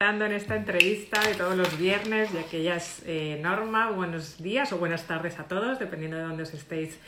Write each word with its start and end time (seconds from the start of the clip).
en 0.00 0.22
esta 0.30 0.54
entrevista 0.54 1.20
de 1.22 1.34
todos 1.34 1.56
los 1.56 1.76
viernes, 1.76 2.32
ya 2.32 2.44
que 2.44 2.62
ya 2.62 2.76
es 2.76 3.02
eh, 3.04 3.40
Norma. 3.42 3.90
Buenos 3.90 4.40
días 4.40 4.72
o 4.72 4.78
buenas 4.78 5.08
tardes 5.08 5.40
a 5.40 5.48
todos, 5.48 5.80
dependiendo 5.80 6.16
de 6.16 6.22
dónde 6.22 6.44
os 6.44 6.54
estéis 6.54 7.00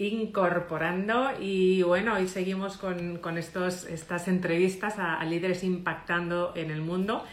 incorporando. 0.00 1.30
Y 1.38 1.84
bueno, 1.84 2.14
hoy 2.14 2.26
seguimos 2.26 2.78
con, 2.78 3.38
estos, 3.38 3.84
estas 3.84 4.26
entrevistas 4.26 4.98
a, 4.98 5.24
líderes 5.24 5.62
impactando 5.62 6.52
en 6.56 6.72
el 6.72 6.80
mundo. 6.80 7.24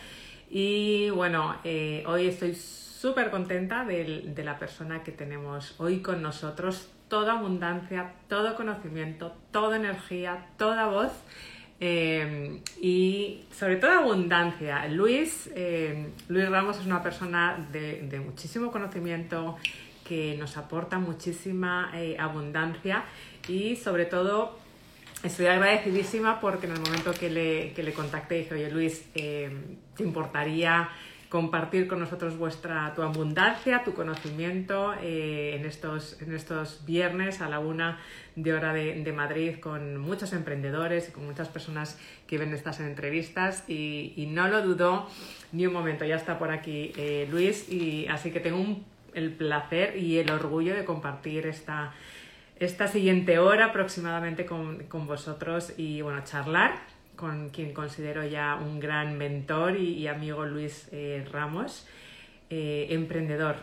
Y 0.47 1.09
bueno, 1.09 1.55
eh, 1.63 2.03
hoy 2.05 2.27
estoy 2.27 2.53
súper 2.53 3.31
contenta 3.31 3.85
de 3.85 4.43
la 4.43 4.59
persona 4.59 5.01
que 5.01 5.11
tenemos 5.11 5.73
hoy 5.79 6.03
con 6.03 6.21
nosotros. 6.21 6.87
Toda 7.07 7.39
abundancia, 7.39 8.13
todo 8.27 8.55
conocimiento, 8.55 9.35
toda 9.49 9.77
energía, 9.77 10.49
toda 10.59 10.85
voz. 10.85 11.13
Eh, 11.81 12.61
y 12.81 13.45
sobre 13.57 13.77
todo 13.77 13.91
abundancia. 13.91 14.85
Luis, 14.87 15.49
eh, 15.55 16.09
Luis 16.27 16.49
Ramos 16.49 16.77
es 16.77 16.85
una 16.85 17.01
persona 17.01 17.67
de, 17.71 18.21
muchísimo 18.23 18.71
conocimiento 18.71 19.57
que 20.03 20.35
nos 20.37 20.57
aporta 20.57 20.99
muchísima 20.99 21.91
eh, 21.95 22.17
abundancia 22.19 23.05
y 23.47 23.75
sobre 23.75 24.05
todo 24.05 24.57
estoy 25.23 25.45
agradecidísima 25.45 26.41
porque 26.41 26.65
en 26.65 26.73
el 26.73 26.79
momento 26.79 27.13
que 27.13 27.29
le, 27.29 27.73
que 27.73 27.83
le 27.83 27.93
contacté 27.93 28.35
dije, 28.35 28.55
oye 28.55 28.71
Luis, 28.71 29.03
¿te 29.13 29.51
importaría 29.99 30.89
compartir 31.29 31.87
con 31.87 31.99
nosotros 31.99 32.37
vuestra, 32.37 32.91
tu 32.95 33.03
abundancia, 33.03 33.83
tu 33.83 33.93
conocimiento 33.93 34.95
eh, 35.01 35.55
en, 35.55 35.65
estos, 35.65 36.19
en 36.21 36.33
estos 36.33 36.83
viernes 36.85 37.39
a 37.41 37.49
la 37.49 37.59
una 37.59 37.99
de 38.35 38.53
hora 38.53 38.73
de, 38.73 39.13
Madrid 39.13 39.59
con 39.59 39.97
muchos 39.97 40.33
emprendedores 40.33 41.09
y 41.09 41.11
con 41.11 41.25
muchas 41.25 41.47
personas 41.47 41.99
que 42.25 42.39
ven 42.39 42.51
estas 42.53 42.79
entrevistas. 42.79 43.63
Y, 43.69 44.27
no 44.31 44.47
lo 44.47 44.61
dudó 44.61 45.07
ni 45.51 45.67
un 45.67 45.73
momento, 45.73 46.03
ya 46.05 46.15
está 46.15 46.39
por 46.39 46.51
aquí 46.51 46.93
eh, 46.97 47.27
Luis. 47.29 47.69
Y 47.69 48.07
así 48.07 48.31
que 48.31 48.39
tengo 48.39 48.79
el 49.13 49.31
placer 49.31 49.97
y 49.97 50.17
el 50.17 50.31
orgullo 50.31 50.75
de 50.75 50.83
compartir 50.83 51.45
esta, 51.45 51.93
esta 52.59 52.87
siguiente 52.87 53.37
hora 53.37 53.65
aproximadamente 53.65 54.45
con, 54.45 54.83
con 54.85 55.05
vosotros 55.05 55.73
y 55.77 56.01
bueno, 56.01 56.23
charlar 56.23 56.98
con 57.19 57.49
quien 57.49 57.73
considero 57.73 58.25
ya 58.25 58.55
un 58.55 58.79
gran 58.79 59.17
mentor 59.17 59.75
y, 59.75 60.07
amigo 60.07 60.45
Luis 60.45 60.87
eh, 60.93 61.27
Ramos, 61.29 61.85
eh, 62.49 62.87
emprendedor, 62.91 63.57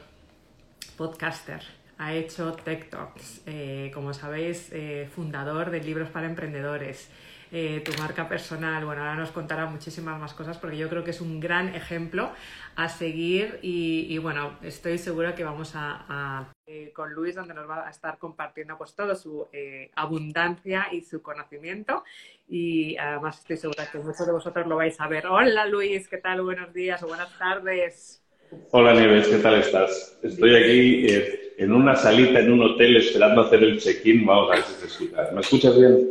podcaster, 0.98 1.62
ha 1.96 2.12
hecho 2.12 2.52
Tech 2.52 2.90
Talks, 2.90 3.40
eh, 3.46 3.90
como 3.94 4.12
sabéis, 4.12 4.70
fundador 5.14 5.70
de 5.70 5.80
Libros 5.80 6.10
para 6.10 6.26
Emprendedores, 6.26 7.10
tu 7.50 7.92
marca 7.98 8.28
personal. 8.28 8.84
Bueno, 8.84 9.00
ahora 9.00 9.14
nos 9.14 9.30
contará 9.30 9.64
muchísimas 9.64 10.20
más 10.20 10.34
cosas 10.34 10.58
porque 10.58 10.76
yo 10.76 10.90
creo 10.90 11.02
que 11.04 11.12
es 11.12 11.22
un 11.22 11.40
gran 11.40 11.74
ejemplo 11.74 12.32
a 12.74 12.90
seguir 12.90 13.58
y, 13.62 14.18
bueno, 14.18 14.58
estoy 14.60 14.98
segura 14.98 15.34
que 15.34 15.44
vamos 15.44 15.72
a, 15.74 16.52
eh, 16.66 16.92
con 16.94 17.14
Luis 17.14 17.34
donde 17.34 17.54
nos 17.54 17.66
va 17.66 17.86
a 17.86 17.90
estar 17.90 18.18
compartiendo 18.18 18.76
pues 18.76 18.94
toda 18.94 19.14
su 19.14 19.48
abundancia 19.94 20.88
y 20.92 21.00
su 21.00 21.22
conocimiento 21.22 22.04
y 22.48 22.96
además 22.96 23.38
estoy 23.38 23.56
segura 23.56 23.88
que 23.90 23.98
muchos 23.98 24.26
de 24.26 24.32
vosotros 24.32 24.66
lo 24.66 24.76
vais 24.76 25.00
a 25.00 25.08
ver. 25.08 25.26
Hola 25.26 25.66
Luis, 25.66 26.08
¿qué 26.08 26.18
tal? 26.18 26.42
Buenos 26.42 26.72
días 26.72 27.02
o 27.02 27.08
buenas 27.08 27.36
tardes. 27.38 28.22
Hola 28.70 28.94
Nieves, 28.94 29.26
¿qué 29.26 29.38
tal 29.38 29.56
estás? 29.56 30.18
Estoy 30.22 30.54
aquí 30.54 31.06
eh, 31.08 31.54
en 31.58 31.72
una 31.72 31.96
salita 31.96 32.38
en 32.38 32.52
un 32.52 32.62
hotel 32.62 32.96
esperando 32.96 33.42
hacer 33.42 33.62
el 33.64 33.80
check-in. 33.80 34.24
Vamos 34.24 34.50
a 34.50 34.54
ver 34.54 34.64
si 34.64 34.74
se 34.74 34.86
escucha. 34.86 35.30
¿Me 35.32 35.40
escuchas 35.40 35.78
bien? 35.78 36.08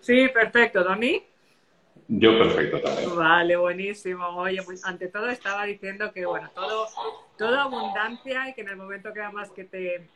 Sí, 0.00 0.28
perfecto. 0.28 0.84
¿Doni? 0.84 1.22
Yo 2.08 2.38
perfecto 2.38 2.80
también. 2.80 3.16
Vale, 3.16 3.56
buenísimo. 3.56 4.26
Oye, 4.28 4.62
pues 4.62 4.84
ante 4.84 5.08
todo 5.08 5.28
estaba 5.28 5.64
diciendo 5.64 6.12
que, 6.12 6.26
bueno, 6.26 6.50
todo, 6.54 6.86
todo 7.36 7.58
abundancia 7.58 8.48
y 8.48 8.54
que 8.54 8.62
en 8.62 8.68
el 8.68 8.76
momento 8.76 9.12
que 9.12 9.20
además 9.20 9.50
que 9.50 9.64
te, 9.64 10.06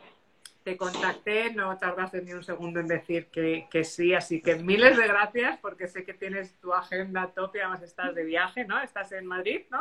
te 0.64 0.76
contacté 0.76 1.52
no 1.54 1.76
tardaste 1.78 2.22
ni 2.22 2.32
un 2.32 2.42
segundo 2.42 2.80
en 2.80 2.86
decir 2.86 3.26
que, 3.26 3.66
que, 3.70 3.84
sí. 3.84 4.14
Así 4.14 4.40
que 4.40 4.56
miles 4.56 4.96
de 4.96 5.06
gracias 5.06 5.58
porque 5.60 5.88
sé 5.88 6.04
que 6.04 6.14
tienes 6.14 6.58
tu 6.60 6.72
agenda 6.72 7.32
top 7.34 7.56
y 7.56 7.58
además 7.58 7.82
estás 7.82 8.14
de 8.14 8.24
viaje, 8.24 8.64
¿no? 8.64 8.80
Estás 8.80 9.12
en 9.12 9.26
Madrid, 9.26 9.62
¿no? 9.70 9.80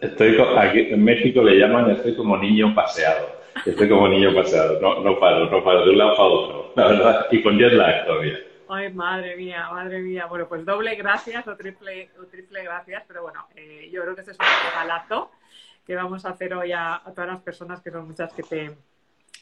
Estoy 0.00 0.38
aquí 0.56 0.80
en 0.92 1.02
México 1.02 1.42
le 1.42 1.58
llaman 1.58 1.90
estoy 1.90 2.14
como 2.16 2.36
niño 2.36 2.74
paseado. 2.74 3.40
Estoy 3.66 3.88
como 3.88 4.08
niño 4.08 4.34
paseado. 4.34 4.80
No, 4.80 5.00
no 5.00 5.18
paro, 5.18 5.50
no 5.50 5.64
paro 5.64 5.84
de 5.84 5.90
un 5.90 5.98
lado 5.98 6.16
para 6.16 6.28
otro. 6.28 6.72
La 6.76 6.86
verdad, 6.88 7.26
y 7.30 7.42
con 7.42 7.58
jet 7.58 7.72
lag 7.72 8.06
todavía. 8.06 8.38
Ay, 8.68 8.92
madre 8.92 9.36
mía, 9.36 9.68
madre 9.72 9.98
mía. 9.98 10.26
Bueno, 10.26 10.48
pues 10.48 10.64
doble 10.64 10.94
gracias 10.94 11.46
o 11.48 11.56
triple, 11.56 12.10
o 12.22 12.26
triple 12.26 12.62
gracias, 12.62 13.02
pero 13.08 13.22
bueno, 13.22 13.48
eh, 13.56 13.90
yo 13.92 14.02
creo 14.02 14.14
que 14.14 14.20
ese 14.20 14.30
es 14.30 14.38
un 14.38 14.70
regalazo 14.70 15.32
que 15.84 15.96
vamos 15.96 16.24
a 16.24 16.30
hacer 16.30 16.54
hoy 16.54 16.70
a, 16.70 17.02
todas 17.14 17.26
las 17.26 17.42
personas 17.42 17.80
que 17.80 17.90
son 17.90 18.06
muchas 18.06 18.32
que 18.32 18.44
te, 18.44 18.70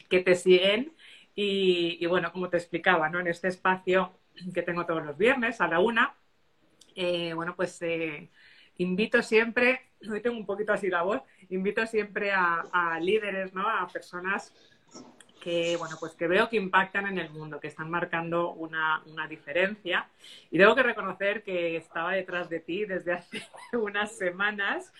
que 0.09 0.19
te 0.21 0.35
siguen. 0.35 0.93
Y, 1.35 2.05
bueno, 2.07 2.33
como 2.33 2.49
te 2.49 2.57
explicaba, 2.57 3.09
¿no? 3.09 3.19
En 3.21 3.27
este 3.27 3.47
espacio 3.47 4.11
que 4.53 4.61
tengo 4.61 4.85
todos 4.85 5.05
los 5.05 5.17
viernes 5.17 5.61
a 5.61 5.67
la 5.67 5.79
una, 5.79 6.15
eh, 6.95 7.33
bueno, 7.33 7.55
pues 7.55 7.81
eh, 7.81 8.29
invito 8.77 9.21
siempre, 9.21 9.91
hoy 10.09 10.21
tengo 10.21 10.37
un 10.37 10.45
poquito 10.45 10.73
así 10.73 10.89
la 10.89 11.01
voz, 11.01 11.21
invito 11.49 11.85
siempre 11.85 12.31
a, 12.33 12.99
líderes, 13.01 13.53
¿no? 13.53 13.69
A 13.69 13.87
personas 13.87 14.53
que, 15.41 15.77
bueno, 15.77 15.95
pues 15.97 16.13
que 16.13 16.27
veo 16.27 16.49
que 16.49 16.57
impactan 16.57 17.07
en 17.07 17.17
el 17.17 17.29
mundo, 17.29 17.61
que 17.61 17.67
están 17.67 17.89
marcando 17.89 18.51
una, 18.51 19.01
diferencia. 19.29 20.09
Y 20.51 20.57
tengo 20.57 20.75
que 20.75 20.83
reconocer 20.83 21.43
que 21.43 21.77
estaba 21.77 22.13
detrás 22.13 22.49
de 22.49 22.59
ti 22.59 22.83
desde 22.83 23.13
hace 23.13 23.47
unas 23.71 24.17
semanas, 24.17 24.91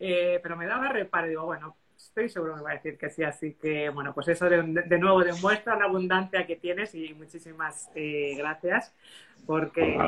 eh, 0.00 0.40
pero 0.42 0.56
me 0.56 0.66
daba 0.66 0.88
reparo. 0.88 1.28
Digo, 1.28 1.44
bueno, 1.44 1.76
estoy 2.06 2.28
seguro 2.28 2.56
que 2.56 2.62
va 2.62 2.70
a 2.70 2.74
decir 2.74 2.98
que 2.98 3.10
sí. 3.10 3.22
Así 3.22 3.54
que, 3.54 3.88
bueno, 3.90 4.14
pues 4.14 4.28
eso 4.28 4.48
de, 4.48 4.98
nuevo 4.98 5.22
demuestra 5.22 5.76
la 5.76 5.84
abundancia 5.84 6.46
que 6.46 6.56
tienes 6.56 6.94
y 6.94 7.14
muchísimas 7.14 7.90
eh, 7.94 8.34
gracias, 8.36 8.94
porque 9.46 9.98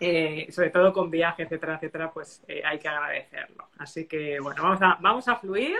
eh, 0.00 0.46
sobre 0.50 0.70
todo 0.70 0.92
con 0.92 1.10
viaje, 1.10 1.44
etcétera, 1.44 1.76
etcétera, 1.76 2.10
pues 2.12 2.44
hay 2.64 2.78
que 2.78 2.88
agradecerlo. 2.88 3.68
Así 3.78 4.06
que, 4.06 4.40
bueno, 4.40 4.62
vamos 4.62 4.82
a, 4.82 4.98
vamos 5.00 5.28
a 5.28 5.36
fluir. 5.36 5.78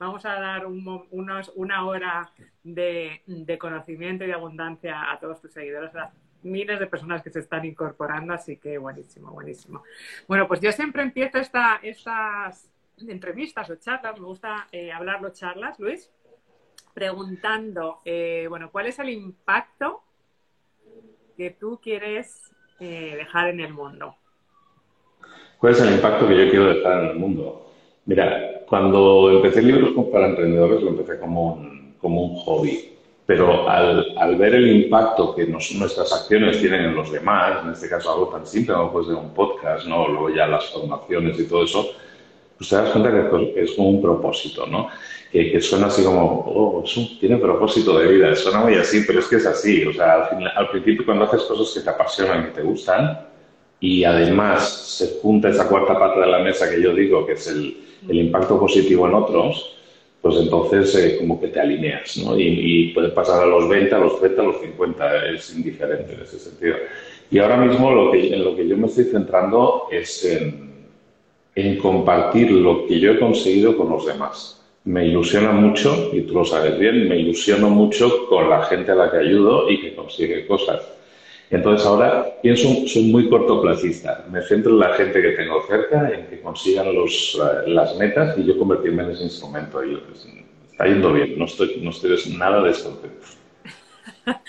Vamos 0.00 0.24
a 0.24 0.32
dar 0.40 0.64
unos, 0.64 1.52
una 1.56 1.84
hora 1.84 2.32
de, 2.64 3.58
conocimiento 3.60 4.24
y 4.24 4.28
de 4.28 4.32
abundancia 4.32 5.12
a 5.12 5.20
todos 5.20 5.42
tus 5.42 5.52
seguidores, 5.52 5.94
a 5.94 6.10
miles 6.42 6.80
de 6.80 6.86
personas 6.86 7.22
que 7.22 7.28
se 7.28 7.40
están 7.40 7.66
incorporando, 7.66 8.32
así 8.32 8.56
que 8.56 8.78
buenísimo, 8.78 9.30
buenísimo. 9.30 9.82
Bueno, 10.26 10.48
pues 10.48 10.60
yo 10.60 10.72
siempre 10.72 11.02
empiezo 11.02 11.36
esta, 11.36 11.80
estas 11.82 12.69
entrevistas 13.08 13.68
o 13.70 13.76
charlas, 13.76 14.18
me 14.18 14.26
gusta 14.26 14.68
eh, 14.72 14.92
hablarlo 14.92 15.30
charlas, 15.30 15.78
Luis, 15.78 16.10
preguntando, 16.94 18.00
eh, 18.04 18.46
bueno, 18.48 18.70
¿cuál 18.70 18.86
es 18.86 18.98
el 18.98 19.10
impacto 19.10 20.02
que 21.36 21.50
tú 21.50 21.80
quieres 21.82 22.50
eh, 22.80 23.14
dejar 23.16 23.48
en 23.48 23.60
el 23.60 23.72
mundo? 23.72 24.16
¿Cuál 25.58 25.72
es 25.72 25.80
el 25.82 25.94
impacto 25.94 26.26
que 26.26 26.36
yo 26.36 26.50
quiero 26.50 26.74
dejar 26.74 27.04
en 27.04 27.10
el 27.10 27.16
mundo? 27.16 27.72
Mira, 28.06 28.64
cuando 28.66 29.30
empecé 29.30 29.62
libros 29.62 29.92
para 30.10 30.28
emprendedores 30.28 30.82
lo 30.82 30.90
empecé 30.90 31.18
como 31.18 31.54
un, 31.54 31.94
como 32.00 32.22
un 32.22 32.36
hobby, 32.36 32.96
pero 33.26 33.68
al, 33.68 34.18
al 34.18 34.36
ver 34.36 34.54
el 34.56 34.68
impacto 34.68 35.34
que 35.34 35.46
nuestras 35.46 36.12
acciones 36.12 36.60
tienen 36.60 36.86
en 36.86 36.94
los 36.96 37.12
demás, 37.12 37.64
en 37.64 37.70
este 37.70 37.88
caso 37.88 38.12
algo 38.12 38.28
tan 38.28 38.46
simple 38.46 38.74
como 38.74 38.92
pues 38.92 39.06
de 39.06 39.14
un 39.14 39.32
podcast, 39.32 39.86
¿no? 39.86 40.08
luego 40.08 40.30
ya 40.30 40.46
las 40.46 40.68
formaciones 40.70 41.38
y 41.38 41.46
todo 41.46 41.64
eso, 41.64 41.90
pues 42.60 42.68
te 42.68 42.76
das 42.76 42.90
cuenta 42.90 43.10
que 43.10 43.62
es 43.62 43.72
como 43.72 43.88
un 43.88 44.02
propósito, 44.02 44.66
¿no? 44.66 44.88
Que, 45.32 45.50
que 45.50 45.62
suena 45.62 45.86
así 45.86 46.04
como, 46.04 46.44
oh, 46.46 46.84
tiene 47.18 47.38
propósito 47.38 47.98
de 47.98 48.06
vida, 48.06 48.36
suena 48.36 48.60
muy 48.60 48.74
así, 48.74 49.02
pero 49.06 49.20
es 49.20 49.28
que 49.28 49.36
es 49.36 49.46
así, 49.46 49.82
o 49.86 49.94
sea, 49.94 50.26
al, 50.26 50.52
al 50.54 50.68
principio 50.68 51.06
cuando 51.06 51.24
haces 51.24 51.44
cosas 51.44 51.72
que 51.72 51.80
te 51.80 51.88
apasionan, 51.88 52.44
que 52.44 52.50
te 52.50 52.62
gustan, 52.62 53.18
y 53.80 54.04
además 54.04 54.98
se 54.98 55.20
junta 55.22 55.48
esa 55.48 55.68
cuarta 55.68 55.98
parte 55.98 56.20
de 56.20 56.26
la 56.26 56.40
mesa 56.40 56.68
que 56.68 56.82
yo 56.82 56.92
digo, 56.92 57.24
que 57.24 57.32
es 57.32 57.46
el, 57.46 57.78
el 58.06 58.16
impacto 58.18 58.60
positivo 58.60 59.08
en 59.08 59.14
otros, 59.14 59.78
pues 60.20 60.36
entonces 60.36 60.94
eh, 60.96 61.16
como 61.18 61.40
que 61.40 61.48
te 61.48 61.60
alineas, 61.60 62.18
¿no? 62.18 62.38
Y, 62.38 62.92
puedes 62.92 63.12
pasar 63.12 63.42
a 63.42 63.46
los 63.46 63.70
20, 63.70 63.94
a 63.94 63.98
los 64.00 64.20
30, 64.20 64.42
a 64.42 64.44
los 64.44 64.60
50, 64.60 65.26
es 65.30 65.56
indiferente 65.56 66.12
en 66.12 66.20
ese 66.20 66.38
sentido. 66.38 66.76
Y 67.30 67.38
ahora 67.38 67.56
mismo 67.56 67.90
lo 67.90 68.12
que, 68.12 68.34
en 68.34 68.44
lo 68.44 68.54
que 68.54 68.68
yo 68.68 68.76
me 68.76 68.86
estoy 68.86 69.04
centrando 69.04 69.84
es 69.90 70.22
en, 70.26 70.69
en 71.60 71.78
compartir 71.78 72.50
lo 72.50 72.86
que 72.86 73.00
yo 73.00 73.12
he 73.12 73.18
conseguido 73.18 73.76
con 73.76 73.90
los 73.90 74.06
demás. 74.06 74.62
Me 74.84 75.06
ilusiona 75.06 75.52
mucho, 75.52 76.10
y 76.12 76.22
tú 76.22 76.34
lo 76.34 76.44
sabes 76.44 76.78
bien, 76.78 77.08
me 77.08 77.18
ilusiono 77.18 77.68
mucho 77.68 78.26
con 78.28 78.48
la 78.48 78.62
gente 78.64 78.92
a 78.92 78.94
la 78.94 79.10
que 79.10 79.18
ayudo 79.18 79.70
y 79.70 79.80
que 79.80 79.94
consigue 79.94 80.46
cosas. 80.46 80.80
Entonces 81.50 81.84
ahora 81.84 82.36
pienso, 82.40 82.86
soy 82.86 83.10
muy 83.10 83.28
cortoplacista. 83.28 84.24
Me 84.30 84.40
centro 84.42 84.72
en 84.72 84.78
la 84.78 84.94
gente 84.94 85.20
que 85.20 85.30
tengo 85.30 85.62
cerca, 85.66 86.08
en 86.08 86.26
que 86.28 86.40
consigan 86.40 86.94
los, 86.94 87.36
eh, 87.42 87.68
las 87.68 87.96
metas 87.96 88.38
y 88.38 88.44
yo 88.44 88.56
convertirme 88.56 89.02
en 89.02 89.10
ese 89.10 89.24
instrumento. 89.24 89.84
Y 89.84 89.96
pues, 89.96 90.26
está 90.70 90.86
yendo 90.86 91.12
bien, 91.12 91.36
no 91.36 91.46
estoy, 91.46 91.80
no 91.82 91.90
estoy 91.90 92.16
nada 92.38 92.62
descontento. 92.62 93.26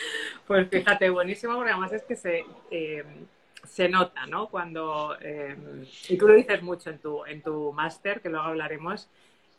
pues 0.48 0.68
fíjate, 0.70 1.10
buenísimo, 1.10 1.56
porque 1.56 1.72
además 1.72 1.92
es 1.92 2.04
que 2.04 2.16
se, 2.16 2.46
eh, 2.70 3.04
se 3.72 3.88
nota, 3.88 4.26
¿no? 4.26 4.50
Cuando, 4.50 5.16
eh, 5.22 5.56
y 6.10 6.18
tú 6.18 6.28
lo 6.28 6.34
dices 6.34 6.62
mucho 6.62 6.90
en 6.90 7.00
tu, 7.00 7.26
en 7.26 7.42
tu 7.42 7.72
máster, 7.72 8.20
que 8.22 8.28
luego 8.28 8.46
hablaremos, 8.46 9.10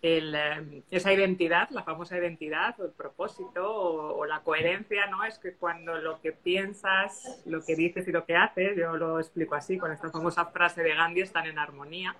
el, 0.03 0.35
eh, 0.35 0.82
esa 0.91 1.14
identidad, 1.14 1.70
la 1.70 1.82
famosa 1.82 2.19
identidad 2.19 2.79
o 2.79 2.85
el 2.85 2.91
propósito 2.91 3.75
o, 3.75 4.26
la 4.26 4.41
coherencia, 4.41 5.06
¿no? 5.06 5.25
Es 5.25 5.38
que 5.38 5.55
cuando 5.55 5.97
lo 5.97 6.20
que 6.20 6.32
piensas, 6.32 7.43
lo 7.47 7.64
que 7.64 7.75
dices 7.75 8.06
y 8.06 8.12
lo 8.12 8.26
que 8.26 8.37
haces, 8.37 8.76
yo 8.76 8.99
lo 8.99 9.19
explico 9.19 9.55
así, 9.55 9.79
con 9.79 9.91
esta 9.91 10.11
famosa 10.11 10.44
frase 10.44 10.82
de 10.82 10.94
Gandhi, 10.94 11.23
están 11.23 11.47
en 11.47 11.59
armonía 11.59 12.14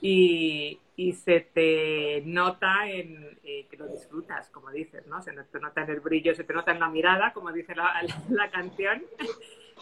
y, 0.00 0.80
y 0.96 1.12
se 1.12 1.38
te 1.40 2.22
nota 2.26 2.90
en 2.90 3.38
eh, 3.44 3.68
que 3.70 3.76
lo 3.76 3.86
disfrutas, 3.86 4.50
como 4.50 4.72
dices, 4.72 5.06
¿no? 5.06 5.22
Se 5.22 5.30
te 5.30 5.60
nota 5.60 5.82
en 5.82 5.90
el 5.90 6.00
brillo, 6.00 6.34
se 6.34 6.42
te 6.42 6.52
nota 6.52 6.72
en 6.72 6.80
la 6.80 6.88
mirada, 6.88 7.32
como 7.32 7.52
dice 7.52 7.76
la, 7.76 8.02
la 8.30 8.50
canción. 8.50 9.04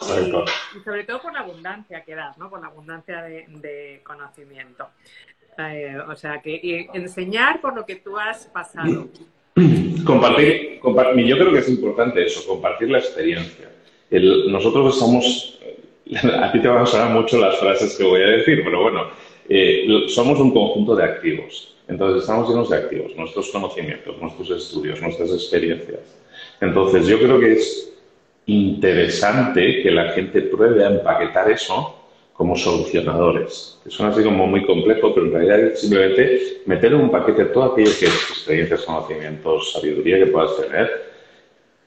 Y, 0.01 0.83
sobre 0.83 1.03
todo 1.03 1.21
por 1.21 1.33
la 1.33 1.41
abundancia 1.41 2.03
que 2.03 2.15
das, 2.15 2.37
¿no? 2.37 2.49
Por 2.49 2.61
la 2.61 2.67
abundancia 2.67 3.21
de, 3.21 3.45
de 3.47 4.01
conocimiento. 4.03 4.87
Eh, 5.57 5.97
o 6.07 6.15
sea, 6.15 6.41
que 6.41 6.89
enseñar 6.93 7.61
por 7.61 7.75
lo 7.75 7.85
que 7.85 7.97
tú 7.97 8.17
has 8.17 8.45
pasado. 8.47 9.07
Compartir, 10.05 10.79
compartir, 10.79 11.25
yo 11.25 11.37
creo 11.37 11.51
que 11.51 11.59
es 11.59 11.69
importante 11.69 12.25
eso, 12.25 12.47
compartir 12.47 12.89
la 12.89 12.97
experiencia. 12.97 13.69
El, 14.09 14.51
nosotros 14.51 14.97
somos, 14.97 15.59
a 16.23 16.51
ti 16.51 16.59
te 16.59 16.67
van 16.67 16.83
a 16.83 16.85
sonar 16.85 17.11
mucho 17.11 17.37
las 17.37 17.59
frases 17.59 17.95
que 17.95 18.03
voy 18.03 18.21
a 18.21 18.27
decir, 18.27 18.61
pero 18.63 18.81
bueno, 18.81 19.09
eh, 19.47 20.05
somos 20.07 20.39
un 20.39 20.51
conjunto 20.51 20.95
de 20.95 21.03
activos. 21.03 21.75
Entonces, 21.87 22.21
estamos 22.21 22.49
llenos 22.49 22.69
de 22.69 22.77
activos, 22.77 23.15
nuestros 23.15 23.49
conocimientos, 23.49 24.17
nuestros 24.19 24.49
estudios, 24.49 25.01
nuestras 25.01 25.29
experiencias. 25.31 25.99
Entonces, 26.61 27.05
yo 27.05 27.19
creo 27.19 27.39
que 27.39 27.53
es 27.53 27.93
interesante 28.45 29.81
que 29.81 29.91
la 29.91 30.11
gente 30.11 30.41
pruebe 30.41 30.83
a 30.83 30.89
empaquetar 30.89 31.49
eso 31.51 32.01
como 32.33 32.55
solucionadores. 32.55 33.79
Que 33.83 33.91
suena 33.91 34.11
así 34.11 34.23
como 34.23 34.47
muy 34.47 34.65
complejo, 34.65 35.13
pero 35.13 35.27
en 35.27 35.33
realidad 35.33 35.59
es 35.59 35.81
simplemente 35.81 36.61
meter 36.65 36.93
en 36.93 37.01
un 37.01 37.11
paquete 37.11 37.45
todo 37.45 37.65
aquello 37.65 37.91
que 37.99 38.05
es 38.05 38.29
experiencias, 38.31 38.81
conocimientos, 38.81 39.73
sabiduría 39.73 40.17
que 40.17 40.27
puedas 40.27 40.57
tener 40.57 41.11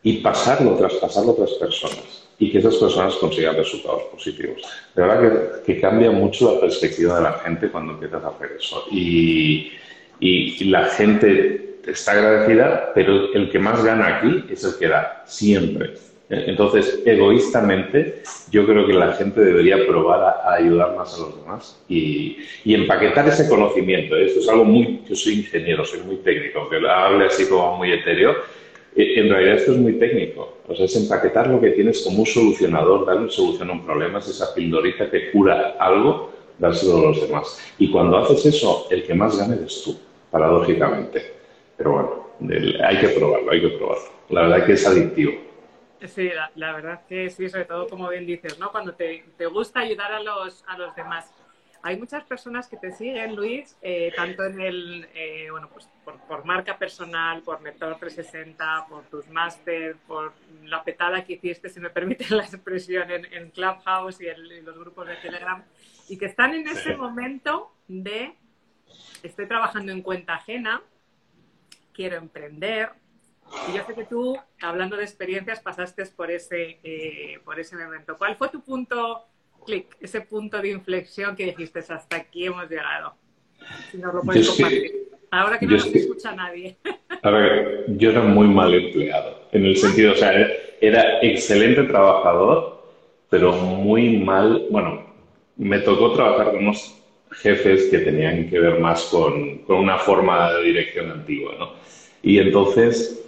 y 0.03 0.19
pasarlo, 0.19 0.77
traspasarlo 0.77 1.31
a 1.31 1.35
otras 1.35 1.51
personas 1.53 2.25
y 2.39 2.53
que 2.53 2.59
esas 2.59 2.77
personas 2.77 3.15
consigan 3.15 3.57
resultados 3.57 4.03
positivos. 4.13 4.63
De 4.95 5.03
verdad 5.03 5.63
que, 5.65 5.81
cambia 5.81 6.11
mucho 6.11 6.55
la 6.55 6.61
perspectiva 6.61 7.17
de 7.17 7.23
la 7.23 7.33
gente 7.33 7.71
cuando 7.71 7.95
empiezas 7.95 8.23
a 8.23 8.29
hacer 8.29 8.53
eso. 8.59 8.85
Y, 8.91 9.73
y, 10.21 10.65
la 10.65 10.85
gente 10.87 11.79
está 11.87 12.13
agradecida, 12.13 12.93
pero 12.95 13.33
el 13.35 13.51
que 13.51 13.59
más 13.59 13.85
gana 13.85 14.19
aquí 14.19 14.45
es 14.51 14.63
el 14.65 14.77
que 14.79 14.89
da, 14.89 15.23
siempre. 15.27 15.95
Entonces, 16.31 17.03
egoístamente, 17.05 18.23
yo 18.51 18.65
creo 18.67 18.87
que 18.87 18.95
la 18.95 19.13
gente 19.13 19.43
debería 19.43 19.87
probar 19.87 20.23
a, 20.23 20.55
ayudar 20.55 20.97
más 20.97 21.15
a 21.15 21.21
los 21.21 21.37
demás 21.37 21.85
y, 21.89 22.39
empaquetar 22.65 23.29
ese 23.29 23.49
conocimiento. 23.49 24.17
Esto 24.17 24.41
es 24.41 24.49
algo 24.49 24.65
muy, 24.65 25.03
yo 25.09 25.15
soy 25.15 25.35
ingeniero, 25.35 25.85
soy 25.85 26.01
muy 26.01 26.17
técnico, 26.17 26.61
aunque 26.61 26.77
hable 26.89 27.27
así 27.27 27.47
como 27.47 27.77
muy 27.77 27.93
etéreo, 27.93 28.33
eh, 28.97 29.21
en 29.21 29.29
realidad 29.29 29.57
esto 29.57 29.73
es 29.73 29.79
muy 29.79 29.95
técnico. 29.95 30.59
O 30.67 30.75
sea, 30.75 30.87
es 30.87 30.97
empaquetar 30.97 31.49
lo 31.49 31.61
que 31.61 31.71
tienes 31.71 32.03
como 32.03 32.21
un 32.21 32.27
solucionador, 32.27 33.05
darle 33.05 33.31
solución 33.31 33.69
a 33.71 33.73
un 33.75 33.85
problema, 33.85 34.19
es 34.19 34.29
esa 34.29 34.55
pildorita 34.55 35.11
que 35.11 35.31
cura 35.31 35.77
algo, 35.79 36.33
dárselo 36.59 36.99
a 36.99 37.03
los 37.03 37.21
demás. 37.21 37.61
Y 37.79 37.91
cuando 37.91 38.17
haces 38.19 38.47
eso, 38.47 38.87
el 38.91 39.03
que 39.05 39.15
más 39.15 39.37
gane 39.39 39.57
es 39.67 39.83
tú, 39.83 39.99
paradójicamente. 40.31 41.23
Pero 41.77 41.93
bueno, 41.93 42.75
hay 42.83 42.97
que 42.99 43.09
probarlo, 43.09 43.51
hay 43.51 43.61
que 43.61 43.69
probarlo. 43.69 44.05
La 44.31 44.43
verdad 44.43 44.67
que 44.67 44.73
es 44.73 44.87
adictivo. 44.87 45.33
Sí, 46.07 46.31
la, 46.55 46.73
verdad 46.73 47.07
que 47.07 47.31
sí, 47.31 47.49
sobre 47.49 47.65
todo 47.65 47.89
como 47.89 48.09
bien 48.09 48.27
dices, 48.27 48.59
¿no? 48.59 48.71
Cuando 48.71 48.95
te, 48.95 49.25
te 49.37 49.47
gusta 49.47 49.81
ayudar 49.81 50.13
a 50.13 50.21
los, 50.21 50.65
a 50.67 50.77
los 50.77 50.95
demás. 50.95 51.33
Hay 51.87 51.99
muchas 51.99 52.25
personas 52.25 52.67
que 52.67 52.79
te 52.79 52.93
siguen, 52.93 53.37
Luis, 53.37 53.77
eh, 53.83 54.11
tanto 54.17 54.43
en 54.45 54.59
el, 54.59 55.07
eh, 55.13 55.49
bueno, 55.51 55.69
pues 55.69 55.87
por, 56.03 56.43
marca 56.47 56.79
personal, 56.79 57.43
por 57.43 57.61
Mentor 57.61 57.99
360, 57.99 58.87
por 58.89 59.05
tus 59.05 59.29
máster, 59.29 59.97
por 60.07 60.33
la 60.63 60.83
petada 60.83 61.23
que 61.23 61.35
hiciste, 61.35 61.69
si 61.69 61.81
me 61.81 61.91
permite 61.91 62.25
la 62.35 62.43
expresión, 62.43 63.11
en, 63.11 63.51
Clubhouse 63.51 64.19
y 64.23 64.29
en, 64.29 64.65
los 64.65 64.79
grupos 64.79 65.09
de 65.09 65.17
Telegram, 65.17 65.63
y 66.09 66.17
que 66.17 66.25
están 66.25 66.55
en 66.55 66.67
ese 66.69 66.97
momento 66.97 67.75
de, 67.87 68.35
estoy 69.23 69.47
trabajando 69.47 69.93
en 69.93 70.01
cuenta 70.01 70.37
ajena, 70.37 70.81
quiero 71.93 72.17
emprender, 72.17 72.93
y 73.69 73.77
yo 73.77 73.85
sé 73.87 73.95
que 73.95 74.05
tú, 74.05 74.37
hablando 74.61 74.97
de 74.97 75.05
experiencias, 75.05 75.61
pasaste 75.61 76.05
por 76.07 76.31
ese, 76.31 76.79
eh, 76.83 77.39
por 77.45 77.59
ese 77.59 77.77
momento. 77.77 78.17
¿Cuál 78.19 78.37
fue 78.37 78.49
tu 78.49 78.63
punto 78.63 79.25
clic, 79.65 79.97
ese 80.01 80.21
punto 80.21 80.61
de 80.61 80.71
inflexión 80.71 81.37
que 81.37 81.47
dijiste, 81.47 81.79
hasta 81.79 82.17
aquí 82.17 82.47
hemos 82.47 82.69
llegado? 82.69 83.15
Si 83.91 83.99
nos 83.99 84.15
lo 84.15 84.23
puedes 84.23 84.49
compartir. 84.49 85.09
Ahora 85.31 85.59
que 85.59 85.67
no 85.67 85.73
nos 85.73 85.87
escucha 85.87 86.35
nadie. 86.35 86.77
A 87.23 87.31
ver, 87.31 87.87
yo 87.89 88.11
era 88.11 88.23
muy 88.23 88.47
mal 88.47 88.73
empleado, 88.73 89.49
en 89.53 89.65
el 89.65 89.77
sentido, 89.77 90.13
o 90.13 90.17
sea, 90.17 90.33
era 90.81 91.21
excelente 91.23 91.83
trabajador, 91.85 92.85
pero 93.31 93.53
muy 93.53 94.19
mal, 94.19 94.67
bueno, 94.71 95.07
me 95.57 95.79
tocó 95.81 96.13
trabajar 96.13 96.53
con 96.53 96.65
unos 96.65 97.01
jefes 97.33 97.89
que 97.91 97.99
tenían 97.99 98.49
que 98.49 98.61
ver 98.61 98.79
más 98.79 99.05
con, 99.05 99.59
con 99.61 99.79
una 99.79 99.99
forma 99.99 100.53
de 100.53 100.65
dirección 100.65 101.11
antigua, 101.11 101.55
¿no? 101.59 101.73
Y 102.23 102.39
entonces 102.39 103.25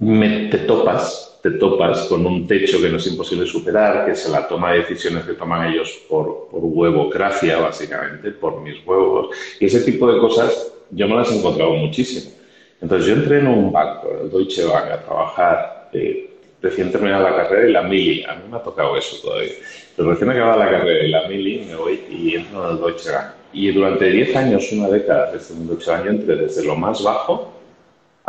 me, 0.00 0.48
te 0.48 0.58
topas, 0.58 1.38
te 1.42 1.52
topas 1.52 2.06
con 2.06 2.24
un 2.26 2.46
techo 2.46 2.80
que 2.80 2.88
no 2.88 2.96
es 2.96 3.06
imposible 3.06 3.46
superar, 3.46 4.06
que 4.06 4.12
es 4.12 4.28
la 4.28 4.48
toma 4.48 4.72
de 4.72 4.80
decisiones 4.80 5.24
que 5.24 5.34
toman 5.34 5.70
ellos 5.70 6.00
por, 6.08 6.48
por 6.50 6.60
huevocracia, 6.62 7.58
básicamente, 7.58 8.30
por 8.30 8.60
mis 8.62 8.84
huevos. 8.84 9.36
Y 9.60 9.66
ese 9.66 9.80
tipo 9.82 10.10
de 10.10 10.18
cosas 10.18 10.72
yo 10.90 11.06
me 11.06 11.16
las 11.16 11.30
he 11.30 11.38
encontrado 11.38 11.74
muchísimo. 11.74 12.32
Entonces 12.80 13.08
yo 13.08 13.14
entré 13.14 13.40
en 13.40 13.46
un 13.46 13.70
banco, 13.70 14.10
el 14.22 14.30
Deutsche 14.30 14.64
Bank, 14.64 14.90
a 14.90 15.02
trabajar, 15.02 15.90
eh, 15.92 16.30
recién 16.62 16.90
terminada 16.90 17.30
la 17.30 17.36
carrera 17.36 17.68
y 17.68 17.72
la 17.72 17.82
mili, 17.82 18.24
a 18.24 18.34
mí 18.36 18.42
me 18.50 18.56
ha 18.56 18.62
tocado 18.62 18.96
eso 18.96 19.16
todavía. 19.22 19.52
Pero 19.96 20.10
recién 20.10 20.30
acabada 20.30 20.64
la 20.64 20.70
carrera 20.70 21.04
y 21.04 21.10
la 21.10 21.28
mili 21.28 21.66
me 21.68 21.76
voy 21.76 22.00
y 22.10 22.36
entro 22.36 22.64
en 22.64 22.70
el 22.70 22.80
Deutsche 22.80 23.10
Bank. 23.12 23.34
Y 23.52 23.70
durante 23.70 24.06
10 24.06 24.36
años, 24.36 24.72
una 24.72 24.88
década 24.88 25.30
desde 25.30 25.54
el 25.54 25.66
Deutsche 25.66 25.90
Bank, 25.90 26.06
entré 26.06 26.36
desde 26.36 26.64
lo 26.64 26.74
más 26.74 27.02
bajo 27.02 27.59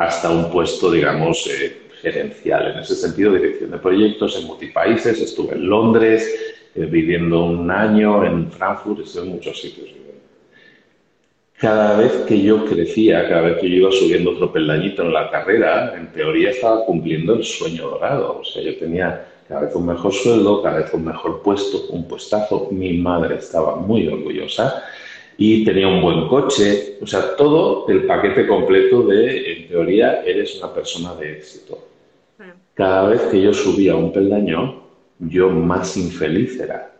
hasta 0.05 0.29
un 0.29 0.49
puesto, 0.49 0.91
digamos, 0.91 1.47
eh, 1.47 1.81
gerencial. 2.01 2.71
En 2.71 2.79
ese 2.79 2.95
sentido, 2.95 3.33
dirección 3.33 3.71
de 3.71 3.77
proyectos 3.77 4.37
en 4.39 4.47
multipaíses. 4.47 5.21
Estuve 5.21 5.53
en 5.53 5.69
Londres, 5.69 6.27
eh, 6.75 6.85
viviendo 6.85 7.45
un 7.45 7.69
año 7.69 8.25
en 8.25 8.51
Frankfurt, 8.51 9.01
estuve 9.01 9.23
en 9.23 9.29
muchos 9.33 9.61
sitios. 9.61 9.89
Cada 11.59 11.95
vez 11.95 12.11
que 12.27 12.41
yo 12.41 12.65
crecía, 12.65 13.29
cada 13.29 13.41
vez 13.41 13.59
que 13.59 13.69
yo 13.69 13.75
iba 13.75 13.91
subiendo 13.91 14.31
otro 14.31 14.51
peldañito 14.51 15.03
en 15.03 15.13
la 15.13 15.29
carrera, 15.29 15.93
en 15.95 16.11
teoría 16.11 16.49
estaba 16.49 16.83
cumpliendo 16.85 17.35
el 17.35 17.43
sueño 17.43 17.87
dorado. 17.87 18.39
O 18.39 18.43
sea, 18.43 18.63
yo 18.63 18.75
tenía 18.77 19.27
cada 19.47 19.61
vez 19.61 19.75
un 19.75 19.85
mejor 19.85 20.11
sueldo, 20.11 20.63
cada 20.63 20.79
vez 20.79 20.91
un 20.91 21.05
mejor 21.05 21.43
puesto, 21.43 21.85
un 21.89 22.07
puestazo. 22.07 22.69
Mi 22.71 22.97
madre 22.97 23.35
estaba 23.35 23.75
muy 23.75 24.07
orgullosa 24.07 24.83
y 25.43 25.65
tenía 25.65 25.87
un 25.87 26.03
buen 26.03 26.27
coche, 26.27 26.99
o 27.01 27.07
sea, 27.07 27.35
todo 27.35 27.87
el 27.89 28.05
paquete 28.05 28.45
completo 28.45 29.01
de, 29.01 29.53
en 29.53 29.67
teoría, 29.69 30.21
eres 30.23 30.55
una 30.59 30.71
persona 30.71 31.15
de 31.15 31.31
éxito. 31.31 31.79
Cada 32.75 33.09
vez 33.09 33.21
que 33.23 33.41
yo 33.41 33.51
subía 33.51 33.95
un 33.95 34.13
peldaño, 34.13 34.83
yo 35.17 35.49
más 35.49 35.97
infeliz 35.97 36.59
era. 36.59 36.93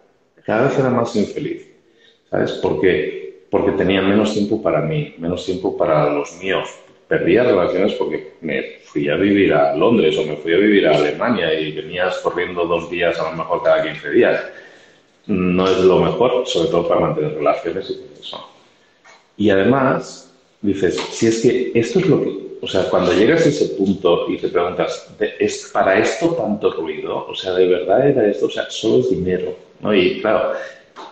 Cada 0.44 0.64
vez 0.64 0.80
era 0.80 0.90
más 0.90 1.16
infeliz. 1.16 1.68
¿Sabes? 2.32 2.54
por 2.54 2.82
qué? 2.82 3.46
porque 3.52 3.74
tenía 3.74 4.02
menos 4.02 4.34
tiempo 4.34 4.60
para 4.60 4.82
mí, 4.82 5.14
menos 5.20 5.46
tiempo 5.46 5.78
para 5.78 6.12
los 6.12 6.36
míos. 6.42 6.68
Perdía 7.08 7.44
relaciones 7.44 7.94
porque 7.94 8.34
me 8.42 8.80
fui 8.86 9.08
a 9.08 9.18
vivir 9.18 9.54
a 9.54 9.76
Londres 9.76 10.18
o 10.18 10.24
me 10.24 10.38
fui 10.38 10.56
a 10.56 10.58
vivir 10.58 10.88
a 10.88 10.96
Alemania 10.96 11.54
y 11.54 11.74
venías 11.74 12.18
corriendo 12.20 12.66
dos 12.66 12.90
días 12.90 13.20
a 13.20 13.30
lo 13.30 13.38
mejor 13.38 13.62
cada 13.62 13.84
15 13.84 14.10
días 14.10 14.44
no 15.28 15.68
es 15.68 15.80
lo 15.80 16.00
mejor, 16.00 16.48
sobre 16.48 16.70
todo 16.70 16.88
para 16.88 17.02
mantener 17.02 17.36
relaciones 17.36 17.90
y 17.90 18.20
eso. 18.20 18.48
Y 19.38 19.50
además, 19.50 20.34
dices, 20.62 20.96
si 21.12 21.28
es 21.28 21.42
que 21.42 21.72
esto 21.76 22.00
es 22.00 22.08
lo 22.08 22.22
que, 22.22 22.58
o 22.62 22.68
sea, 22.68 22.90
cuando 22.90 23.14
llegas 23.14 23.46
a 23.46 23.50
ese 23.50 23.76
punto 23.76 24.30
y 24.30 24.38
te 24.38 24.50
preguntas, 24.50 25.12
¿es 25.40 25.70
para 25.74 25.98
esto 25.98 26.30
tanto 26.36 26.72
ruido? 26.74 27.28
O 27.28 27.36
sea, 27.36 27.54
¿de 27.54 27.68
verdad 27.68 28.08
era 28.08 28.28
esto? 28.28 28.46
O 28.48 28.50
sea, 28.50 28.70
solo 28.70 29.00
es 29.00 29.10
dinero, 29.10 29.56
¿no? 29.80 29.94
Y 29.94 30.22
claro, 30.22 30.54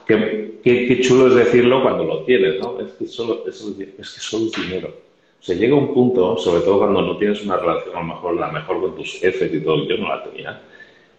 qué, 0.05 0.59
qué, 0.63 1.01
chulo 1.01 1.27
es 1.27 1.45
decirlo 1.45 1.81
cuando 1.81 2.03
lo 2.03 2.23
tienes, 2.23 2.59
¿no? 2.59 2.79
Es 2.79 2.93
que, 2.93 3.07
solo, 3.07 3.43
es, 3.47 3.61
es 3.61 4.09
que 4.09 4.19
solo 4.19 4.45
es 4.45 4.51
dinero. 4.51 4.93
O 5.39 5.43
sea, 5.43 5.55
llega 5.55 5.75
un 5.75 5.93
punto, 5.93 6.37
sobre 6.37 6.61
todo 6.61 6.79
cuando 6.79 7.01
no 7.01 7.17
tienes 7.17 7.41
una 7.43 7.57
relación 7.57 7.95
a 7.95 7.99
lo 8.01 8.07
mejor 8.07 8.35
la 8.35 8.51
mejor 8.51 8.81
con 8.81 8.95
tus 8.95 9.13
jefes 9.13 9.53
y 9.53 9.61
todo, 9.61 9.87
yo 9.87 9.97
no 9.97 10.09
la 10.09 10.23
tenía, 10.23 10.61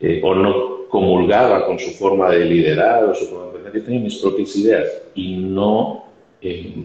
eh, 0.00 0.20
o 0.22 0.34
no 0.34 0.88
comulgaba 0.88 1.66
con 1.66 1.78
su 1.78 1.90
forma 1.90 2.30
de 2.30 2.44
liderar 2.44 3.04
o 3.04 3.14
su 3.14 3.26
forma 3.26 3.58
de 3.58 3.78
Yo 3.78 3.84
tenía 3.84 4.00
mis 4.00 4.16
propias 4.16 4.56
ideas 4.56 5.02
y 5.14 5.36
no, 5.36 6.04
eh, 6.40 6.84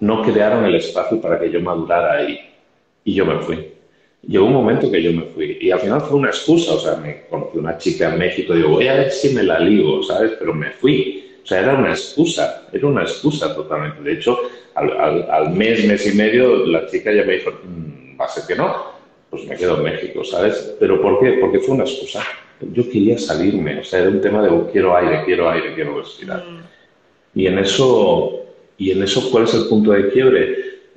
no 0.00 0.22
crearon 0.22 0.64
el 0.64 0.76
espacio 0.76 1.20
para 1.20 1.40
que 1.40 1.50
yo 1.50 1.60
madurara 1.60 2.18
ahí. 2.18 2.38
Y 3.04 3.14
yo 3.14 3.24
me 3.24 3.38
fui. 3.40 3.72
llegó 4.26 4.46
un 4.46 4.52
momento 4.52 4.90
que 4.90 5.02
yo 5.02 5.12
me 5.12 5.22
fui 5.22 5.58
y 5.60 5.70
al 5.70 5.80
final 5.80 6.00
fue 6.02 6.18
una 6.18 6.28
excusa, 6.28 6.74
o 6.74 6.78
sea, 6.78 6.96
me 6.96 7.22
conocí 7.30 7.58
una 7.58 7.78
chica 7.78 8.12
en 8.12 8.18
México 8.18 8.54
digo, 8.54 8.70
voy 8.70 8.88
a 8.88 8.94
ver 8.94 9.10
si 9.10 9.30
me 9.30 9.42
la 9.42 9.58
ligo, 9.58 10.02
¿sabes? 10.02 10.32
Pero 10.38 10.52
me 10.54 10.70
fui. 10.72 11.24
O 11.42 11.46
sea, 11.46 11.60
era 11.60 11.74
una 11.74 11.90
excusa, 11.90 12.68
era 12.70 12.86
una 12.86 13.02
excusa 13.02 13.54
totalmente. 13.54 14.02
De 14.02 14.12
hecho, 14.12 14.38
al, 14.74 15.50
mes, 15.54 15.84
mes 15.86 16.12
y 16.12 16.16
medio, 16.16 16.66
la 16.66 16.86
chica 16.86 17.10
ya 17.10 17.24
me 17.24 17.34
dijo, 17.34 17.50
mm, 17.50 18.20
va 18.20 18.26
a 18.26 18.28
ser 18.28 18.44
que 18.46 18.54
no, 18.54 18.97
pues 19.30 19.46
me 19.46 19.56
quedo 19.56 19.76
en 19.78 19.84
México, 19.84 20.24
¿sabes? 20.24 20.76
¿Pero 20.80 21.00
por 21.02 21.20
qué? 21.20 21.38
Porque 21.40 21.60
fue 21.60 21.74
una 21.74 21.84
excusa. 21.84 22.22
Yo 22.60 22.84
quería 22.90 23.18
salirme, 23.18 23.80
o 23.80 23.84
sea, 23.84 24.00
era 24.00 24.10
un 24.10 24.20
tema 24.20 24.42
de 24.42 24.48
oh, 24.48 24.68
quiero 24.70 24.96
aire, 24.96 25.24
quiero 25.24 25.48
aire, 25.50 25.74
quiero 25.74 25.98
respirar. 25.98 26.44
Mm. 26.44 26.62
Y 27.34 27.46
en 27.46 27.58
eso, 27.58 28.46
y 28.76 28.90
en 28.90 29.02
eso, 29.02 29.30
¿cuál 29.30 29.44
es 29.44 29.54
el 29.54 29.68
punto 29.68 29.92
de 29.92 30.10
quiebre? 30.10 30.56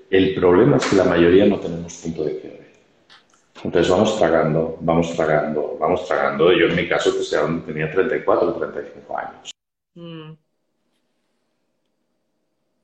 El 0.09 0.33
problema 0.33 0.77
es 0.77 0.85
que 0.87 0.95
la 0.95 1.03
mayoría 1.03 1.45
no 1.45 1.59
tenemos 1.59 1.93
punto 1.97 2.23
de 2.23 2.39
quiebre. 2.39 2.61
Entonces 3.63 3.91
vamos 3.91 4.17
tragando, 4.17 4.77
vamos 4.81 5.15
tragando, 5.15 5.77
vamos 5.79 6.07
tragando. 6.07 6.51
Yo 6.51 6.65
en 6.65 6.75
mi 6.75 6.87
caso 6.87 7.11
que 7.11 7.71
tenía 7.71 7.91
34 7.91 8.47
o 8.47 8.53
35 8.53 9.17
años. 9.17 9.51
Mm. 9.93 10.31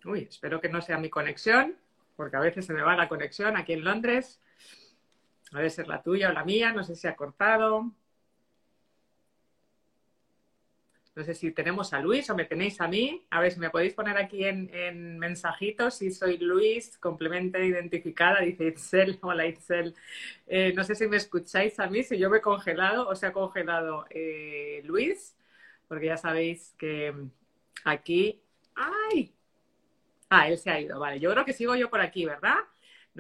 Uy, 0.06 0.28
espero 0.30 0.62
que 0.62 0.70
no 0.70 0.82
sea 0.82 0.98
mi 1.00 1.10
conexión, 1.10 1.76
porque 2.16 2.38
a 2.38 2.42
veces 2.42 2.66
se 2.66 2.74
me 2.74 2.82
va 2.82 2.96
la 2.96 3.10
conexión 3.10 3.58
aquí 3.58 3.74
en 3.74 3.84
Londres. 3.84 4.40
Debe 5.52 5.70
ser 5.70 5.88
la 5.88 6.02
tuya 6.02 6.30
o 6.30 6.34
la 6.34 6.44
mía, 6.44 6.74
no 6.74 6.84
sé 6.84 6.96
si 6.96 7.08
ha 7.08 7.16
cortado. 7.16 7.92
No 11.18 11.24
sé 11.24 11.34
si 11.34 11.52
tenemos 11.52 11.94
a 11.94 12.00
Luis 12.00 12.30
o 12.30 12.36
me 12.36 12.46
tenéis 12.46 12.80
a 12.80 12.88
mí. 12.88 13.26
A 13.32 13.42
ver 13.42 13.52
si 13.52 13.60
me 13.60 13.72
podéis 13.72 13.96
poner 13.96 14.18
aquí 14.18 14.46
en, 14.46 15.18
mensajitos 15.18 15.96
si 15.96 16.12
soy 16.12 16.38
Luis, 16.38 16.96
complemento 17.00 17.58
identificada, 17.58 18.42
dice 18.42 18.68
Itzel. 18.68 19.18
Hola 19.24 19.48
Itzel. 19.48 19.96
Eh, 20.46 20.74
no 20.76 20.84
sé 20.84 20.94
si 20.94 21.08
me 21.08 21.18
escucháis 21.18 21.80
a 21.80 21.88
mí, 21.88 22.04
si 22.04 22.20
yo 22.20 22.30
me 22.30 22.38
he 22.38 22.42
congelado 22.42 23.08
o 23.10 23.16
se 23.16 23.26
ha 23.26 23.34
congelado 23.34 24.06
eh, 24.12 24.82
Luis, 24.86 25.36
porque 25.88 26.06
ya 26.06 26.18
sabéis 26.18 26.76
que 26.78 27.12
aquí. 27.84 28.40
¡Ay! 28.76 29.34
Ah, 30.30 30.48
él 30.50 30.58
se 30.60 30.70
ha 30.70 30.80
ido, 30.80 31.00
vale. 31.00 31.20
Yo 31.20 31.32
creo 31.32 31.46
que 31.46 31.54
sigo 31.54 31.76
yo 31.76 31.90
por 31.90 32.02
aquí, 32.02 32.26
¿verdad? 32.26 32.58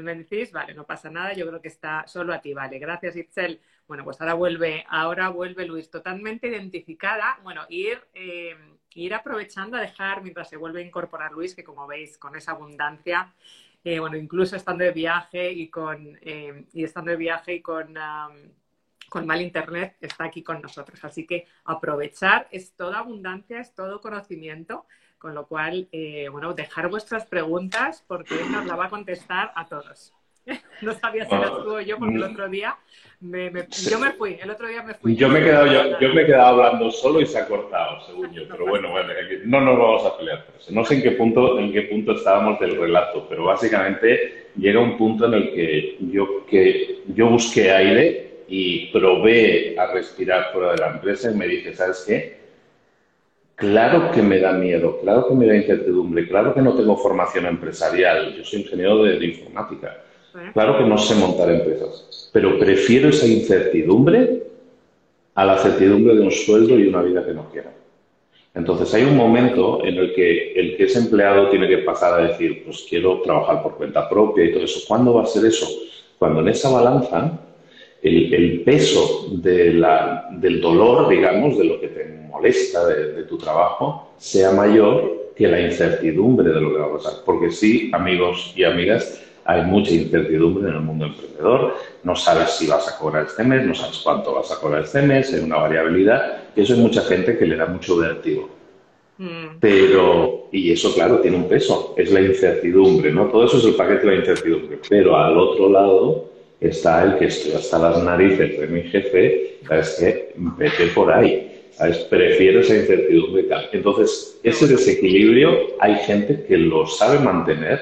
Me 0.04 0.16
decís, 0.16 0.52
vale, 0.52 0.74
no 0.74 0.86
pasa 0.86 1.10
nada, 1.10 1.34
yo 1.34 1.48
creo 1.48 1.62
que 1.62 1.68
está 1.68 2.06
solo 2.08 2.34
a 2.34 2.42
ti, 2.42 2.54
vale. 2.54 2.80
Gracias, 2.80 3.16
Itzel. 3.16 3.60
Bueno, 3.88 4.04
pues 4.04 4.20
ahora 4.20 4.34
vuelve, 4.34 4.86
ahora 4.90 5.30
vuelve 5.30 5.66
Luis, 5.66 5.90
totalmente 5.90 6.48
identificada. 6.48 7.40
Bueno, 7.44 7.66
ir, 7.70 8.02
eh, 8.14 8.56
ir 8.96 9.14
aprovechando 9.14 9.78
a 9.78 9.82
dejar, 9.82 10.22
mientras 10.22 10.50
se 10.50 10.58
vuelve 10.58 10.82
a 10.82 10.86
incorporar 10.86 11.32
Luis, 11.32 11.56
que 11.56 11.64
como 11.64 11.88
veis, 11.88 12.18
con 12.18 12.36
esa 12.36 12.52
abundancia, 12.52 13.34
eh, 13.84 14.00
bueno, 14.00 14.18
incluso 14.18 14.56
estando 14.56 14.84
de 14.84 14.92
viaje 14.92 15.52
y 15.52 15.70
con 15.70 16.18
eh, 16.22 16.66
y 16.74 16.84
estando 16.84 17.12
de 17.12 17.18
viaje 17.18 17.54
y 17.54 17.62
con, 17.62 17.96
con 19.10 19.26
mal 19.26 19.42
internet, 19.42 19.96
está 20.02 20.26
aquí 20.26 20.44
con 20.44 20.62
nosotros. 20.62 21.04
Así 21.06 21.26
que 21.26 21.48
aprovechar 21.64 22.48
es 22.52 22.74
toda 22.74 23.00
abundancia, 23.00 23.60
es 23.60 23.74
todo 23.74 24.02
conocimiento. 24.02 24.86
Con 25.18 25.34
lo 25.34 25.48
cual, 25.48 25.88
bueno, 26.32 26.54
dejar 26.54 26.90
vuestras 26.90 27.26
preguntas 27.26 28.04
porque 28.08 28.36
él 28.36 28.52
nos 28.52 28.66
la 28.66 28.76
va 28.76 28.86
a 28.86 28.90
contestar 28.90 29.52
a 29.56 29.66
todos. 29.66 30.14
no 30.82 30.94
sabía 30.94 31.26
si 31.26 31.36
las 31.36 31.50
tuvo 31.50 31.82
yo 31.82 31.98
porque 31.98 32.16
el 32.16 32.22
mm. 32.22 32.32
otro 32.32 32.50
día 32.50 32.76
me, 33.20 33.52
yo 33.90 34.00
me 34.00 34.12
fui, 34.12 34.38
el 34.42 34.50
otro 34.50 34.68
día 34.68 34.84
me 34.84 34.94
fui. 34.94 35.16
Yo 35.16 35.28
me 35.28 35.40
he 35.40 35.44
quedado, 35.44 35.66
yo, 35.66 36.00
yo 36.00 36.14
me 36.14 36.22
he 36.22 36.26
quedado 36.26 36.64
hablando 36.64 36.92
solo 36.92 37.20
y 37.20 37.26
se 37.26 37.40
ha 37.40 37.48
cortado, 37.48 38.06
según 38.06 38.32
yo. 38.32 38.44
Pero 38.50 38.68
bueno, 38.68 38.92
bueno, 38.92 39.10
no 39.46 39.62
nos 39.62 39.78
vamos 39.78 40.06
a 40.06 40.18
pelear. 40.18 40.46
No 40.70 40.86
sé 40.86 40.96
en 40.96 41.02
qué 41.02 41.12
punto, 41.12 41.60
en 41.60 41.74
qué 41.74 41.84
punto 41.84 42.14
estábamos 42.14 42.60
del 42.60 42.78
relato, 42.78 43.26
pero 43.28 43.46
básicamente 43.46 44.50
llega 44.56 44.80
un 44.80 44.98
punto 44.98 45.26
en 45.26 45.34
el 45.34 45.54
que 45.54 45.98
yo, 46.12 46.46
que 46.46 47.02
yo 47.08 47.28
busqué 47.30 47.72
aire 47.72 48.44
y 48.48 48.88
probé 48.92 49.78
a 49.78 49.92
respirar 49.92 50.52
fuera 50.54 50.72
de 50.72 50.78
la 50.78 50.88
empresa 50.92 51.32
y 51.32 51.36
me 51.36 51.48
dije, 51.48 51.74
¿sabes 51.74 52.06
qué? 52.08 52.37
Claro 53.58 54.12
que 54.12 54.22
me 54.22 54.40
da 54.40 54.54
miedo, 54.54 55.00
claro 55.02 55.28
que 55.28 55.36
me 55.36 55.48
da 55.48 55.56
incertidumbre, 55.56 56.28
claro 56.28 56.54
que 56.54 56.62
no 56.62 56.74
tengo 56.74 56.96
formación 56.96 57.48
empresarial, 57.48 58.34
yo 58.36 58.46
soy 58.46 58.62
ingeniero 58.62 59.04
de 59.04 59.26
informática 59.26 59.98
Claro 60.54 60.78
que 60.78 60.84
no 60.84 60.98
sé 60.98 61.16
montar 61.16 61.50
empresas, 61.50 62.30
pero 62.32 62.60
prefiero 62.60 63.10
esa 63.10 63.26
incertidumbre 63.26 64.44
a 65.34 65.46
la 65.46 65.58
certidumbre 65.58 66.16
de 66.16 66.22
un 66.22 66.32
sueldo 66.32 66.78
y 66.78 66.88
una 66.88 67.02
vida 67.02 67.26
que 67.26 67.34
no 67.34 67.50
quiero. 67.52 67.70
Entonces 68.54 68.94
hay 68.94 69.04
un 69.04 69.16
momento 69.16 69.84
en 69.84 69.96
el 69.98 70.14
que 70.14 70.54
el 70.54 70.78
que 70.78 70.86
es 70.86 70.96
empleado 70.96 71.50
tiene 71.50 71.68
que 71.68 71.80
pasar 71.80 72.20
a 72.20 72.28
decir, 72.28 72.64
pues 72.66 72.86
quiero 72.90 73.22
trabajar 73.22 73.62
por 73.62 73.78
cuenta 73.78 74.10
propia 74.10 74.46
y 74.46 74.52
todo 74.52 74.64
eso. 74.64 74.80
¿Cuándo 74.88 75.14
va 75.14 75.24
a 75.24 75.28
ser 75.28 75.46
eso? 75.46 75.68
Cuando 76.18 76.42
en 76.42 76.50
esa 76.50 76.70
balanza 76.70 77.40
el, 78.02 78.62
peso 78.64 79.28
del 79.32 80.62
dolor, 80.62 81.10
digamos, 81.10 81.58
de 81.58 81.64
lo 81.64 81.80
que 81.80 81.88
te 81.88 82.06
molesta 82.30 82.86
de, 82.86 83.14
de 83.14 83.24
tu 83.24 83.38
trabajo, 83.38 84.12
sea 84.18 84.52
mayor 84.52 85.32
que 85.36 85.48
la 85.48 85.62
incertidumbre 85.62 86.52
de 86.52 86.62
lo 86.62 86.72
que 86.72 86.80
va 86.80 86.86
a 86.88 86.94
pasar. 86.94 87.14
Porque 87.26 87.52
sí, 87.52 87.92
amigos 87.94 88.54
y 88.56 88.64
amigas, 88.64 89.24
hay 89.48 89.62
mucha 89.64 89.94
incertidumbre 89.94 90.70
en 90.70 90.76
el 90.76 90.82
mundo 90.82 91.06
emprendedor, 91.06 91.76
no 92.04 92.16
sabes 92.18 92.52
si 92.52 92.68
vas 92.68 92.86
a 92.90 92.98
cobrar 93.00 93.28
este 93.28 93.44
mes, 93.46 93.66
no 93.66 93.74
sabes 93.74 94.00
cuánto 94.04 94.34
vas 94.34 94.52
a 94.52 94.60
cobrar 94.60 94.84
este 94.84 95.02
mes, 95.02 95.34
hay 95.34 95.40
una 95.40 95.56
variabilidad, 95.56 96.44
y 96.54 96.62
eso 96.62 96.74
hay 96.74 96.82
mucha 96.82 97.02
gente 97.04 97.38
que 97.38 97.46
le 97.46 97.56
da 97.56 97.66
mucho 97.66 97.96
vértigo. 97.96 98.50
Mm. 99.18 99.58
Pero, 99.62 100.50
y 100.52 100.72
eso 100.74 100.94
claro, 100.94 101.20
tiene 101.22 101.38
un 101.38 101.48
peso, 101.48 101.96
es 101.98 102.12
la 102.12 102.20
incertidumbre, 102.20 103.12
¿no? 103.12 103.28
Todo 103.28 103.46
eso 103.46 103.58
es 103.58 103.64
el 103.64 103.76
paquete 103.76 104.06
de 104.06 104.16
la 104.16 104.20
incertidumbre, 104.20 104.80
pero 104.90 105.16
al 105.16 105.38
otro 105.38 105.70
lado 105.70 106.26
está 106.60 107.04
el 107.04 107.18
que 107.18 107.26
estoy 107.26 107.54
hasta 107.54 107.80
las 107.80 108.04
narices 108.04 108.60
de 108.60 108.68
mi 108.68 108.84
jefe, 108.84 109.58
¿sabes 109.68 109.98
qué? 110.00 110.34
Vete 110.36 110.88
por 110.88 111.12
ahí, 111.12 111.62
¿sabes? 111.72 111.98
Prefiero 112.00 112.62
esa 112.62 112.76
incertidumbre. 112.76 113.46
Entonces, 113.72 114.40
ese 114.44 114.68
desequilibrio 114.68 115.76
hay 115.80 115.96
gente 115.98 116.44
que 116.48 116.58
lo 116.58 116.88
sabe 116.88 117.20
mantener 117.20 117.80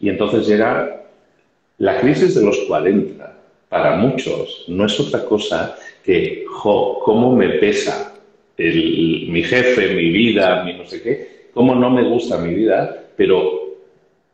y 0.00 0.08
entonces 0.08 0.46
llega 0.46 1.04
la 1.78 2.00
crisis 2.00 2.34
de 2.34 2.44
los 2.44 2.58
40. 2.66 3.36
Para 3.68 3.96
muchos 3.96 4.64
no 4.68 4.86
es 4.86 4.98
otra 4.98 5.24
cosa 5.24 5.76
que, 6.02 6.44
cómo 6.62 7.36
me 7.36 7.50
pesa 7.50 8.14
mi 8.56 9.42
jefe, 9.44 9.94
mi 9.94 10.10
vida, 10.10 10.64
mi 10.64 10.74
no 10.74 10.84
sé 10.86 11.02
qué, 11.02 11.48
cómo 11.54 11.74
no 11.74 11.90
me 11.90 12.02
gusta 12.02 12.38
mi 12.38 12.54
vida, 12.54 13.04
pero 13.16 13.67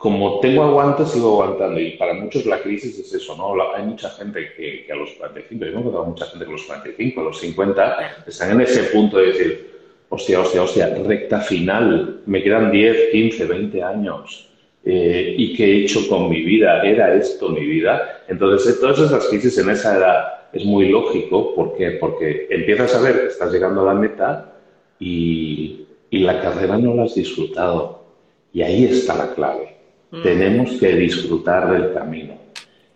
como 0.05 0.39
tengo 0.41 0.65
aguante, 0.65 1.07
sigo 1.07 1.43
aguantando. 1.43 1.81
Y 1.81 1.93
para 1.93 2.13
muchos 2.13 2.45
la 2.45 2.61
crisis 2.61 2.99
es 2.99 3.15
eso, 3.15 3.35
¿no? 3.39 3.55
Hay 3.75 3.85
mucha 3.85 4.11
gente 4.11 4.53
que, 4.55 4.87
a 4.93 4.97
los 4.97 5.13
45, 5.13 5.65
yo 5.65 5.71
me 5.71 5.77
he 5.79 5.81
encontrado 5.81 6.05
mucha 6.05 6.27
gente 6.27 6.45
que 6.45 6.51
a 6.51 6.53
los 6.53 6.65
45, 6.65 7.21
a 7.23 7.25
los 7.25 7.39
50, 7.41 8.25
están 8.27 8.51
en 8.51 8.61
ese 8.61 8.83
punto 8.93 9.17
de 9.17 9.27
decir, 9.29 9.71
hostia, 10.11 10.41
hostia, 10.41 10.63
hostia, 10.63 10.95
recta 11.07 11.41
final, 11.41 12.21
me 12.27 12.43
quedan 12.43 12.71
10, 12.71 13.13
15, 13.13 13.47
20 13.47 13.83
años. 13.83 14.51
Eh, 14.85 15.37
y 15.39 15.57
qué 15.57 15.65
he 15.65 15.85
hecho 15.85 16.07
con 16.07 16.29
mi 16.29 16.43
vida, 16.43 16.83
era 16.83 17.15
esto 17.15 17.49
mi 17.49 17.65
vida. 17.65 18.25
Entonces, 18.29 18.79
todas 18.79 18.99
esas 18.99 19.27
crisis 19.29 19.57
en 19.57 19.71
esa 19.71 19.97
edad 19.97 20.51
es 20.53 20.67
muy 20.67 20.91
lógico, 20.91 21.55
¿por 21.55 21.79
qué? 21.79 21.93
Porque 21.93 22.47
empiezas 22.51 22.95
a 22.95 23.01
ver 23.01 23.23
que 23.23 23.27
estás 23.29 23.51
llegando 23.51 23.81
a 23.81 23.95
la 23.95 23.99
meta 23.99 24.53
y, 25.01 25.87
y 26.11 26.19
la 26.19 26.43
carrera 26.43 26.77
no 26.77 26.95
la 26.95 27.05
has 27.05 27.15
disfrutado. 27.15 28.05
Y 28.53 28.61
ahí 28.61 28.85
está 28.85 29.17
la 29.17 29.35
clave. 29.35 29.74
Mm. 30.15 30.23
Tenemos 30.23 30.71
que 30.79 30.95
disfrutar 30.95 31.73
del 31.73 31.93
camino. 31.93 32.35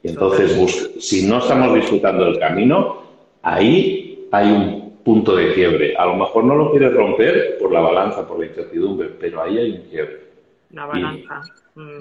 Y 0.02 0.08
entonces, 0.08 0.52
si 1.00 1.26
no 1.26 1.38
estamos 1.38 1.74
disfrutando 1.74 2.26
del 2.26 2.38
camino, 2.38 3.02
ahí 3.42 4.28
hay 4.30 4.52
un 4.52 5.00
punto 5.04 5.34
de 5.34 5.52
quiebre. 5.52 5.96
A 5.96 6.06
lo 6.06 6.14
mejor 6.14 6.44
no 6.44 6.54
lo 6.54 6.70
quieres 6.70 6.94
romper 6.94 7.58
por 7.58 7.72
la 7.72 7.80
balanza, 7.80 8.26
por 8.26 8.38
la 8.38 8.46
incertidumbre, 8.46 9.08
pero 9.18 9.42
ahí 9.42 9.58
hay 9.58 9.70
un 9.72 9.82
quiebre. 9.88 10.20
La 10.70 10.86
balanza. 10.86 11.42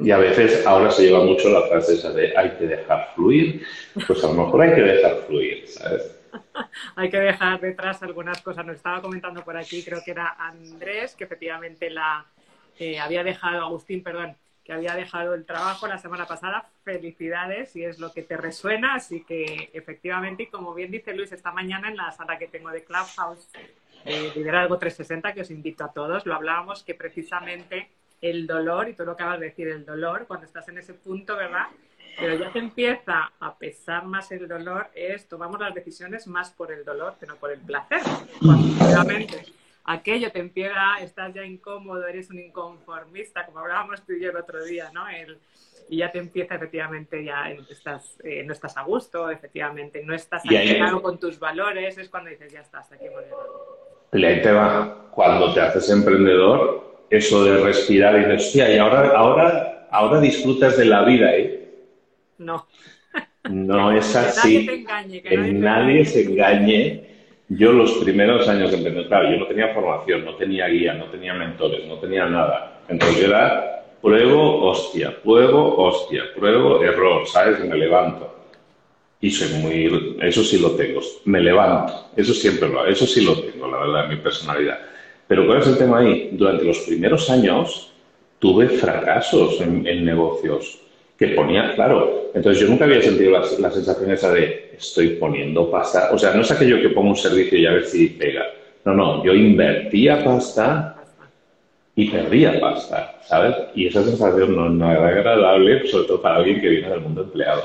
Y 0.03 0.11
a 0.11 0.17
veces 0.17 0.65
ahora 0.67 0.91
se 0.91 1.03
lleva 1.03 1.23
mucho 1.23 1.49
la 1.49 1.61
frase 1.63 1.93
esa 1.93 2.11
de 2.11 2.35
hay 2.37 2.51
que 2.51 2.67
dejar 2.67 3.09
fluir, 3.15 3.63
pues 4.07 4.23
a 4.23 4.27
lo 4.27 4.33
mejor 4.33 4.61
hay 4.61 4.73
que 4.73 4.81
dejar 4.81 5.15
fluir, 5.27 5.67
¿sabes? 5.67 6.19
hay 6.95 7.09
que 7.09 7.19
dejar 7.19 7.59
detrás 7.59 8.03
algunas 8.03 8.41
cosas. 8.41 8.65
Nos 8.65 8.75
estaba 8.75 9.01
comentando 9.01 9.43
por 9.43 9.57
aquí, 9.57 9.83
creo 9.83 10.01
que 10.03 10.11
era 10.11 10.35
Andrés, 10.37 11.15
que 11.15 11.23
efectivamente 11.23 11.89
la 11.89 12.25
eh, 12.79 12.99
había 12.99 13.23
dejado, 13.23 13.61
Agustín, 13.61 14.03
perdón, 14.03 14.35
que 14.67 14.73
había 14.73 14.95
dejado 14.95 15.33
el 15.33 15.45
trabajo 15.45 15.87
la 15.87 15.97
semana 15.97 16.25
pasada. 16.25 16.69
Felicidades, 16.83 17.71
si 17.71 17.85
es 17.85 17.99
lo 17.99 18.11
que 18.11 18.21
te 18.21 18.35
resuena. 18.35 18.95
Así 18.95 19.23
que 19.23 19.71
efectivamente, 19.73 20.43
y 20.43 20.47
como 20.47 20.73
bien 20.73 20.91
dice 20.91 21.13
Luis, 21.13 21.31
esta 21.31 21.53
mañana 21.53 21.87
en 21.87 21.95
la 21.95 22.11
sala 22.11 22.37
que 22.37 22.49
tengo 22.49 22.69
de 22.69 22.83
Clubhouse, 22.83 23.49
eh, 24.03 24.33
Liderazgo 24.35 24.77
360, 24.77 25.33
que 25.33 25.41
os 25.41 25.51
invito 25.51 25.85
a 25.85 25.93
todos, 25.93 26.25
lo 26.25 26.35
hablábamos 26.35 26.83
que 26.83 26.95
precisamente 26.95 27.89
el 28.21 28.45
dolor, 28.45 28.89
y 28.89 28.93
tú 28.93 29.05
lo 29.05 29.13
acabas 29.13 29.39
de 29.39 29.45
decir, 29.45 29.69
el 29.69 29.85
dolor, 29.85 30.27
cuando 30.27 30.45
estás 30.45 30.67
en 30.67 30.79
ese 30.79 30.93
punto, 30.93 31.37
¿verdad? 31.37 31.67
Pero 32.19 32.35
ya 32.35 32.51
te 32.51 32.59
empieza 32.59 33.31
a 33.39 33.57
pesar 33.57 34.05
más 34.05 34.29
el 34.33 34.49
dolor, 34.49 34.89
es 34.93 35.29
tomamos 35.29 35.61
las 35.61 35.73
decisiones 35.73 36.27
más 36.27 36.51
por 36.51 36.73
el 36.73 36.83
dolor 36.83 37.15
que 37.17 37.25
no 37.25 37.37
por 37.37 37.51
el 37.51 37.61
placer. 37.61 38.01
Cuando 38.41 38.67
aquello 39.87 40.31
te 40.31 40.39
empieza, 40.39 40.99
estás 41.01 41.33
ya 41.33 41.43
incómodo, 41.43 42.05
eres 42.05 42.29
un 42.29 42.39
inconformista, 42.39 43.45
como 43.45 43.59
hablábamos 43.59 44.05
tú 44.05 44.13
y 44.13 44.21
yo 44.21 44.29
el 44.29 44.37
otro 44.37 44.63
día, 44.63 44.91
¿no? 44.93 45.05
y 45.89 45.97
ya 45.97 46.11
te 46.11 46.19
empieza 46.19 46.55
efectivamente, 46.55 47.23
ya 47.23 47.49
estás, 47.69 48.17
eh, 48.21 48.43
no 48.43 48.51
estás 48.51 48.75
a 48.75 48.83
gusto, 48.83 49.31
efectivamente, 49.31 50.03
no 50.03 50.13
estás 50.13 50.43
alineado 50.45 51.01
con 51.01 51.17
tus 51.17 51.39
valores, 51.39 51.97
es 51.97 52.09
cuando 52.09 52.29
dices, 52.29 52.51
ya 52.51 52.59
está, 52.59 52.79
hasta 52.79 52.95
aquí 52.95 53.05
hemos 53.05 53.23
Y 54.11 54.25
ahí 54.25 54.41
te 54.41 54.51
va, 54.51 55.07
cuando 55.11 55.53
te 55.53 55.61
haces 55.61 55.89
emprendedor, 55.89 57.05
eso 57.09 57.45
de 57.45 57.63
respirar 57.63 58.15
y 58.15 58.25
decir, 58.25 58.35
hostia, 58.35 58.75
y 58.75 58.77
ahora, 58.77 59.11
ahora, 59.15 59.87
ahora 59.91 60.19
disfrutas 60.19 60.77
de 60.77 60.85
la 60.85 61.05
vida, 61.05 61.33
¿eh? 61.33 61.69
No. 62.37 62.67
No 63.49 63.91
es 63.97 64.13
así. 64.13 64.65
Que 64.65 64.83
nadie, 64.83 65.19
engañe, 65.19 65.21
que 65.21 65.37
nadie, 65.37 66.05
se 66.05 66.23
engañe. 66.23 67.06
Yo 67.49 67.71
los 67.71 67.93
primeros 67.93 68.47
años 68.49 68.71
de 68.71 68.77
emprendedor, 68.77 69.07
claro, 69.07 69.31
yo 69.31 69.37
no 69.37 69.47
tenía 69.47 69.73
formación, 69.73 70.25
no 70.25 70.35
tenía 70.35 70.67
guía, 70.67 70.93
no 70.95 71.05
tenía 71.05 71.33
mentores, 71.33 71.87
no 71.87 71.95
tenía 71.95 72.25
nada. 72.25 72.81
Entonces 72.89 73.21
yo 73.21 73.27
era 73.27 73.85
pruebo, 74.01 74.65
hostia, 74.65 75.15
pruebo, 75.21 75.77
hostia, 75.77 76.23
pruebo, 76.35 76.83
error, 76.83 77.25
¿sabes? 77.27 77.59
Me 77.63 77.77
levanto. 77.77 78.35
Y 79.19 79.31
soy 79.31 79.49
muy, 79.59 80.17
eso 80.21 80.43
sí 80.43 80.59
lo 80.59 80.71
tengo, 80.71 81.01
me 81.25 81.41
levanto, 81.41 82.11
eso 82.15 82.33
siempre 82.33 82.69
lo, 82.69 82.85
eso 82.85 83.07
sí 83.07 83.25
lo 83.25 83.39
tengo, 83.39 83.67
la 83.67 83.79
verdad, 83.79 84.03
en 84.03 84.09
mi 84.11 84.15
personalidad. 84.17 84.79
Pero 85.27 85.45
¿cuál 85.47 85.59
es 85.59 85.67
el 85.67 85.77
tema 85.77 85.99
ahí? 85.99 86.29
Durante 86.33 86.63
los 86.63 86.77
primeros 86.79 87.29
años 87.29 87.91
tuve 88.39 88.69
fracasos 88.69 89.59
en, 89.61 90.05
negocios 90.05 90.79
que 91.17 91.29
ponía, 91.29 91.73
claro, 91.73 92.31
entonces 92.33 92.61
yo 92.61 92.69
nunca 92.69 92.85
había 92.85 93.01
sentido 93.01 93.31
la, 93.31 93.39
la, 93.59 93.71
sensación 93.71 94.11
esa 94.11 94.31
de 94.31 94.75
estoy 94.77 95.09
poniendo 95.15 95.71
pasta, 95.71 96.09
o 96.11 96.17
sea, 96.17 96.33
no 96.33 96.41
es 96.41 96.51
aquello 96.51 96.81
que 96.81 96.89
pongo 96.89 97.09
un 97.09 97.15
servicio 97.15 97.57
y 97.57 97.65
a 97.65 97.71
ver 97.71 97.85
si 97.85 98.09
pega, 98.09 98.45
no, 98.85 98.93
no, 98.93 99.25
yo 99.25 99.33
invertía 99.33 100.23
pasta 100.23 100.97
y 101.95 102.09
perdía 102.09 102.59
pasta, 102.59 103.19
¿sabes? 103.23 103.55
Y 103.73 103.87
esa 103.87 104.03
sensación 104.03 104.55
no 104.55 104.67
es 104.67 104.73
nada 104.73 105.07
agradable, 105.07 105.87
sobre 105.87 106.07
todo 106.07 106.21
para 106.21 106.35
alguien 106.35 106.61
que 106.61 106.69
viene 106.69 106.89
del 106.89 107.01
mundo 107.01 107.23
empleado. 107.23 107.63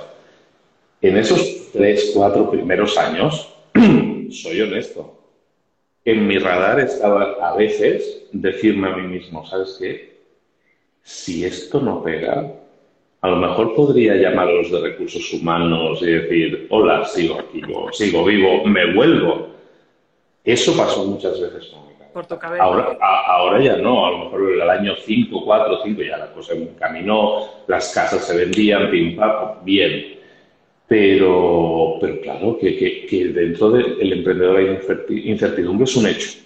En 1.02 1.18
esos 1.18 1.71
tres, 1.71 2.12
cuatro 2.14 2.50
primeros 2.50 2.97
años, 2.97 3.54
soy 4.30 4.62
honesto, 4.62 5.18
en 6.04 6.26
mi 6.26 6.38
radar 6.38 6.80
estaba 6.80 7.37
a 7.42 7.54
veces 7.56 8.25
decirme 8.32 8.88
a 8.88 8.97
mí 8.97 9.06
mismo, 9.06 9.47
¿sabes 9.47 9.76
qué? 9.78 10.16
Si 11.02 11.44
esto 11.44 11.80
no 11.80 12.02
pega, 12.02 12.50
a 13.23 13.29
lo 13.29 13.37
mejor 13.37 13.75
podría 13.75 14.17
llamar 14.17 14.49
a 14.49 14.52
los 14.52 14.71
de 14.71 14.81
recursos 14.81 15.33
humanos 15.33 16.02
y 16.02 16.07
decir, 16.07 16.67
hola, 16.71 17.05
sigo 17.05 17.38
aquí, 17.38 17.62
sigo 17.93 18.25
vivo, 18.25 18.64
me 18.64 18.93
vuelvo. 18.95 19.47
Eso 20.43 20.76
pasó 20.76 21.05
muchas 21.05 21.41
veces 21.41 21.67
conmigo. 21.67 21.93
Ahora, 22.61 22.99
ahora 23.00 23.62
ya 23.62 23.76
no, 23.76 24.07
a 24.07 24.11
lo 24.11 24.19
mejor 24.25 24.52
el 24.52 24.69
año 24.69 24.95
5, 24.97 25.45
4, 25.45 25.79
5 25.85 26.02
ya 26.02 26.19
la 26.19 26.33
cosa 26.33 26.52
caminó, 26.79 27.47
las 27.69 27.95
casas 27.95 28.26
se 28.26 28.37
vendían, 28.37 28.91
pim, 28.91 29.17
pam, 29.17 29.64
bien. 29.64 30.19
Pero, 30.88 31.99
pero 32.00 32.21
claro, 32.21 32.59
que, 32.59 32.76
que, 33.07 33.29
dentro 33.29 33.71
del 33.71 34.12
emprendedor 34.12 34.59
hay 34.59 34.79
incertidumbre 35.25 35.85
es 35.85 35.97
un 35.97 36.07
hecho. 36.09 36.42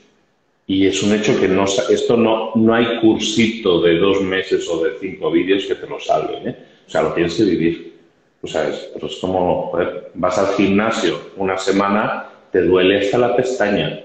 Y 0.66 0.87
es 0.87 1.02
un 1.02 1.14
hecho 1.14 1.38
que 1.38 1.49
no, 1.49 1.64
esto 1.64 2.16
no, 2.16 2.52
no 2.56 2.75
hay 2.75 2.99
cursito 3.00 3.80
de 3.82 3.99
dos 3.99 4.20
meses 4.23 4.68
o 4.68 4.82
de 4.82 4.92
cinco 5.00 5.30
vídeos 5.30 5.64
que 5.64 5.76
te 5.76 5.87
lo 5.87 6.00
salven. 6.00 6.49
¿eh? 6.49 6.56
O 6.87 6.90
sea, 6.90 7.02
lo 7.02 7.12
tienes 7.12 7.35
que 7.35 7.44
vivir. 7.44 7.94
O 8.42 8.46
sea, 8.46 8.68
es, 8.68 8.90
pero 8.92 9.06
es 9.06 9.16
como, 9.16 9.73
vas 10.14 10.38
al 10.38 10.54
gimnasio 10.54 11.20
una 11.37 11.56
semana, 11.56 12.28
te 12.50 12.62
duele 12.62 12.99
hasta 12.99 13.18
la 13.18 13.37
pestaña 13.37 14.02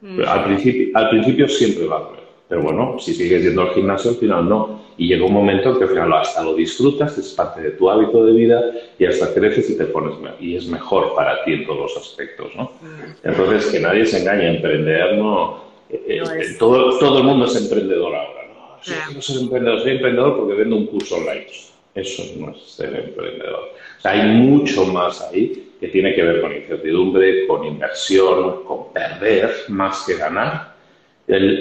Mm. 0.00 0.20
Al, 0.26 0.44
principio, 0.44 0.88
al 0.94 1.10
principio 1.10 1.48
siempre 1.48 1.86
va 1.86 1.96
a 1.96 2.00
doler. 2.00 2.26
Pero 2.48 2.62
bueno, 2.62 2.96
si 3.00 3.12
sigues 3.12 3.42
yendo 3.42 3.62
al 3.62 3.70
gimnasio, 3.70 4.10
al 4.10 4.16
final 4.16 4.48
no. 4.48 4.86
Y 4.96 5.08
llega 5.08 5.24
un 5.24 5.32
momento 5.32 5.70
en 5.70 5.78
que 5.78 5.84
al 5.84 5.90
final 5.90 6.12
hasta 6.12 6.42
lo 6.42 6.54
disfrutas, 6.54 7.18
es 7.18 7.32
parte 7.32 7.60
de 7.60 7.70
tu 7.72 7.90
hábito 7.90 8.24
de 8.24 8.32
vida 8.32 8.62
y 8.98 9.04
hasta 9.04 9.34
creces 9.34 9.68
y 9.70 9.76
te 9.76 9.84
pones 9.86 10.14
y 10.40 10.56
es 10.56 10.66
mejor 10.68 11.14
para 11.14 11.44
ti 11.44 11.52
en 11.52 11.66
todos 11.66 11.80
los 11.80 11.96
aspectos, 11.96 12.54
¿no? 12.56 12.72
Mm. 12.80 13.26
Entonces, 13.28 13.66
que 13.66 13.80
nadie 13.80 14.06
se 14.06 14.20
engañe, 14.20 14.56
emprender 14.56 15.16
no... 15.16 15.65
Eh, 15.88 16.22
eh, 16.22 16.56
todo, 16.58 16.98
todo 16.98 17.18
el 17.18 17.24
mundo 17.24 17.46
es 17.46 17.56
emprendedor 17.56 18.14
ahora, 18.14 18.42
¿no? 18.48 18.78
Si 18.82 19.22
soy 19.22 19.42
emprendedor, 19.44 19.80
soy 19.82 19.92
emprendedor 19.92 20.36
porque 20.36 20.54
vendo 20.54 20.76
un 20.76 20.86
curso 20.86 21.16
online. 21.16 21.46
Eso 21.94 22.22
no 22.38 22.50
es 22.50 22.62
ser 22.62 22.94
emprendedor. 22.94 23.70
O 23.98 24.00
sea, 24.00 24.12
hay 24.12 24.28
mucho 24.36 24.84
más 24.86 25.22
ahí 25.22 25.70
que 25.80 25.88
tiene 25.88 26.14
que 26.14 26.22
ver 26.22 26.40
con 26.40 26.54
incertidumbre, 26.54 27.46
con 27.46 27.64
inversión, 27.64 28.64
con 28.64 28.92
perder 28.92 29.50
más 29.68 30.04
que 30.06 30.16
ganar. 30.16 30.74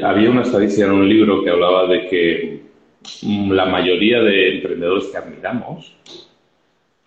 había 0.03 0.29
una 0.29 0.43
estadística 0.43 0.85
en 0.87 0.93
un 0.93 1.07
libro 1.07 1.43
que 1.43 1.49
hablaba 1.49 1.87
de 1.87 2.07
que 2.07 2.59
mm, 3.21 3.51
la 3.51 3.65
mayoría 3.65 4.19
de 4.19 4.55
emprendedores 4.55 5.05
que 5.05 5.17
admiramos 5.17 5.93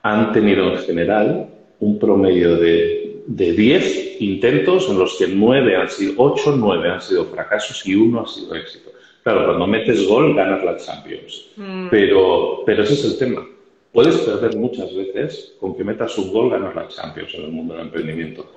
han 0.02 0.32
tenido 0.32 0.72
en 0.72 0.78
general 0.78 1.48
un 1.80 1.98
promedio 1.98 2.56
de, 2.56 2.97
10 3.28 4.20
intentos 4.20 4.88
en 4.88 4.98
los 4.98 5.16
que 5.18 5.28
9 5.28 5.76
han 5.76 5.88
sido, 5.88 6.14
8, 6.16 6.54
9 6.56 6.90
han 6.90 7.00
sido 7.00 7.26
fracasos 7.26 7.86
y 7.86 7.94
uno 7.94 8.22
ha 8.22 8.26
sido 8.26 8.54
éxito. 8.54 8.90
Claro, 9.22 9.44
cuando 9.44 9.66
metes 9.66 10.06
gol 10.08 10.34
ganas 10.34 10.64
la 10.64 10.76
Champions. 10.76 11.50
Mm. 11.56 11.88
Pero, 11.90 12.62
pero 12.64 12.82
ese 12.82 12.94
es 12.94 13.04
el 13.04 13.18
tema 13.18 13.46
Puedes 13.92 14.18
perder 14.18 14.56
muchas 14.56 14.94
veces 14.94 15.56
con 15.58 15.76
que 15.76 15.82
metas 15.82 16.16
un 16.18 16.32
gol, 16.32 16.50
ganas 16.50 16.74
la 16.74 16.88
Champions 16.88 17.34
en 17.34 17.44
el 17.44 17.50
mundo 17.50 17.74
del 17.74 17.86
emprendimiento. 17.86 18.48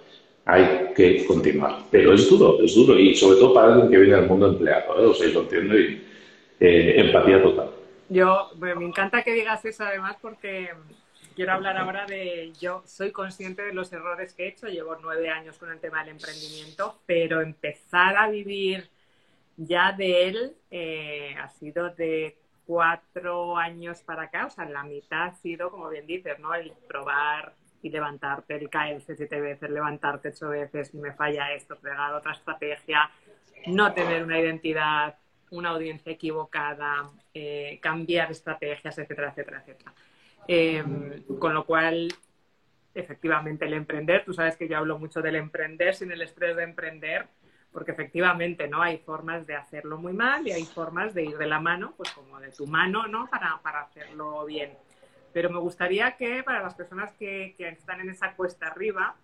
Hay 0.45 0.93
que 0.95 1.25
continuar. 1.25 1.79
Pero 1.89 2.13
es 2.13 2.29
duro, 2.29 2.62
es 2.62 2.75
duro. 2.75 2.99
Y 2.99 3.15
sobre 3.15 3.39
todo 3.39 3.53
para 3.53 3.73
alguien 3.73 3.89
que 3.89 3.97
viene 3.97 4.17
del 4.17 4.27
mundo 4.27 4.49
empleado. 4.49 5.01
¿eh? 5.01 5.05
O 5.07 5.13
sea, 5.13 5.29
lo 5.29 5.41
entiendo 5.41 5.79
y 5.79 6.01
eh, 6.60 6.95
empatía 6.97 7.41
total. 7.41 7.69
Yo, 8.10 8.51
me 8.60 8.86
encanta 8.86 9.23
que 9.23 9.34
digas 9.34 9.63
eso 9.63 9.84
además 9.86 10.17
porque 10.21 10.69
quiero 11.41 11.54
hablar 11.54 11.75
ahora 11.75 12.06
de, 12.06 12.54
yo 12.60 12.84
soy 12.86 13.12
consciente 13.12 13.63
de 13.63 13.73
los 13.73 13.91
errores 13.91 14.32
que 14.36 14.43
he 14.43 14.47
hecho, 14.49 14.67
llevo 14.67 14.95
nueve 15.01 15.27
años 15.32 15.58
con 15.58 15.71
el 15.71 15.80
tema 15.80 16.01
del 16.01 16.10
emprendimiento, 16.10 17.01
pero 17.08 17.41
empezar 17.41 18.15
a 18.15 18.30
vivir 18.30 18.91
ya 19.58 19.91
de 19.91 20.27
él 20.27 20.56
eh, 20.69 21.36
ha 21.41 21.49
sido 21.49 21.89
de 21.95 22.38
cuatro 22.67 23.58
años 23.58 24.04
para 24.04 24.25
acá, 24.25 24.45
o 24.45 24.49
sea, 24.51 24.65
la 24.65 24.84
mitad 24.84 25.30
ha 25.30 25.34
sido, 25.34 25.71
como 25.71 25.89
bien 25.89 26.06
dices, 26.06 26.38
¿no? 26.38 26.54
El 26.54 26.73
probar 26.88 27.56
y 27.82 27.89
levantarte, 27.89 28.58
el 28.58 28.69
caerse 28.69 29.15
siete 29.15 29.41
veces, 29.41 29.67
levantarte 29.71 30.30
ocho 30.30 30.49
veces 30.49 30.93
me 30.93 31.12
falla 31.12 31.51
esto, 31.54 31.75
pegar 31.75 32.13
otra 32.13 32.34
estrategia, 32.34 33.10
no 33.65 33.91
tener 33.93 34.23
una 34.23 34.39
identidad, 34.39 35.17
una 35.49 35.69
audiencia 35.69 36.12
equivocada, 36.12 37.10
eh, 37.34 37.80
cambiar 37.82 38.30
estrategias, 38.30 38.95
etcétera, 38.99 39.30
etcétera, 39.30 39.62
etcétera. 39.62 39.91
Em, 40.47 41.23
con 41.39 41.54
lo 41.54 41.65
cual, 41.65 42.13
efectivamente, 42.93 43.65
el 43.65 43.73
emprender, 43.73 44.25
tú 44.25 44.34
sabes 44.34 44.58
que 44.58 44.67
yo 44.67 44.77
hablo 44.77 44.99
mucho 44.99 45.21
del 45.21 45.36
emprender 45.36 45.95
sin 45.95 46.12
el 46.12 46.21
estrés 46.21 46.56
de 46.56 46.63
emprender, 46.63 47.27
porque 47.71 47.91
efectivamente 47.91 48.67
no 48.67 48.82
hay 48.82 48.97
formas 48.97 49.47
de 49.47 49.56
hacerlo 49.56 49.97
muy 49.97 50.13
mal 50.13 50.45
y 50.47 50.51
hay 50.51 50.65
formas 50.65 51.13
de 51.13 51.23
ir 51.23 51.38
de 51.38 51.47
la 51.47 51.60
mano, 51.60 51.93
pues 51.95 52.12
como 52.12 52.39
de 52.39 52.51
tu 52.51 52.67
mano, 52.67 53.08
¿no? 53.08 53.27
Para, 53.30 53.60
para 53.62 53.82
hacerlo 53.82 54.45
bien. 54.45 54.77
Pero 55.32 55.49
me 55.49 55.60
gustaría 55.60 56.17
que 56.17 56.43
para 56.43 56.62
las 56.62 56.75
personas 56.75 57.13
que, 57.13 57.56
que 57.58 57.69
están 57.69 58.01
en 58.01 58.10
esa 58.10 58.34
cuesta 58.36 58.67
arriba, 58.67 59.15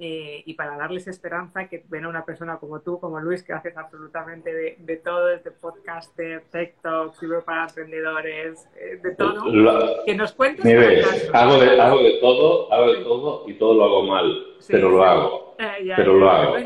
eh, 0.00 0.44
y 0.46 0.54
para 0.54 0.76
darles 0.76 1.08
esperanza 1.08 1.68
que 1.68 1.84
ven 1.88 2.04
a 2.04 2.08
una 2.08 2.24
persona 2.24 2.58
como 2.58 2.80
tú, 2.80 3.00
como 3.00 3.18
Luis, 3.18 3.42
que 3.42 3.52
haces 3.52 3.76
absolutamente 3.76 4.76
de, 4.78 4.96
todo, 4.98 5.26
desde 5.26 5.50
podcaster, 5.50 6.44
TikTok, 6.52 7.20
libro 7.20 7.44
para 7.44 7.64
emprendedores, 7.64 8.68
eh, 8.76 9.00
de 9.02 9.14
todo, 9.16 10.04
que 10.04 10.14
nos 10.14 10.32
cuentes. 10.32 10.64
hago, 11.32 11.58
de, 11.58 11.80
hago 11.80 11.98
de 11.98 12.18
todo, 12.20 12.72
hago 12.72 12.92
de 12.92 13.02
todo 13.02 13.44
y 13.48 13.54
todo 13.54 13.74
lo 13.74 13.84
hago 13.84 14.02
mal, 14.04 14.46
pero 14.68 14.88
lo 14.88 15.02
hago. 15.02 15.56
Eh, 15.58 15.92
pero 15.96 16.14
lo 16.14 16.30
hago. 16.30 16.56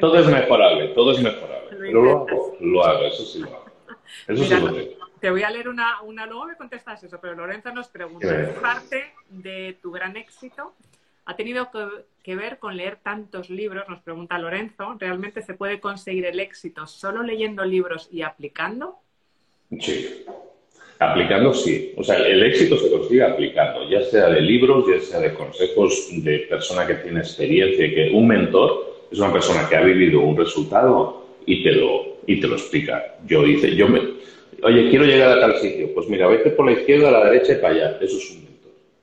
Todo 0.00 0.18
es 0.18 0.26
mejorable, 0.26 0.88
todo 0.88 1.12
es 1.12 1.22
mejorable, 1.22 1.68
pero 1.70 2.02
lo 2.02 2.10
hago, 2.10 2.56
lo 2.58 2.84
hago, 2.84 3.04
eso 3.04 3.24
sí 3.24 3.38
lo 3.40 3.46
hago. 3.46 3.64
Eso 4.26 4.44
sí 4.44 4.60
lo 4.60 4.72
tengo. 4.72 5.04
Te 5.20 5.30
voy 5.30 5.42
a 5.42 5.50
leer 5.50 5.68
una, 5.68 6.02
una, 6.02 6.26
luego 6.26 6.46
me 6.46 6.56
contestas 6.56 7.02
eso, 7.02 7.18
pero 7.18 7.34
Lorenzo 7.34 7.72
nos 7.72 7.88
pregunta, 7.88 8.42
¿es 8.42 8.50
parte 8.58 9.14
de 9.30 9.78
tu 9.80 9.90
gran 9.90 10.16
éxito 10.16 10.74
¿Ha 11.26 11.36
tenido 11.36 11.70
que 11.70 12.04
ver 12.26 12.58
con 12.58 12.76
leer 12.76 12.98
tantos 13.02 13.50
libros? 13.50 13.84
Nos 13.88 14.00
pregunta 14.00 14.38
Lorenzo. 14.38 14.96
¿Realmente 14.98 15.42
se 15.42 15.54
puede 15.54 15.80
conseguir 15.80 16.24
el 16.24 16.40
éxito 16.40 16.86
solo 16.86 17.22
leyendo 17.22 17.64
libros 17.64 18.08
y 18.10 18.22
aplicando? 18.22 18.96
Sí, 19.78 20.24
aplicando 20.98 21.52
sí. 21.52 21.92
O 21.96 22.02
sea, 22.02 22.16
el 22.16 22.42
éxito 22.42 22.78
se 22.78 22.90
consigue 22.90 23.22
aplicando, 23.22 23.88
ya 23.88 24.02
sea 24.02 24.30
de 24.30 24.40
libros, 24.40 24.86
ya 24.88 25.00
sea 25.00 25.20
de 25.20 25.34
consejos 25.34 26.08
de 26.10 26.38
persona 26.48 26.86
que 26.86 26.94
tiene 26.94 27.20
experiencia, 27.20 27.94
que 27.94 28.10
un 28.14 28.26
mentor 28.26 29.08
es 29.12 29.18
una 29.18 29.32
persona 29.32 29.68
que 29.68 29.76
ha 29.76 29.82
vivido 29.82 30.20
un 30.20 30.36
resultado 30.36 31.26
y 31.44 31.62
te 31.62 31.72
lo, 31.72 32.18
y 32.26 32.40
te 32.40 32.46
lo 32.46 32.54
explica. 32.54 33.16
Yo 33.26 33.46
hice, 33.46 33.76
yo 33.76 33.88
me, 33.88 34.00
oye, 34.62 34.88
quiero 34.88 35.04
llegar 35.04 35.36
a 35.36 35.40
tal 35.40 35.56
sitio. 35.58 35.92
Pues 35.94 36.08
mira, 36.08 36.26
vete 36.26 36.50
por 36.50 36.64
la 36.64 36.72
izquierda, 36.72 37.08
a 37.08 37.12
la 37.12 37.24
derecha 37.30 37.52
y 37.52 37.56
para 37.56 37.74
allá. 37.74 37.98
Eso 38.00 38.16
es 38.16 38.30
un 38.30 38.44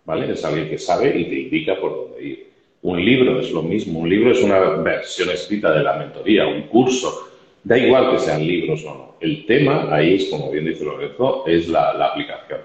¿vale? 0.06 0.32
Es 0.32 0.44
alguien 0.44 0.70
que 0.70 0.78
sabe 0.78 1.18
y 1.18 1.26
te 1.26 1.36
indica 1.36 1.80
por 1.80 1.92
dónde 1.92 2.24
ir. 2.24 2.51
Un 2.84 3.04
libro 3.04 3.40
es 3.40 3.52
lo 3.52 3.62
mismo, 3.62 4.00
un 4.00 4.10
libro 4.10 4.32
es 4.32 4.42
una 4.42 4.60
versión 4.60 5.30
escrita 5.30 5.72
de 5.72 5.84
la 5.84 5.98
mentoría, 5.98 6.48
un 6.48 6.64
curso. 6.64 7.28
Da 7.64 7.78
igual 7.78 8.12
que 8.12 8.20
sean 8.20 8.46
libros 8.46 8.84
o 8.86 8.94
no. 8.94 9.16
El 9.20 9.46
tema, 9.46 9.88
ahí 9.94 10.16
es, 10.16 10.30
como 10.30 10.50
bien 10.50 10.66
dice 10.66 10.84
Lorenzo, 10.84 11.44
es 11.46 11.68
la, 11.68 11.92
aplicación. 11.92 12.62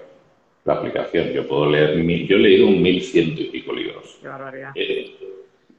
La 0.65 0.73
aplicación. 0.73 1.31
Yo 1.33 1.47
puedo 1.47 1.69
leer, 1.69 1.97
mil, 1.97 2.27
yo 2.27 2.37
he 2.37 2.39
leído 2.39 2.65
un 2.65 2.81
mil 2.81 2.99
ciento 3.01 3.41
y 3.41 3.45
pico 3.45 3.73
libros. 3.73 4.17
Qué 4.19 4.27
barbaridad. 4.27 4.71
Eh, 4.73 5.11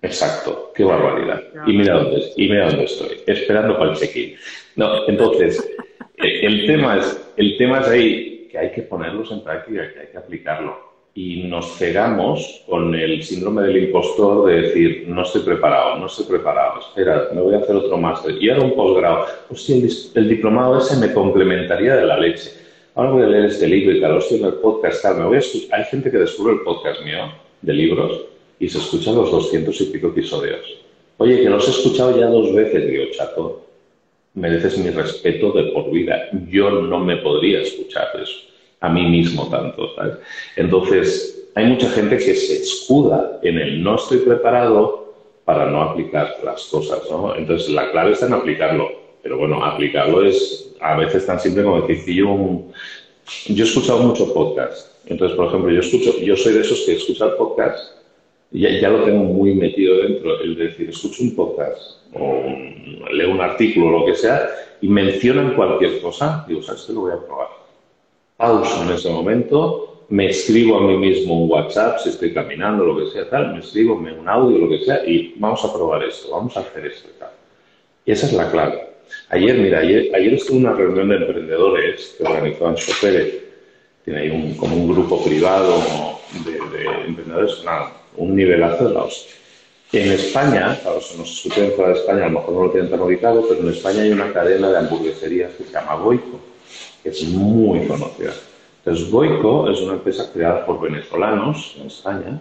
exacto, 0.02 0.70
qué 0.72 0.84
barbaridad. 0.84 1.42
y, 1.66 1.72
mira 1.72 1.94
dónde, 1.94 2.22
y 2.36 2.48
mira 2.48 2.68
dónde 2.68 2.84
estoy, 2.84 3.16
esperando 3.26 3.76
para 3.76 3.90
el 3.90 3.96
check-in. 3.96 4.36
No, 4.76 5.08
entonces, 5.08 5.68
eh, 6.16 6.46
el, 6.46 6.64
tema 6.64 6.98
es, 6.98 7.32
el 7.36 7.56
tema 7.56 7.80
es 7.80 7.88
ahí 7.88 8.48
que 8.48 8.56
hay 8.56 8.70
que 8.70 8.82
ponerlos 8.82 9.32
en 9.32 9.42
práctica, 9.42 9.92
que 9.92 9.98
hay 9.98 10.06
que 10.06 10.18
aplicarlo 10.18 10.87
y 11.18 11.42
nos 11.48 11.76
cegamos 11.76 12.62
con 12.68 12.94
el 12.94 13.24
síndrome 13.24 13.62
del 13.62 13.86
impostor 13.86 14.46
de 14.46 14.62
decir, 14.62 15.04
no 15.08 15.22
estoy 15.22 15.42
preparado, 15.42 15.98
no 15.98 16.06
estoy 16.06 16.26
preparado, 16.26 16.78
espera, 16.78 17.30
me 17.34 17.40
voy 17.40 17.56
a 17.56 17.58
hacer 17.58 17.74
otro 17.74 17.96
máster 17.98 18.40
y 18.40 18.48
ahora 18.48 18.62
un 18.62 18.76
posgrado. 18.76 19.26
Hostia, 19.50 19.74
el, 19.74 19.90
el, 20.14 20.28
diplomado 20.28 20.78
ese 20.78 20.96
me 20.96 21.12
complementaría 21.12 21.96
de 21.96 22.06
la 22.06 22.20
leche. 22.20 22.52
Ahora 22.94 23.10
voy 23.10 23.22
a 23.24 23.26
leer 23.26 23.46
este 23.46 23.66
libro 23.66 23.96
y 23.96 24.00
tal, 24.00 24.16
hostia, 24.16 24.46
el 24.46 24.52
podcast, 24.54 25.02
tal, 25.02 25.16
me 25.16 25.24
voy 25.24 25.38
a 25.38 25.76
Hay 25.76 25.84
gente 25.86 26.08
que 26.08 26.18
descubre 26.18 26.52
el 26.52 26.60
podcast 26.60 27.02
mío 27.02 27.32
de 27.62 27.72
libros 27.72 28.20
y 28.60 28.68
se 28.68 28.78
escucha 28.78 29.10
los 29.10 29.32
doscientos 29.32 29.80
y 29.80 29.86
pico 29.86 30.08
episodios. 30.08 30.60
Oye, 31.16 31.40
que 31.40 31.50
los 31.50 31.66
he 31.66 31.72
escuchado 31.72 32.16
ya 32.16 32.26
dos 32.26 32.54
veces, 32.54 32.88
digo, 32.88 33.02
chato, 33.10 33.66
mereces 34.34 34.78
mi 34.78 34.90
respeto 34.90 35.50
de 35.50 35.64
por 35.72 35.90
vida. 35.90 36.28
Yo 36.48 36.70
no 36.70 37.00
me 37.00 37.16
podría 37.16 37.62
escuchar 37.62 38.06
eso 38.22 38.48
a 38.80 38.88
mí 38.88 39.06
mismo 39.06 39.48
tanto. 39.48 39.94
¿sabes? 39.94 40.14
Entonces, 40.56 41.48
hay 41.54 41.66
mucha 41.66 41.88
gente 41.90 42.16
que 42.16 42.34
se 42.34 42.62
escuda 42.62 43.38
en 43.42 43.58
el 43.58 43.82
no 43.82 43.96
estoy 43.96 44.18
preparado 44.18 45.14
para 45.44 45.66
no 45.70 45.82
aplicar 45.82 46.36
las 46.44 46.64
cosas. 46.66 47.00
¿no? 47.10 47.34
Entonces, 47.34 47.70
la 47.70 47.90
clave 47.90 48.12
está 48.12 48.26
en 48.26 48.34
aplicarlo. 48.34 48.88
Pero 49.22 49.38
bueno, 49.38 49.64
aplicarlo 49.64 50.24
es 50.24 50.72
a 50.80 50.96
veces 50.96 51.26
tan 51.26 51.40
simple 51.40 51.64
como 51.64 51.82
decir, 51.82 52.04
si 52.04 52.14
yo, 52.14 52.26
yo 53.46 53.64
he 53.64 53.66
escuchado 53.66 53.98
mucho 54.00 54.32
podcast. 54.32 54.92
Entonces, 55.06 55.36
por 55.36 55.48
ejemplo, 55.48 55.72
yo 55.72 55.80
escucho, 55.80 56.18
yo 56.20 56.36
soy 56.36 56.54
de 56.54 56.60
esos 56.60 56.82
que 56.86 56.92
escuchan 56.92 57.30
podcast 57.36 57.98
ya, 58.50 58.70
ya, 58.80 58.88
lo 58.88 59.04
tengo 59.04 59.24
muy 59.24 59.54
metido 59.54 59.98
dentro, 59.98 60.40
el 60.40 60.56
decir, 60.56 60.88
escucho 60.88 61.22
un 61.22 61.36
podcast 61.36 61.98
o 62.14 62.44
leo 63.12 63.30
un 63.30 63.40
artículo 63.40 63.88
o 63.88 64.00
lo 64.00 64.06
que 64.06 64.14
sea 64.14 64.48
y 64.80 64.88
mencionan 64.88 65.54
cualquier 65.54 66.00
cosa, 66.00 66.46
digo, 66.48 66.62
¿sabes 66.62 66.84
qué? 66.86 66.94
Lo 66.94 67.02
voy 67.02 67.12
a 67.12 67.26
probar 67.26 67.48
pauso 68.38 68.84
en 68.84 68.92
ese 68.92 69.10
momento, 69.10 70.06
me 70.10 70.30
escribo 70.30 70.78
a 70.78 70.80
mí 70.80 70.96
mismo 70.96 71.42
un 71.42 71.50
WhatsApp, 71.50 71.98
si 71.98 72.10
estoy 72.10 72.32
caminando, 72.32 72.84
lo 72.84 72.96
que 72.96 73.10
sea, 73.10 73.28
tal, 73.28 73.52
me 73.52 73.58
escribo 73.58 73.94
un 73.94 74.28
audio, 74.28 74.58
lo 74.58 74.68
que 74.68 74.84
sea, 74.84 75.04
y 75.04 75.34
vamos 75.36 75.62
a 75.64 75.74
probar 75.74 76.04
esto, 76.04 76.30
vamos 76.30 76.56
a 76.56 76.60
hacer 76.60 76.86
esto 76.86 77.08
tal. 77.18 77.30
Y 78.06 78.12
esa 78.12 78.26
es 78.26 78.32
la 78.32 78.50
clave. 78.50 78.86
Ayer, 79.30 79.58
mira, 79.58 79.80
ayer, 79.80 80.14
ayer 80.14 80.34
estuve 80.34 80.58
en 80.58 80.66
una 80.66 80.76
reunión 80.76 81.08
de 81.08 81.16
emprendedores 81.16 82.14
que 82.16 82.24
organizó 82.24 82.68
Ancho 82.68 82.92
Pérez, 83.00 83.42
tiene 84.04 84.20
ahí 84.20 84.30
un, 84.30 84.54
como 84.54 84.76
un 84.76 84.88
grupo 84.88 85.22
privado 85.24 85.82
de, 86.44 87.06
emprendedores, 87.06 87.62
nada, 87.64 87.92
un 88.16 88.36
nivelazo 88.36 88.88
de 88.88 88.94
la 88.94 89.02
hostia. 89.02 89.34
En 89.92 90.12
España, 90.12 90.78
para 90.84 90.94
los 90.94 91.08
que 91.08 91.18
nos 91.18 91.30
escuchan 91.30 91.72
fuera 91.74 91.92
de 91.92 91.98
España, 91.98 92.26
a 92.26 92.28
lo 92.28 92.38
mejor 92.38 92.54
no 92.54 92.62
lo 92.64 92.70
tienen 92.70 92.90
tan 92.90 93.00
ubicado, 93.00 93.44
pero 93.48 93.60
en 93.60 93.74
España 93.74 94.02
hay 94.02 94.12
una 94.12 94.32
cadena 94.32 94.70
de 94.70 94.78
hamburgueserías 94.78 95.54
que 95.54 95.64
se 95.64 95.72
llama 95.72 95.96
Goico 95.96 96.38
que 97.02 97.10
es 97.10 97.24
muy 97.24 97.86
conocida. 97.86 98.32
Entonces, 98.78 99.10
Goico 99.10 99.70
es 99.70 99.80
una 99.80 99.94
empresa 99.94 100.30
creada 100.32 100.64
por 100.64 100.80
venezolanos 100.80 101.76
en 101.80 101.86
España, 101.88 102.40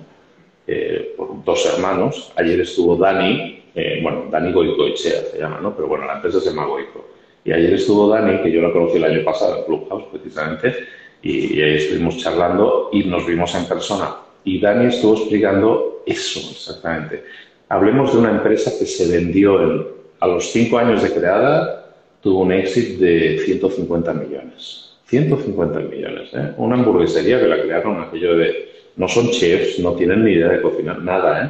eh, 0.65 1.13
por 1.17 1.43
dos 1.43 1.65
hermanos. 1.65 2.31
Ayer 2.35 2.61
estuvo 2.61 2.95
Dani, 2.95 3.63
eh, 3.75 3.99
bueno, 4.01 4.25
Dani 4.31 4.51
Goicoechea 4.51 5.23
se 5.31 5.39
llama, 5.39 5.59
¿no? 5.61 5.75
Pero 5.75 5.87
bueno, 5.87 6.05
la 6.05 6.15
empresa 6.15 6.39
se 6.39 6.49
llama 6.49 6.65
Goico. 6.65 7.05
Y 7.43 7.51
ayer 7.51 7.73
estuvo 7.73 8.09
Dani, 8.09 8.41
que 8.41 8.51
yo 8.51 8.61
la 8.61 8.71
conocí 8.71 8.97
el 8.97 9.03
año 9.05 9.23
pasado 9.23 9.57
en 9.57 9.63
Clubhouse 9.65 10.05
precisamente, 10.11 10.75
y, 11.21 11.61
ahí 11.61 11.75
estuvimos 11.75 12.17
charlando 12.17 12.89
y 12.91 13.03
nos 13.03 13.25
vimos 13.25 13.53
en 13.55 13.65
persona. 13.65 14.15
Y 14.43 14.59
Dani 14.59 14.87
estuvo 14.87 15.15
explicando 15.15 16.03
eso 16.05 16.39
exactamente. 16.51 17.23
Hablemos 17.69 18.13
de 18.13 18.19
una 18.19 18.31
empresa 18.31 18.71
que 18.77 18.85
se 18.85 19.11
vendió 19.11 19.95
a 20.19 20.27
los 20.27 20.51
cinco 20.51 20.77
años 20.77 21.03
de 21.03 21.13
creada 21.13 21.76
tuvo 22.21 22.41
un 22.41 22.51
éxito 22.51 23.03
de 23.03 23.39
150 23.45 24.13
millones. 24.13 24.87
150 25.07 25.79
millones, 25.79 26.29
¿eh? 26.33 26.53
Una 26.57 26.75
hamburguesería 26.75 27.39
que 27.39 27.47
la 27.47 27.61
crearon 27.61 28.01
aquello 28.01 28.37
de... 28.37 28.67
No 28.97 29.07
son 29.07 29.29
chefs, 29.29 29.79
no 29.79 29.93
tienen 29.93 30.25
ni 30.25 30.33
idea 30.33 30.49
de 30.49 30.61
cocinar, 30.61 31.01
nada, 31.01 31.45
¿eh? 31.45 31.49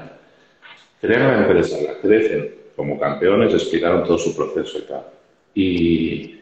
Crean 1.01 1.27
una 1.27 1.41
empresa, 1.43 1.77
la 1.81 1.93
crecen 1.99 2.53
como 2.75 2.99
campeones, 2.99 3.53
explicaron 3.53 4.03
todo 4.03 4.17
su 4.17 4.35
proceso 4.35 4.79
y 4.79 4.81
tal. 4.81 5.03
Y, 5.55 6.39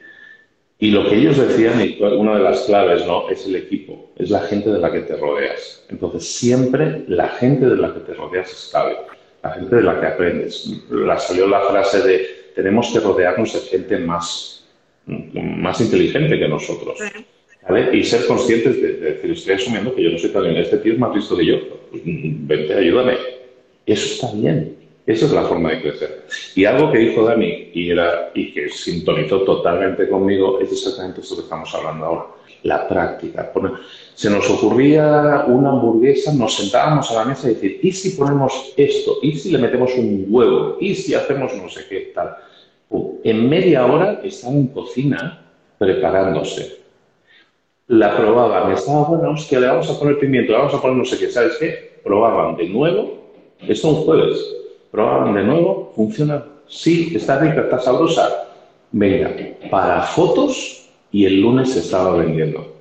y 0.79 0.91
lo 0.91 1.07
que 1.07 1.15
ellos 1.15 1.37
decían, 1.37 1.79
y 1.81 2.01
una 2.01 2.37
de 2.37 2.43
las 2.43 2.61
claves, 2.61 3.05
¿no? 3.05 3.29
Es 3.29 3.45
el 3.45 3.55
equipo, 3.55 4.11
es 4.17 4.29
la 4.29 4.41
gente 4.41 4.69
de 4.69 4.79
la 4.79 4.91
que 4.91 5.01
te 5.01 5.15
rodeas. 5.15 5.85
Entonces, 5.89 6.27
siempre 6.27 7.05
la 7.07 7.29
gente 7.29 7.65
de 7.67 7.77
la 7.77 7.93
que 7.93 8.01
te 8.01 8.13
rodeas 8.13 8.51
es 8.51 8.69
clave, 8.71 8.97
la 9.43 9.51
gente 9.51 9.75
de 9.75 9.83
la 9.83 9.99
que 10.01 10.07
aprendes. 10.07 10.81
La 10.89 11.17
salió 11.17 11.47
la 11.47 11.61
frase 11.61 12.01
de 12.01 12.44
tenemos 12.55 12.91
que 12.91 12.99
rodearnos 12.99 13.53
de 13.53 13.59
gente 13.59 13.97
más, 13.97 14.65
más 15.05 15.81
inteligente 15.81 16.39
que 16.39 16.47
nosotros. 16.47 16.97
¿vale? 17.67 17.95
Y 17.95 18.03
ser 18.03 18.25
conscientes 18.25 18.81
de, 18.81 18.93
decir, 18.93 19.31
estoy 19.31 19.53
asumiendo 19.55 19.93
que 19.93 20.03
yo 20.03 20.09
no 20.09 20.17
soy 20.17 20.29
tan 20.29 20.43
bien, 20.43 20.57
este 20.57 20.77
tío 20.77 20.93
es 20.93 20.99
más 20.99 21.15
listo 21.15 21.37
que 21.37 21.45
yo, 21.45 21.57
pues, 21.91 22.01
vente, 22.05 22.73
ayúdame. 22.73 23.17
Eso 23.85 24.05
está 24.13 24.35
bien. 24.35 24.75
Esa 25.05 25.25
es 25.25 25.31
la 25.33 25.43
forma 25.43 25.69
de 25.69 25.81
crecer. 25.81 26.25
Y 26.55 26.65
algo 26.65 26.91
que 26.91 26.97
dijo 26.97 27.23
Dani 27.23 27.69
y, 27.73 27.91
era, 27.91 28.31
y 28.33 28.51
que 28.51 28.69
sintonizó 28.69 29.41
totalmente 29.41 30.09
conmigo 30.09 30.59
es 30.59 30.71
exactamente 30.71 31.21
esto 31.21 31.35
que 31.35 31.43
estamos 31.43 31.73
hablando 31.75 32.05
ahora, 32.05 32.25
la 32.63 32.87
práctica. 32.87 33.51
Se 34.15 34.31
nos 34.31 34.49
ocurría 34.49 35.45
una 35.47 35.69
hamburguesa, 35.69 36.33
nos 36.33 36.55
sentábamos 36.55 37.11
a 37.11 37.15
la 37.15 37.25
mesa 37.25 37.51
y 37.51 37.53
decir, 37.53 37.79
¿y 37.83 37.91
si 37.91 38.11
ponemos 38.11 38.73
esto? 38.75 39.19
¿Y 39.21 39.33
si 39.33 39.51
le 39.51 39.59
metemos 39.59 39.93
un 39.95 40.25
huevo? 40.27 40.77
¿Y 40.79 40.95
si 40.95 41.13
hacemos 41.13 41.53
no 41.53 41.69
sé 41.69 41.85
qué 41.87 42.11
tal? 42.15 42.35
En 43.23 43.49
media 43.49 43.85
hora 43.85 44.21
estaban 44.23 44.57
en 44.57 44.67
cocina 44.67 45.41
preparándose. 45.77 46.79
La 47.87 48.17
probaban, 48.17 48.71
estaba 48.71 49.03
bueno, 49.03 49.35
que 49.47 49.59
le 49.59 49.67
vamos 49.67 49.89
a 49.89 49.99
poner 49.99 50.17
pimiento, 50.19 50.51
le 50.51 50.57
vamos 50.57 50.73
a 50.73 50.81
poner 50.81 50.97
no 50.97 51.05
sé 51.05 51.17
qué, 51.19 51.29
¿sabes 51.29 51.57
qué? 51.59 51.99
Probaban 52.03 52.55
de 52.55 52.67
nuevo, 52.69 53.31
esto 53.67 53.89
un 53.89 53.95
jueves, 54.05 54.39
probaban 54.91 55.35
de 55.35 55.43
nuevo, 55.43 55.91
funciona, 55.95 56.43
sí, 56.67 57.13
está 57.15 57.39
rica, 57.39 57.61
está 57.61 57.79
sabrosa. 57.79 58.47
Venga, 58.91 59.35
para 59.69 60.01
fotos 60.03 60.89
y 61.11 61.25
el 61.25 61.41
lunes 61.41 61.73
se 61.73 61.79
estaba 61.79 62.17
vendiendo. 62.17 62.73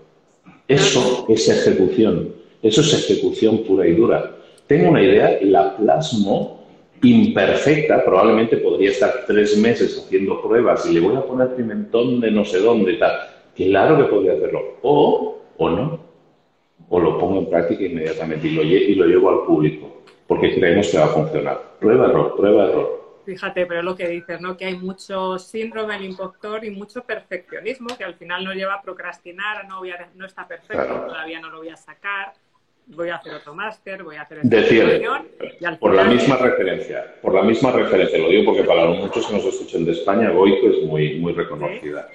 Eso 0.68 1.26
es 1.28 1.48
ejecución, 1.48 2.32
eso 2.62 2.80
es 2.80 2.94
ejecución 2.94 3.58
pura 3.58 3.86
y 3.86 3.94
dura. 3.94 4.30
Tengo 4.66 4.90
una 4.90 5.02
idea, 5.02 5.38
la 5.42 5.76
plasmo 5.76 6.63
imperfecta, 7.10 8.04
probablemente 8.04 8.56
podría 8.58 8.90
estar 8.90 9.24
tres 9.26 9.56
meses 9.58 9.98
haciendo 9.98 10.40
pruebas 10.42 10.86
y 10.86 10.94
le 10.94 11.00
voy 11.00 11.16
a 11.16 11.22
poner 11.22 11.54
pimentón 11.54 12.20
de 12.20 12.30
no 12.30 12.44
sé 12.44 12.60
dónde 12.60 12.92
y 12.92 12.98
tal. 12.98 13.12
Claro 13.54 13.96
que 13.96 14.04
podría 14.04 14.32
hacerlo. 14.32 14.78
O, 14.82 15.38
o 15.56 15.70
no. 15.70 16.00
O 16.88 17.00
lo 17.00 17.18
pongo 17.18 17.38
en 17.38 17.50
práctica 17.50 17.84
inmediatamente 17.84 18.48
y 18.48 18.54
lo, 18.54 18.62
y 18.62 18.94
lo 18.94 19.06
llevo 19.06 19.30
al 19.30 19.46
público, 19.46 20.02
porque 20.26 20.54
creemos 20.54 20.88
que 20.88 20.98
va 20.98 21.04
a 21.04 21.08
funcionar. 21.08 21.60
Prueba, 21.80 22.06
error, 22.06 22.36
prueba, 22.36 22.68
error. 22.68 23.04
Fíjate, 23.24 23.64
pero 23.64 23.82
lo 23.82 23.96
que 23.96 24.06
dices, 24.06 24.40
¿no? 24.40 24.54
Que 24.56 24.66
hay 24.66 24.76
mucho 24.76 25.38
síndrome 25.38 25.94
del 25.94 26.04
impostor 26.04 26.62
y 26.64 26.70
mucho 26.70 27.02
perfeccionismo 27.04 27.96
que 27.96 28.04
al 28.04 28.14
final 28.16 28.44
nos 28.44 28.54
lleva 28.54 28.74
a 28.74 28.82
procrastinar, 28.82 29.66
no, 29.66 29.78
voy 29.78 29.92
a, 29.92 30.10
no 30.14 30.26
está 30.26 30.46
perfecto, 30.46 31.06
todavía 31.06 31.40
no 31.40 31.48
lo 31.48 31.58
voy 31.58 31.70
a 31.70 31.76
sacar 31.76 32.34
voy 32.86 33.08
a 33.08 33.16
hacer 33.16 33.34
otro 33.34 33.54
máster, 33.54 34.02
voy 34.02 34.16
a 34.16 34.22
hacer 34.22 34.38
esta 34.42 35.78
por 35.78 35.94
la 35.94 36.04
misma 36.04 36.36
referencia, 36.36 37.14
por 37.22 37.34
la 37.34 37.42
misma 37.42 37.72
referencia, 37.72 38.18
lo 38.18 38.28
digo 38.28 38.44
porque 38.46 38.64
para 38.64 38.84
los 38.84 38.98
muchos 38.98 39.26
que 39.26 39.34
nos 39.34 39.44
escuchen 39.44 39.84
de 39.84 39.92
España, 39.92 40.30
Goico 40.30 40.68
es 40.68 40.82
muy, 40.84 41.18
muy 41.18 41.32
reconocida, 41.32 42.08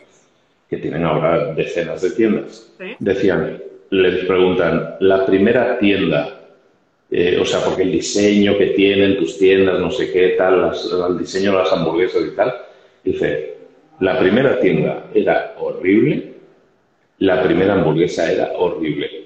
que 0.69 0.77
tienen 0.77 1.03
ahora 1.03 1.53
decenas 1.53 2.01
de 2.01 2.11
tiendas. 2.11 2.71
Decían, 2.99 3.61
les 3.89 4.25
preguntan, 4.25 4.95
la 4.99 5.25
primera 5.25 5.79
tienda, 5.79 6.39
eh, 7.09 7.39
o 7.41 7.45
sea, 7.45 7.61
porque 7.61 7.83
el 7.83 7.91
diseño 7.91 8.57
que 8.57 8.67
tienen 8.67 9.17
tus 9.17 9.39
tiendas, 9.39 9.79
no 9.79 9.89
sé 9.89 10.11
qué, 10.11 10.29
tal, 10.37 10.71
el 11.09 11.17
diseño 11.17 11.51
de 11.51 11.57
las 11.57 11.73
hamburguesas 11.73 12.21
y 12.31 12.35
tal, 12.35 12.53
dice, 13.03 13.55
la 13.99 14.19
primera 14.19 14.59
tienda 14.59 15.07
era 15.13 15.55
horrible, 15.57 16.33
la 17.17 17.41
primera 17.43 17.73
hamburguesa 17.73 18.31
era 18.31 18.51
horrible 18.55 19.18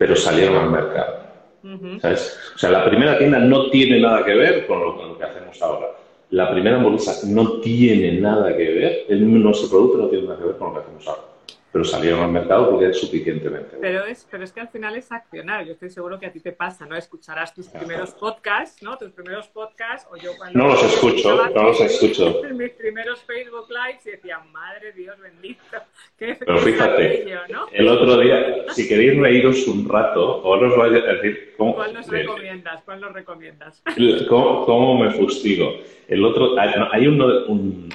pero 0.00 0.16
salieron 0.16 0.56
al 0.56 0.70
mercado. 0.70 1.20
O 1.62 2.58
sea, 2.58 2.70
la 2.70 2.86
primera 2.86 3.18
tienda 3.18 3.38
no 3.38 3.68
tiene 3.68 4.00
nada 4.00 4.24
que 4.24 4.34
ver 4.34 4.66
con 4.66 4.80
lo, 4.80 5.18
que 5.18 5.24
hacemos 5.24 5.60
ahora. 5.60 5.88
La 6.30 6.50
primera 6.50 6.76
hamburguesa 6.76 7.26
no 7.26 7.60
tiene 7.60 8.18
nada 8.18 8.56
que 8.56 8.64
ver, 8.64 9.04
el, 9.10 9.42
nuestro 9.42 9.68
producto 9.68 9.98
no 9.98 10.08
tiene 10.08 10.24
nada 10.24 10.38
que 10.38 10.46
ver 10.46 10.56
con 10.56 10.68
lo 10.68 10.74
que 10.74 10.80
hacemos 10.80 11.06
ahora. 11.06 11.22
pero 11.70 11.84
salieron 11.84 12.20
al 12.20 12.30
mercado 12.30 12.70
porque 12.70 12.88
es 12.88 12.98
suficientemente 12.98 13.76
Pero 13.78 14.06
es, 14.06 14.26
pero 14.30 14.42
es 14.42 14.52
que 14.52 14.60
al 14.60 14.68
final 14.68 14.96
es 14.96 15.12
accionar. 15.12 15.66
Yo 15.66 15.72
estoy 15.72 15.90
seguro 15.90 16.18
que 16.18 16.26
a 16.26 16.32
ti 16.32 16.40
te 16.40 16.52
pasa, 16.52 16.86
¿no? 16.86 16.96
Escucharás 16.96 17.54
tus 17.54 17.68
primeros 17.68 18.12
podcasts, 18.12 18.82
¿no? 18.82 18.96
Tus 18.96 19.12
primeros 19.12 19.48
podcasts, 19.48 20.08
o 20.10 20.16
yo 20.16 20.30
cuando... 20.38 20.58
No 20.58 20.68
los 20.68 20.82
escucho, 20.82 21.46
no 21.54 21.62
los 21.62 21.78
escucho. 21.78 22.40
Mis 22.54 22.70
primeros 22.70 23.20
Facebook 23.24 23.66
Lives 23.68 24.06
y 24.06 24.12
decía, 24.12 24.38
madre 24.50 24.92
Dios 24.92 25.20
bendito. 25.20 25.76
Qué 26.18 26.36
pero 26.38 26.56
fíjate, 26.56 27.26
el 27.72 27.88
otro 27.88 28.18
día, 28.18 28.59
si 28.72 28.88
queréis 28.88 29.18
reíros 29.18 29.66
un 29.66 29.88
rato, 29.88 30.42
o 30.42 30.58
os 30.58 30.76
voy 30.76 30.88
a 30.88 31.00
decir... 31.14 31.54
¿cómo, 31.56 31.74
¿Cuál 31.74 31.94
nos 31.94 32.06
recomiendas? 32.08 32.82
¿Cuál 32.84 33.00
nos 33.00 33.12
recomiendas? 33.12 33.82
¿Cómo, 34.28 34.64
cómo 34.64 34.98
me 34.98 35.10
fustigo? 35.10 35.74
El 36.08 36.24
otro, 36.24 36.56
hay 36.58 37.06
uno, 37.06 37.46
un, 37.46 37.88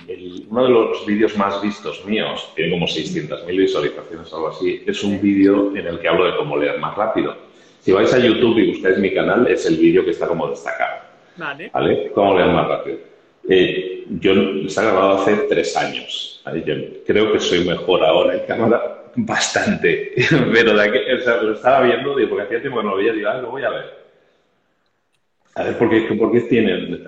uno 0.49 0.63
de 0.63 0.69
los 0.69 1.05
vídeos 1.05 1.35
más 1.37 1.61
vistos 1.61 2.05
míos, 2.05 2.49
tiene 2.55 2.71
como 2.71 2.85
600.000 2.85 3.45
visualizaciones 3.45 4.31
o 4.31 4.35
algo 4.35 4.47
así, 4.49 4.83
es 4.85 5.03
un 5.03 5.21
vídeo 5.21 5.75
en 5.75 5.85
el 5.85 5.99
que 5.99 6.07
hablo 6.07 6.25
de 6.25 6.37
cómo 6.37 6.57
leer 6.57 6.79
más 6.79 6.95
rápido. 6.95 7.35
Si 7.81 7.91
vais 7.91 8.11
a 8.13 8.19
YouTube 8.19 8.57
y 8.57 8.71
buscáis 8.71 8.97
mi 8.97 9.13
canal, 9.13 9.47
es 9.47 9.65
el 9.65 9.77
vídeo 9.77 10.03
que 10.03 10.11
está 10.11 10.27
como 10.27 10.47
destacado. 10.47 11.01
Vale. 11.37 11.69
¿Vale? 11.73 12.11
Cómo 12.13 12.37
leer 12.37 12.51
más 12.51 12.67
rápido. 12.67 12.97
Eh, 13.47 14.05
yo 14.09 14.33
se 14.67 14.79
ha 14.79 14.83
grabado 14.83 15.21
hace 15.21 15.35
tres 15.49 15.75
años. 15.77 16.41
Yo 16.65 16.75
creo 17.05 17.33
que 17.33 17.39
soy 17.39 17.65
mejor 17.65 18.03
ahora 18.03 18.35
en 18.35 18.45
cámara, 18.45 18.94
bastante. 19.15 20.13
Pero 20.53 20.75
de 20.75 20.83
aquí, 20.83 20.99
lo 21.41 21.53
estaba 21.53 21.81
viendo, 21.81 22.15
digo, 22.15 22.29
porque 22.29 22.45
hacía 22.45 22.61
tiempo 22.61 22.79
que 22.79 22.85
no 22.85 22.91
lo 22.91 22.97
veía, 22.97 23.13
digo, 23.13 23.29
ah, 23.29 23.41
lo 23.41 23.51
voy 23.51 23.63
a 23.63 23.69
ver. 23.69 24.05
A 25.55 25.63
ver, 25.63 25.77
¿por 25.77 25.89
qué, 25.89 26.01
por 26.15 26.31
qué 26.31 26.41
tiene? 26.41 26.99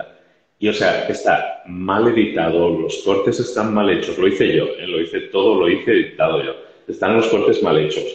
Y 0.59 0.69
o 0.69 0.73
sea, 0.73 1.07
está 1.07 1.63
mal 1.67 2.07
editado, 2.07 2.69
los 2.69 3.03
cortes 3.03 3.39
están 3.39 3.73
mal 3.73 3.89
hechos, 3.89 4.17
lo 4.17 4.27
hice 4.27 4.55
yo, 4.55 4.65
¿eh? 4.65 4.87
lo 4.87 4.99
hice 4.99 5.19
todo, 5.21 5.59
lo 5.59 5.69
hice 5.69 5.91
editado 5.91 6.43
yo. 6.43 6.55
Están 6.87 7.17
los 7.17 7.27
cortes 7.27 7.61
mal 7.61 7.77
hechos. 7.77 8.05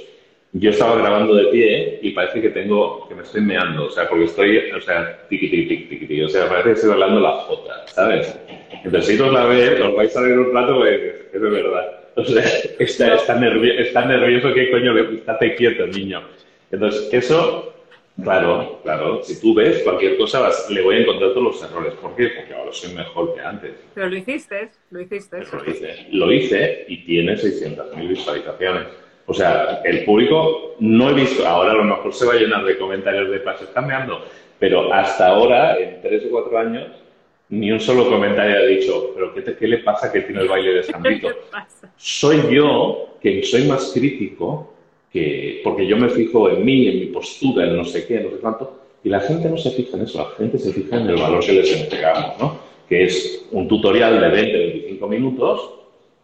Yo 0.55 0.71
estaba 0.71 0.97
grabando 0.97 1.35
de 1.35 1.45
pie 1.47 1.99
y 2.03 2.11
parece 2.11 2.43
que 2.43 2.51
tengo, 2.51 3.09
que 3.09 3.15
me 3.15 3.23
estoy 3.23 3.43
meando, 3.43 3.87
o 3.87 3.91
sea, 3.91 4.09
porque 4.09 4.25
estoy, 4.25 4.59
o 4.71 4.81
sea, 4.81 5.27
tiqui, 5.29 5.49
tiqui, 5.49 5.77
tiqui, 5.77 5.97
tiqui, 6.07 6.23
o 6.23 6.29
sea, 6.29 6.49
parece 6.49 6.69
que 6.69 6.75
estoy 6.75 6.93
hablando 6.93 7.21
la 7.21 7.33
jota, 7.33 7.87
¿sabes? 7.87 8.39
Entonces, 8.85 9.07
si 9.07 9.23
os 9.23 9.33
la 9.33 9.47
veis, 9.47 9.81
os 9.81 9.95
vais 9.95 10.17
a 10.17 10.21
ver 10.21 10.39
un 10.39 10.53
rato, 10.53 10.79
pues, 10.79 11.01
es 11.33 11.41
de 11.41 11.49
verdad. 11.49 12.02
O 12.17 12.25
sea, 12.25 12.45
está, 12.79 13.15
está, 13.15 13.35
nervioso, 13.37 13.81
está 13.81 14.05
nervioso, 14.05 14.53
¿qué 14.53 14.71
coño 14.71 14.93
le 14.93 15.15
estate 15.17 15.55
quieto, 15.55 15.87
niño? 15.87 16.23
Entonces, 16.71 17.09
eso 17.13 17.73
Claro, 18.21 18.81
claro. 18.83 19.23
Si 19.23 19.41
tú 19.41 19.55
ves 19.55 19.83
cualquier 19.83 20.19
cosa, 20.19 20.49
le 20.69 20.83
voy 20.83 20.97
a 20.97 20.99
encontrar 20.99 21.31
todos 21.31 21.45
los 21.45 21.63
errores. 21.63 21.95
¿Por 21.95 22.15
qué? 22.15 22.29
Porque 22.29 22.55
ahora 22.55 22.73
soy 22.73 22.95
mejor 22.95 23.35
que 23.35 23.41
antes. 23.41 23.73
Pero 23.95 24.09
lo 24.09 24.17
hiciste, 24.17 24.71
lo 24.91 25.01
hiciste. 25.01 25.39
lo 25.39 25.71
hice. 25.71 26.07
Lo 26.11 26.33
hice 26.33 26.85
y 26.89 27.05
tiene 27.05 27.35
600.000 27.35 28.09
visualizaciones. 28.09 28.89
O 29.27 29.35
sea, 29.35 29.81
el 29.85 30.05
público 30.05 30.77
no 30.81 31.11
he 31.11 31.15
visto, 31.15 31.47
ahora 31.47 31.73
a 31.73 31.77
lo 31.77 31.85
mejor 31.85 32.13
se 32.13 32.27
va 32.27 32.35
a 32.35 32.37
llenar 32.37 32.65
de 32.65 32.77
comentarios 32.77 33.31
de 33.31 33.39
paso, 33.39 33.65
están 33.65 33.87
meando, 33.87 34.27
pero 34.59 34.93
hasta 34.93 35.29
ahora, 35.29 35.79
en 35.79 36.03
tres 36.03 36.25
o 36.27 36.31
cuatro 36.31 36.59
años, 36.59 36.89
ni 37.53 37.71
un 37.71 37.81
solo 37.81 38.09
comentario 38.09 38.57
ha 38.57 38.63
dicho, 38.63 39.13
pero 39.15 39.35
¿qué, 39.35 39.45
qué 39.55 39.69
le 39.69 39.79
pasa 39.79 40.11
que 40.11 40.23
tiene 40.23 40.41
el 40.41 40.49
baile 40.49 40.73
de 40.73 40.83
San 40.85 41.03
Vito? 41.03 41.29
Soy 41.97 42.41
yo 42.51 43.17
que 43.21 43.43
soy 43.43 43.65
más 43.65 43.93
crítico 43.93 44.73
que, 45.13 45.61
porque 45.63 45.87
yo 45.87 45.99
me 45.99 46.09
fijo 46.09 46.49
en 46.49 46.65
mí, 46.65 46.89
en 46.89 47.01
mi 47.01 47.07
postura, 47.07 47.67
en 47.67 47.77
no 47.77 47.85
sé 47.85 48.07
qué, 48.07 48.21
no 48.21 48.31
sé 48.31 48.37
cuánto, 48.37 48.81
y 49.05 49.11
la 49.11 49.21
gente 49.21 49.51
no 49.51 49.59
se 49.59 49.71
fija 49.71 49.99
en 49.99 50.05
eso, 50.05 50.19
la 50.19 50.35
gente 50.37 50.59
se 50.59 50.73
fija 50.73 50.97
en 50.97 51.11
el 51.11 51.17
valor 51.17 51.45
que 51.45 51.53
les 51.53 51.79
entregamos, 51.79 52.39
¿no? 52.41 52.59
Que 52.89 53.05
es 53.05 53.47
un 53.51 53.69
tutorial 53.69 54.19
de 54.19 54.29
20, 54.29 54.59
25 54.59 55.09
minutos 55.09 55.71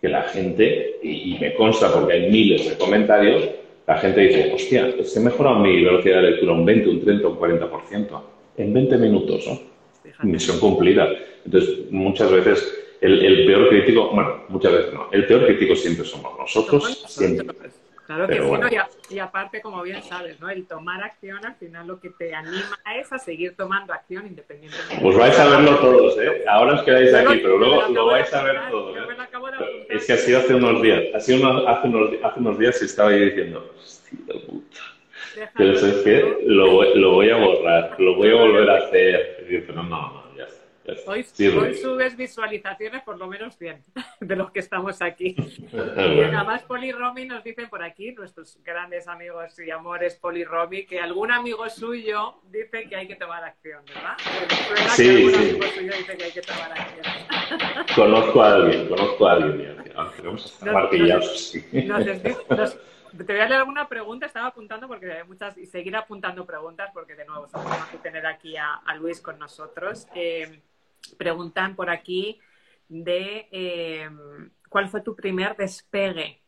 que 0.01 0.09
la 0.09 0.23
gente, 0.23 0.99
y, 1.03 1.37
me 1.39 1.55
consta 1.55 1.93
porque 1.93 2.15
hay 2.15 2.31
miles 2.31 2.71
de 2.71 2.79
comentarios, 2.79 3.51
la 3.87 3.99
gente 3.99 4.21
dice, 4.21 4.51
hostia, 4.55 4.95
se 5.05 5.21
mejora 5.21 5.59
mi 5.59 5.85
velocidad 5.85 6.23
de 6.23 6.31
lectura 6.31 6.53
un 6.53 6.65
20, 6.65 6.89
un 6.89 7.01
30, 7.05 7.29
un 7.29 7.39
40%, 7.39 8.21
en 8.57 8.73
20 8.73 8.97
minutos, 8.97 9.47
¿no? 9.47 9.68
Misión 10.23 10.59
cumplida. 10.61 11.09
Entonces, 11.45 11.91
muchas 11.91 12.31
veces 12.31 12.79
el, 13.01 13.47
peor 13.47 13.69
crítico, 13.69 14.11
bueno, 14.11 14.45
muchas 14.49 14.73
veces 14.73 14.95
no, 14.95 15.09
el 15.13 15.27
peor 15.27 15.47
crítico 15.47 15.75
siempre 15.77 16.05
somos 16.05 16.37
nosotros, 16.39 17.05
siempre. 17.09 17.47
Claro 18.09 18.27
que 18.27 18.41
sí, 18.71 19.15
y, 19.15 19.19
aparte, 19.19 19.61
como 19.61 19.83
bien 19.83 20.03
sabes, 20.03 20.41
¿no? 20.41 20.49
El 20.49 20.67
tomar 20.67 21.03
acción 21.03 21.45
al 21.45 21.57
final 21.57 21.87
lo 21.87 22.01
que 22.01 22.09
te 22.09 22.35
anima 22.35 22.79
es 22.99 23.13
a 23.13 23.19
seguir 23.19 23.55
tomando 23.55 23.93
acción 23.93 24.27
independientemente. 24.27 25.03
Pues 25.03 25.15
vais 25.19 25.39
a 25.39 25.47
verlo 25.51 25.79
todos, 25.79 26.19
¿eh? 26.19 26.43
Ahora 26.49 26.77
os 26.77 26.83
quedáis 26.85 27.13
aquí, 27.13 27.37
pero 27.43 27.59
luego 27.59 27.87
lo 27.89 28.07
vais 28.07 28.33
a 28.33 28.43
ver 28.45 28.57
todo. 28.71 28.97
¿eh? 28.97 29.87
Es 29.91 30.07
que 30.07 30.15
ha 30.15 30.17
sido 30.17 30.39
hace 30.39 30.55
unos 30.55 30.81
días, 30.81 31.03
ha 31.15 31.21
sido 31.21 31.69
hace, 31.69 31.89
unos, 31.89 32.11
hace 32.23 32.41
unos 32.41 32.59
días 32.59 32.81
y 32.81 32.85
estaba 32.87 33.11
ahí 33.11 33.27
diciendo, 33.27 33.75
hostia 33.79 34.35
puta. 34.47 34.81
Pero 35.59 35.73
es 35.73 36.03
que 36.03 36.39
lo, 36.47 36.95
lo, 36.95 37.11
voy 37.13 37.29
a 37.29 37.37
borrar, 37.37 37.95
lo 37.99 38.17
voy 38.17 38.31
a 38.31 38.35
volver 38.37 38.71
a 38.71 38.77
hacer. 38.79 39.38
Y 39.49 39.57
digo, 39.57 39.73
no, 39.73 39.83
no, 39.83 40.13
no, 40.13 40.37
ya 40.37 40.45
está. 40.45 40.69
Hoy, 41.07 41.23
subes 41.23 42.17
visualizaciones 42.17 43.03
por 43.03 43.19
lo 43.19 43.27
menos 43.27 43.57
100 43.59 43.85
de 44.21 44.37
los 44.37 44.51
que 44.51 44.61
estamos 44.61 45.03
aquí. 45.03 45.37
y 45.73 46.21
además 46.21 46.63
Poli 46.63 46.93
Romy 46.93 47.27
nos 47.27 47.45
dicen 47.45 47.69
por 47.69 47.83
aquí, 47.83 48.13
nuestros 48.13 48.59
grandes 48.65 49.07
amigos 49.07 49.59
y 49.59 49.71
amores 49.71 50.17
Poli 50.17 50.45
Romy, 50.45 50.87
que 50.87 51.01
algún 51.01 51.31
amigo 51.31 51.69
suyo 51.69 52.41
dice 52.51 52.89
que 52.89 52.97
hay 52.97 53.07
que 53.07 53.17
tomar 53.17 53.45
acción, 53.45 53.85
¿verdad? 53.87 54.17
Sí, 54.95 55.09
algún 55.09 55.33
sí. 55.33 55.51
amigo 55.51 55.67
suyo 55.75 55.93
dice 55.99 56.17
que 56.17 56.25
hay 56.25 56.33
que 56.33 56.43
tomar 56.43 56.73
acción. 56.73 57.87
Conozco 57.95 58.43
a 58.43 58.55
alguien, 58.55 58.89
conozco 58.89 59.29
a 59.29 59.33
alguien. 59.33 59.77
Aunque 59.95 60.23
vamos 60.23 60.45
a 60.45 60.49
estar 60.49 60.73
martillados. 60.73 61.55
Te 63.17 63.33
voy 63.33 63.41
a 63.41 63.49
leer 63.49 63.61
alguna 63.61 63.89
pregunta, 63.89 64.27
estaba 64.27 64.47
apuntando 64.49 64.89
porque 64.89 65.11
hay 65.11 65.25
muchas, 65.25 65.57
y 65.59 65.67
seguir 65.67 65.97
apuntando 65.97 66.45
preguntas 66.47 66.91
porque 66.93 67.15
de 67.15 67.25
nuevo 67.25 67.47
tenemos 67.47 67.87
que 67.91 67.99
tener 67.99 68.27
aquí 68.27 68.57
a, 68.57 68.81
Luis 68.99 69.21
con 69.21 69.39
nosotros. 69.39 70.07
Eh, 70.15 70.61
preguntan 71.17 71.75
por 71.75 71.91
aquí 71.91 72.39
de 72.89 73.49
eh, 73.51 74.09
cuál 74.69 74.89
fue 74.89 75.03
tu 75.03 75.15
primer 75.15 75.57
despegue. 75.57 76.41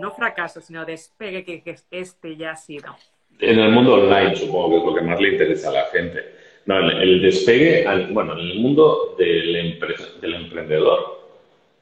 No 0.00 0.10
fracaso, 0.10 0.60
sino 0.60 0.84
despegue 0.84 1.44
que, 1.44 1.76
este 1.90 2.36
ya 2.36 2.52
ha 2.52 2.56
sido. 2.56 2.96
En 3.38 3.58
el 3.58 3.70
mundo 3.70 3.94
online, 3.94 4.34
supongo 4.36 4.70
que 4.70 4.76
es 4.76 4.84
lo 4.84 4.94
que 4.94 5.00
más 5.02 5.20
le 5.20 5.28
interesa 5.30 5.70
a 5.70 5.72
la 5.72 5.84
gente. 5.86 6.34
No, 6.66 6.78
el, 6.78 7.20
despegue, 7.20 7.84
bueno, 8.10 8.32
en 8.32 8.38
el 8.38 8.58
mundo 8.58 9.14
del, 9.18 9.78
del 10.20 10.34
emprendedor, 10.34 11.23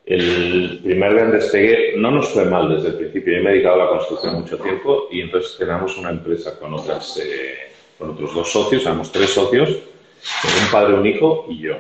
el 0.04 0.80
primer 0.82 1.14
gran 1.14 1.32
despegue 1.32 1.94
no 1.96 2.10
nos 2.10 2.28
fue 2.30 2.44
mal 2.44 2.68
desde 2.74 2.88
el 2.88 2.94
principio. 2.94 3.36
Yo 3.36 3.42
me 3.42 3.50
he 3.50 3.52
dedicado 3.54 3.80
a 3.80 3.84
la 3.84 3.90
construcción 3.90 4.34
mucho 4.34 4.58
tiempo 4.58 5.08
y 5.10 5.20
entonces 5.20 5.54
creamos 5.58 5.96
una 5.96 6.10
empresa 6.10 6.58
con, 6.58 6.74
otras, 6.74 7.18
eh, 7.18 7.72
con 7.98 8.10
otros 8.10 8.34
dos 8.34 8.50
socios, 8.50 8.82
éramos 8.82 9.12
tres 9.12 9.30
socios, 9.30 9.70
un 9.70 10.70
padre, 10.72 10.94
un 10.94 11.06
hijo 11.06 11.46
y 11.48 11.58
yo. 11.58 11.76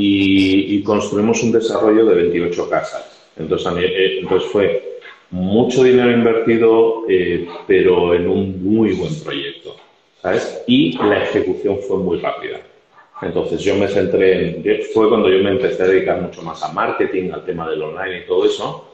Y, 0.00 0.82
construimos 0.84 1.42
un 1.42 1.52
desarrollo 1.52 2.06
de 2.06 2.14
28 2.14 2.70
casas. 2.70 3.30
Entonces, 3.36 3.72
eh, 3.78 4.18
entonces 4.20 4.50
fue 4.50 5.00
mucho 5.30 5.82
dinero 5.82 6.10
invertido, 6.10 7.04
eh, 7.08 7.48
pero 7.66 8.14
en 8.14 8.28
un 8.28 8.62
muy 8.62 8.92
buen 8.92 9.18
proyecto. 9.20 9.76
¿sabes? 10.22 10.62
Y 10.66 10.96
la 10.98 11.24
ejecución 11.24 11.78
fue 11.86 11.98
muy 11.98 12.20
rápida. 12.20 12.60
Entonces 13.22 13.60
yo 13.62 13.74
me 13.76 13.88
centré 13.88 14.56
en, 14.56 14.82
fue 14.94 15.08
cuando 15.08 15.28
yo 15.28 15.42
me 15.42 15.50
empecé 15.50 15.82
a 15.82 15.86
dedicar 15.86 16.20
mucho 16.20 16.42
más 16.42 16.62
a 16.62 16.72
marketing, 16.72 17.30
al 17.32 17.44
tema 17.44 17.68
del 17.68 17.82
online 17.82 18.20
y 18.20 18.26
todo 18.26 18.44
eso. 18.46 18.84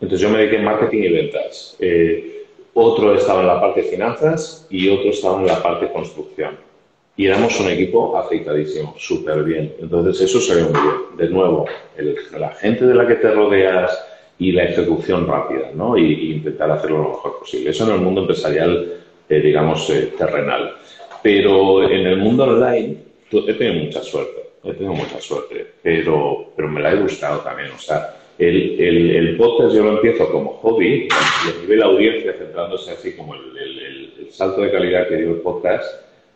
entonces 0.00 0.20
yo 0.20 0.30
me 0.30 0.38
dediqué 0.38 0.58
a 0.58 0.62
marketing 0.62 1.02
y 1.02 1.12
ventas. 1.12 1.76
Eh, 1.78 2.46
otro 2.74 3.14
estaba 3.14 3.40
en 3.40 3.46
la 3.48 3.60
parte 3.60 3.82
de 3.82 3.88
finanzas 3.88 4.66
y 4.70 4.88
otro 4.88 5.10
estaba 5.10 5.40
en 5.40 5.46
la 5.46 5.62
parte 5.62 5.86
de 5.86 5.92
construcción 5.92 6.68
y 7.18 7.26
éramos 7.26 7.58
un 7.58 7.68
equipo 7.68 8.16
aceitadísimo, 8.16 8.94
súper 8.96 9.42
bien. 9.42 9.74
Entonces 9.80 10.20
eso 10.20 10.40
se 10.40 10.62
muy 10.62 10.72
bien. 10.72 11.16
De 11.16 11.28
nuevo, 11.28 11.66
la 12.38 12.50
gente 12.50 12.86
de 12.86 12.94
la 12.94 13.08
que 13.08 13.16
te 13.16 13.28
rodeas 13.32 13.98
y 14.38 14.52
la 14.52 14.62
ejecución 14.62 15.26
rápida, 15.26 15.72
¿no? 15.74 15.98
Y, 15.98 16.36
intentar 16.36 16.70
hacerlo 16.70 16.98
lo 16.98 17.08
mejor 17.08 17.40
posible. 17.40 17.70
Eso 17.70 17.88
en 17.88 17.96
el 17.96 18.00
mundo 18.02 18.20
empresarial, 18.20 18.92
eh, 19.28 19.40
digamos, 19.40 19.90
eh, 19.90 20.12
terrenal. 20.16 20.76
Pero 21.22 21.88
en 21.88 22.06
el 22.06 22.16
mundo 22.18 22.44
online 22.44 22.96
he 23.32 23.54
tenido 23.54 23.84
mucha 23.84 24.02
suerte, 24.02 24.50
he 24.64 24.72
tenido 24.72 24.92
mucha 24.94 25.20
suerte, 25.20 25.66
pero, 25.82 26.52
pero 26.56 26.68
me 26.68 26.80
la 26.80 26.92
he 26.92 26.96
gustado 26.96 27.40
también. 27.40 27.70
O 27.72 27.78
sea, 27.78 28.16
el, 28.38 28.80
el, 28.80 29.10
el 29.16 29.36
podcast 29.36 29.74
yo 29.74 29.84
lo 29.84 29.96
empiezo 29.96 30.30
como 30.30 30.52
hobby, 30.54 31.08
y 31.08 31.48
a 31.48 31.60
nivel 31.60 31.82
audiencia, 31.82 32.32
centrándose 32.34 32.92
así 32.92 33.16
como 33.16 33.34
el, 33.34 33.58
el 33.58 33.88
salto 34.30 34.60
de 34.60 34.70
calidad 34.70 35.08
que 35.08 35.16
dio 35.16 35.30
el 35.30 35.40
podcast, 35.40 35.84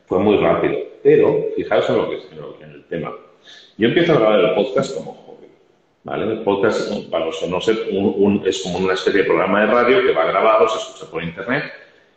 fue 0.06 0.18
muy 0.18 0.36
rápido. 0.36 0.78
Pero, 1.02 1.46
fijaos 1.56 1.88
en 1.88 1.96
lo 1.96 2.10
que 2.10 2.16
es 2.16 2.28
en 2.60 2.70
el 2.70 2.84
tema. 2.84 3.12
Yo 3.76 3.88
empiezo 3.88 4.12
a 4.12 4.18
grabar 4.18 4.40
el 4.40 4.54
podcast 4.54 4.96
como 4.96 5.14
hobby. 5.14 5.46
¿vale? 6.04 6.32
El 6.32 6.42
podcast, 6.42 6.92
para 7.10 7.26
los 7.26 7.38
que 7.38 7.48
no 7.48 7.60
sé, 7.60 7.72
es 7.72 8.62
como 8.62 8.78
una 8.78 8.94
especie 8.94 9.22
de 9.22 9.26
programa 9.26 9.60
de 9.60 9.66
radio 9.66 10.02
que 10.02 10.12
va 10.12 10.26
grabado, 10.26 10.68
se 10.68 10.78
escucha 10.78 11.10
por 11.10 11.22
internet. 11.22 11.64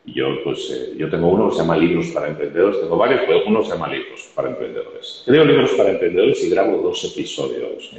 Yo, 0.08 0.44
pues, 0.44 0.70
eh, 0.72 0.94
yo 0.98 1.10
tengo 1.10 1.28
uno 1.30 1.50
que 1.50 1.56
se 1.56 1.62
llama 1.62 1.78
Libros 1.78 2.08
para 2.08 2.28
Emprendedores, 2.28 2.80
tengo 2.80 2.98
varios, 2.98 3.22
pero 3.26 3.44
uno 3.48 3.63
se 3.63 3.72
llama 3.72 3.88
Libros 3.88 4.30
para 4.36 4.50
Emprendedores. 4.50 5.24
Creo 5.26 5.44
Libros 5.44 5.72
para 5.72 5.91
Emprendedores 5.91 6.44
y 6.44 6.50
grabo 6.50 6.78
dos 6.78 7.04
episodios. 7.06 7.91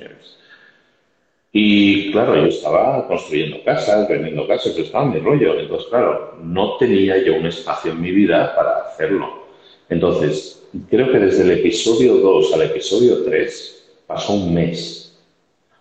Y 1.53 2.13
claro, 2.13 2.37
yo 2.37 2.47
estaba 2.47 3.07
construyendo 3.09 3.63
casas, 3.65 4.09
vendiendo 4.09 4.47
casas, 4.47 4.77
yo 4.77 4.85
estaba 4.85 5.07
en 5.07 5.13
mi 5.15 5.21
rollo. 5.21 5.59
Entonces, 5.59 5.89
claro, 5.89 6.39
no 6.43 6.77
tenía 6.77 7.17
yo 7.25 7.35
un 7.35 7.47
espacio 7.47 7.93
en 7.93 8.01
mi 8.01 8.13
vida 8.13 8.55
para 8.55 8.83
hacerlo. 8.83 9.47
Entonces, 9.89 10.63
creo 10.91 11.11
que 11.11 11.19
desde 11.19 11.43
el 11.43 11.53
episodio 11.53 12.17
2 12.19 12.53
al 12.55 12.63
episodio 12.63 13.25
3 13.25 14.03
pasó 14.07 14.35
un 14.35 14.55
mes. 14.55 15.19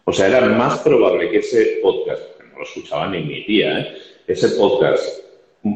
O 0.05 0.13
sea, 0.13 0.27
era 0.27 0.41
más 0.45 0.79
probable 0.79 1.29
que 1.29 1.39
ese 1.39 1.79
podcast, 1.81 2.37
que 2.37 2.43
no 2.47 2.59
lo 2.59 2.63
escuchaba 2.63 3.07
ni 3.09 3.23
mi 3.23 3.45
tía, 3.45 3.79
¿eh? 3.79 3.97
ese 4.27 4.49
podcast 4.49 5.24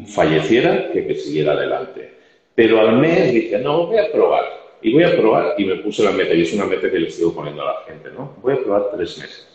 falleciera 0.06 0.90
que 0.92 1.06
que 1.06 1.14
siguiera 1.16 1.52
adelante. 1.52 2.14
Pero 2.54 2.80
al 2.80 2.98
mes 2.98 3.32
dije, 3.32 3.58
no, 3.58 3.86
voy 3.86 3.98
a 3.98 4.10
probar. 4.12 4.44
Y 4.82 4.92
voy 4.92 5.04
a 5.04 5.16
probar, 5.16 5.54
y 5.58 5.64
me 5.64 5.76
puse 5.76 6.02
la 6.02 6.12
meta, 6.12 6.32
y 6.34 6.42
es 6.42 6.52
una 6.54 6.64
meta 6.64 6.90
que 6.90 6.98
le 6.98 7.10
sigo 7.10 7.34
poniendo 7.34 7.62
a 7.62 7.66
la 7.66 7.80
gente, 7.86 8.08
¿no? 8.16 8.36
Voy 8.42 8.54
a 8.54 8.62
probar 8.62 8.90
tres 8.96 9.18
meses. 9.18 9.50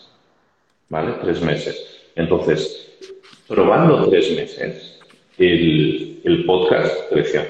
¿vale? 0.89 1.13
Tres 1.21 1.41
meses. 1.41 2.01
Entonces, 2.15 2.89
probando 3.47 4.09
tres 4.09 4.35
meses, 4.35 4.99
el, 5.37 6.21
el 6.23 6.45
podcast 6.45 7.09
creció. 7.11 7.41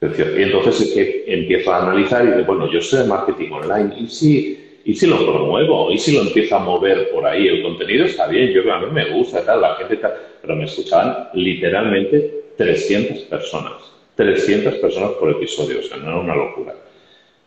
creció. 0.00 0.38
Y 0.38 0.44
entonces 0.44 0.80
es 0.96 1.14
empiezo 1.26 1.72
a 1.72 1.82
analizar 1.82 2.24
y 2.24 2.30
digo, 2.30 2.44
bueno, 2.44 2.70
yo 2.70 2.80
de 2.98 3.04
marketing 3.04 3.50
online, 3.50 3.94
¿y 3.98 4.08
si, 4.08 4.61
y 4.84 4.94
si 4.94 5.06
lo 5.06 5.18
promuevo? 5.18 5.90
¿Y 5.90 5.98
si 5.98 6.12
lo 6.12 6.22
empiezo 6.22 6.56
a 6.56 6.60
mover 6.60 7.10
por 7.10 7.24
ahí? 7.26 7.46
El 7.46 7.62
contenido 7.62 8.04
está 8.04 8.26
bien, 8.26 8.50
yo 8.50 8.72
a 8.72 8.80
mí 8.80 8.86
me 8.90 9.10
gusta, 9.10 9.44
tal, 9.44 9.60
la 9.60 9.76
gente 9.76 9.96
tal, 9.96 10.14
pero 10.40 10.56
me 10.56 10.64
escuchaban 10.64 11.28
literalmente 11.34 12.44
300 12.56 13.18
personas. 13.24 13.74
300 14.16 14.74
personas 14.74 15.12
por 15.12 15.30
episodio, 15.30 15.80
o 15.80 15.82
sea, 15.82 15.96
no 15.98 16.08
era 16.08 16.20
una 16.20 16.36
locura. 16.36 16.74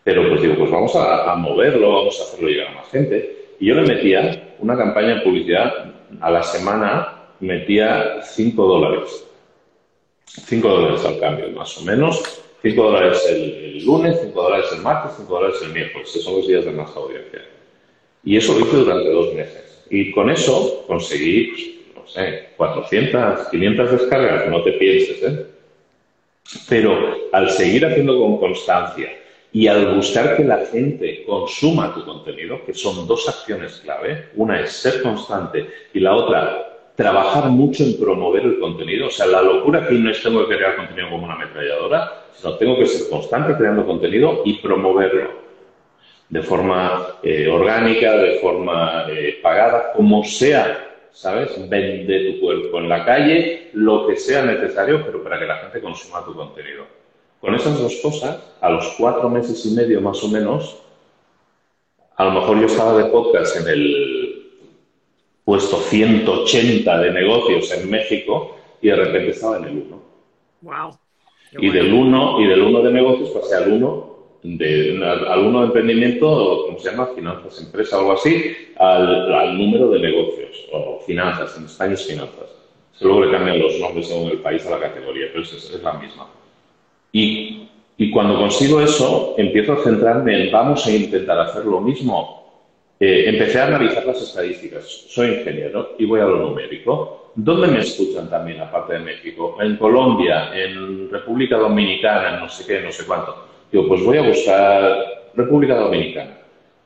Pero 0.04 0.28
pues 0.30 0.42
digo, 0.42 0.56
pues 0.56 0.72
vamos 0.72 0.96
a, 0.96 1.32
a 1.32 1.36
moverlo, 1.36 1.92
vamos 1.92 2.20
a 2.20 2.24
hacerlo 2.24 2.48
llegar 2.48 2.68
a 2.70 2.76
más 2.76 2.90
gente. 2.90 3.48
Y 3.60 3.68
yo 3.68 3.76
le 3.76 3.82
metía 3.82 4.56
una 4.60 4.78
campaña 4.78 5.16
de 5.16 5.22
publicidad 5.22 5.94
a 6.22 6.32
la 6.32 6.44
semana, 6.44 7.28
metía 7.40 8.22
5 8.22 8.66
dólares. 8.66 9.26
5 10.26 10.68
dólares 10.68 11.06
al 11.06 11.20
cambio, 11.20 11.50
más 11.52 11.78
o 11.78 11.84
menos. 11.84 12.45
5 12.66 12.82
dólares 12.82 13.24
el, 13.30 13.86
lunes, 13.86 14.18
5 14.22 14.42
dólares 14.42 14.66
el 14.74 14.82
martes, 14.82 15.12
5 15.18 15.32
dólares 15.32 15.58
el 15.62 15.72
miércoles. 15.72 16.10
Esos 16.10 16.24
son 16.24 16.38
los 16.38 16.48
días 16.48 16.66
de 16.66 16.72
más 16.72 16.96
audiencia. 16.96 17.46
Y 18.24 18.38
eso 18.38 18.58
lo 18.58 18.66
hice 18.66 18.78
durante 18.78 19.08
dos 19.12 19.36
meses. 19.36 19.86
Y 19.92 20.12
con 20.12 20.32
eso 20.32 20.84
conseguí, 20.88 21.84
no 21.96 22.08
sé, 22.08 22.50
400, 22.58 23.50
500 23.50 23.92
descargas, 23.92 24.50
no 24.50 24.64
te 24.64 24.72
pienses, 24.72 25.22
¿eh? 25.22 25.46
Pero 26.68 27.30
al 27.32 27.52
seguir 27.52 27.86
haciendo 27.86 28.18
con 28.18 28.40
constancia, 28.40 29.16
y 29.52 29.68
al 29.68 29.96
buscar 29.96 30.36
que 30.36 30.44
la 30.44 30.66
gente 30.66 31.24
consuma 31.24 31.94
tu 31.94 32.04
contenido, 32.04 32.66
que 32.66 32.74
son 32.74 33.08
dos 33.08 33.30
acciones 33.30 33.80
clave, 33.84 34.30
una 34.36 34.60
es 34.60 34.72
ser 34.72 35.04
constante 35.04 35.70
y 35.94 36.00
la 36.00 36.16
otra 36.16 36.75
trabajar 36.96 37.50
mucho 37.50 37.84
en 37.84 38.00
promover 38.00 38.44
el 38.44 38.60
contenido. 38.60 39.08
O 39.08 39.12
sea, 39.12 39.26
la 39.28 39.42
locura 39.42 39.88
que 39.88 39.96
no 39.96 40.10
es 40.10 40.22
tengo 40.22 40.48
que 40.48 40.56
crear 40.56 40.76
contenido 40.78 41.10
como 41.10 41.26
una 41.26 41.36
ametralladora, 41.36 42.26
sino 42.34 42.56
tengo 42.56 42.78
que 42.78 42.88
ser 42.88 43.10
constante 43.10 43.56
creando 43.56 43.86
contenido 43.86 44.42
y 44.46 44.56
promoverlo 44.60 45.46
de 46.30 46.42
forma 46.42 47.18
eh, 47.22 47.48
orgánica, 47.48 48.18
de 48.18 48.40
forma 48.40 49.06
eh, 49.10 49.40
pagada, 49.42 49.94
como 49.94 50.24
sea, 50.24 50.96
¿sabes? 51.12 51.52
Vende 51.70 52.34
tu 52.34 52.40
cuerpo 52.42 52.80
en 52.80 52.90
la 52.90 53.06
calle, 53.06 53.70
lo 53.74 54.08
que 54.08 54.16
sea 54.16 54.44
necesario, 54.44 55.06
pero 55.06 55.24
para 55.24 55.40
que 55.40 55.46
la 55.46 55.58
gente 55.58 55.82
consuma 55.82 56.26
tu 56.26 56.34
contenido. 56.34 56.86
Con 57.40 57.54
esas 57.54 57.80
dos 57.80 57.96
cosas, 58.02 58.40
a 58.60 58.70
los 58.70 58.96
cuatro 58.98 59.30
meses 59.30 59.64
y 59.66 59.76
medio 59.76 60.02
más 60.02 60.24
o 60.24 60.30
menos, 60.30 60.82
a 62.18 62.26
lo 62.26 62.32
mejor 62.32 62.60
yo 62.60 62.66
estaba 62.66 62.98
de 62.98 63.10
podcast 63.12 63.58
en 63.58 63.68
el 63.68 64.25
puesto 65.46 65.78
180 65.78 67.00
de 67.00 67.12
negocios 67.12 67.72
en 67.72 67.90
México 67.90 68.58
y 68.82 68.90
de 68.90 68.96
repente 68.96 69.32
estaba 69.32 69.58
en 69.58 69.64
el 69.66 69.78
1. 69.78 70.04
Wow. 70.62 70.98
Y 71.60 71.70
del 71.70 71.94
1 71.94 72.42
y 72.42 72.48
del 72.48 72.62
1 72.62 72.82
de 72.82 72.92
negocios 72.92 73.30
pasé 73.30 73.56
al 73.56 73.72
1 73.72 74.16
de, 74.44 75.04
al 75.06 75.46
1 75.46 75.60
de 75.60 75.66
emprendimiento, 75.68 76.66
¿cómo 76.66 76.80
se 76.80 76.92
llama? 76.92 77.08
Finanzas, 77.16 77.62
empresa 77.62 77.98
algo 77.98 78.14
así, 78.14 78.56
al, 78.78 79.58
número 79.58 79.90
de 79.90 80.00
negocios 80.00 80.68
o 80.72 81.00
finanzas. 81.06 81.58
En 81.58 81.66
España 81.66 81.94
es 81.94 82.06
finanzas. 82.06 82.50
Luego 83.02 83.26
le 83.26 83.32
cambian 83.32 83.60
los 83.60 83.80
nombres 83.80 84.08
según 84.08 84.32
el 84.32 84.40
país 84.40 84.66
a 84.66 84.72
la 84.72 84.80
categoría, 84.80 85.28
pero 85.32 85.44
es 85.44 85.82
la 85.84 85.94
misma. 85.94 86.28
Y, 87.12 87.70
cuando 88.12 88.38
consigo 88.38 88.82
eso, 88.82 89.36
empiezo 89.38 89.74
a 89.74 89.84
centrarme 89.84 90.46
en 90.48 90.52
vamos 90.52 90.86
a 90.86 90.92
intentar 90.92 91.40
hacer 91.40 91.66
lo 91.66 91.80
mismo. 91.80 92.45
Eh, 93.00 93.26
empecé 93.28 93.60
a 93.60 93.68
analizar 93.68 94.06
las 94.06 94.22
estadísticas. 94.22 94.86
Soy 94.86 95.28
ingeniero 95.28 95.96
y 96.00 96.06
voy 96.06 96.22
a 96.22 96.26
lo 96.26 96.38
numérico. 96.38 97.32
¿Dónde 97.36 97.68
me 97.68 97.80
escuchan 97.80 98.30
también, 98.30 98.62
aparte 98.62 98.94
de 98.94 99.00
México? 99.00 99.58
En 99.60 99.76
Colombia, 99.76 100.52
en 100.56 101.10
República 101.12 101.58
Dominicana, 101.58 102.40
no 102.40 102.48
sé 102.48 102.66
qué, 102.66 102.82
no 102.82 102.92
sé 102.92 103.06
cuánto. 103.06 103.36
Digo, 103.70 103.88
pues 103.90 104.04
voy 104.06 104.18
a 104.18 104.22
buscar 104.22 104.98
República 105.34 105.76
Dominicana, 105.76 106.38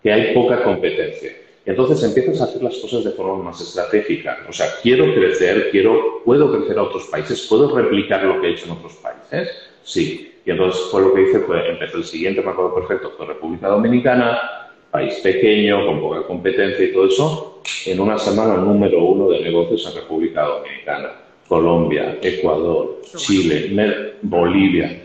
que 0.01 0.11
hay 0.11 0.33
poca 0.33 0.63
competencia. 0.63 1.31
Entonces 1.63 2.01
empiezas 2.03 2.41
a 2.41 2.45
hacer 2.45 2.63
las 2.63 2.77
cosas 2.77 3.03
de 3.03 3.11
forma 3.11 3.43
más 3.43 3.61
estratégica. 3.61 4.39
O 4.49 4.51
sea, 4.51 4.65
quiero 4.81 5.13
crecer, 5.13 5.69
quiero, 5.69 6.23
puedo 6.25 6.51
crecer 6.51 6.79
a 6.79 6.83
otros 6.83 7.05
países, 7.05 7.45
puedo 7.47 7.75
replicar 7.75 8.23
lo 8.23 8.41
que 8.41 8.47
he 8.47 8.51
hecho 8.53 8.65
en 8.65 8.71
otros 8.71 8.93
países. 8.95 9.51
Sí. 9.83 10.33
Y 10.43 10.49
entonces 10.49 10.81
fue 10.89 11.03
lo 11.03 11.13
que 11.13 11.21
hice, 11.21 11.41
fue, 11.41 11.69
empezó 11.69 11.97
el 11.97 12.05
siguiente, 12.05 12.41
me 12.41 12.49
acuerdo 12.49 12.73
perfecto, 12.73 13.13
fue 13.15 13.27
República 13.27 13.67
Dominicana, 13.67 14.68
país 14.91 15.15
pequeño, 15.21 15.85
con 15.85 16.01
poca 16.01 16.23
competencia 16.23 16.85
y 16.85 16.93
todo 16.93 17.07
eso, 17.07 17.61
en 17.85 17.99
una 17.99 18.17
semana 18.17 18.55
número 18.55 19.03
uno 19.03 19.29
de 19.29 19.41
negocios 19.41 19.85
en 19.87 20.01
República 20.01 20.43
Dominicana, 20.43 21.11
Colombia, 21.47 22.17
Ecuador, 22.21 23.01
Chile, 23.15 24.15
Bolivia, 24.21 25.01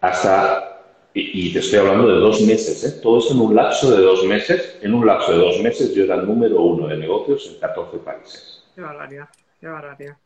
hasta, 0.00 0.82
y, 1.14 1.52
te 1.52 1.58
estoy 1.58 1.80
hablando 1.80 2.08
de 2.08 2.20
dos 2.20 2.40
meses, 2.42 2.84
¿eh? 2.84 3.00
todo 3.02 3.18
eso 3.18 3.34
en 3.34 3.40
un 3.40 3.54
lapso 3.54 3.90
de 3.96 4.02
dos 4.02 4.24
meses, 4.24 4.78
en 4.82 4.94
un 4.94 5.06
lapso 5.06 5.32
de 5.32 5.38
dos 5.38 5.60
meses 5.60 5.94
yo 5.94 6.04
era 6.04 6.16
el 6.16 6.26
número 6.26 6.60
uno 6.62 6.86
de 6.86 6.96
negocios 6.96 7.50
en 7.52 7.60
14 7.60 7.98
países. 7.98 8.64
Qué 8.74 8.80
barbaridad, 8.80 9.28
qué 9.60 9.66
barbaridad. 9.66 10.16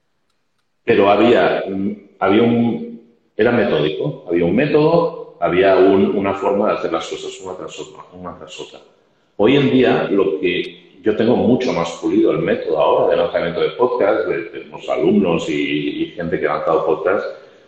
Pero 0.85 1.09
había, 1.09 1.64
había 2.18 2.42
un, 2.42 3.01
era 3.37 3.53
metódico, 3.53 4.27
había 4.29 4.44
un 4.44 4.55
método, 4.55 5.37
había 5.40 5.77
una 5.77 6.35
forma 6.35 6.68
de 6.68 6.79
hacer 6.79 6.92
las 6.92 7.07
cosas 7.09 7.40
una 7.40 7.57
tras 7.57 7.79
otra, 7.81 8.05
una 8.12 8.38
tras 8.38 8.61
otra. 8.61 8.81
Hoy 9.44 9.57
en 9.57 9.72
día, 9.72 10.07
lo 10.09 10.38
que 10.38 11.00
yo 11.02 11.16
tengo 11.16 11.35
mucho 11.35 11.72
más 11.72 11.90
pulido 12.00 12.31
el 12.31 12.38
método 12.38 12.78
ahora 12.78 13.11
de 13.11 13.16
lanzamiento 13.16 13.61
de 13.61 13.70
podcast, 13.70 14.20
los 14.70 14.88
alumnos 14.88 15.48
y, 15.48 16.12
gente 16.14 16.38
que 16.38 16.46
ha 16.46 16.59
lanzado 16.59 16.87
podcast, 16.87 17.26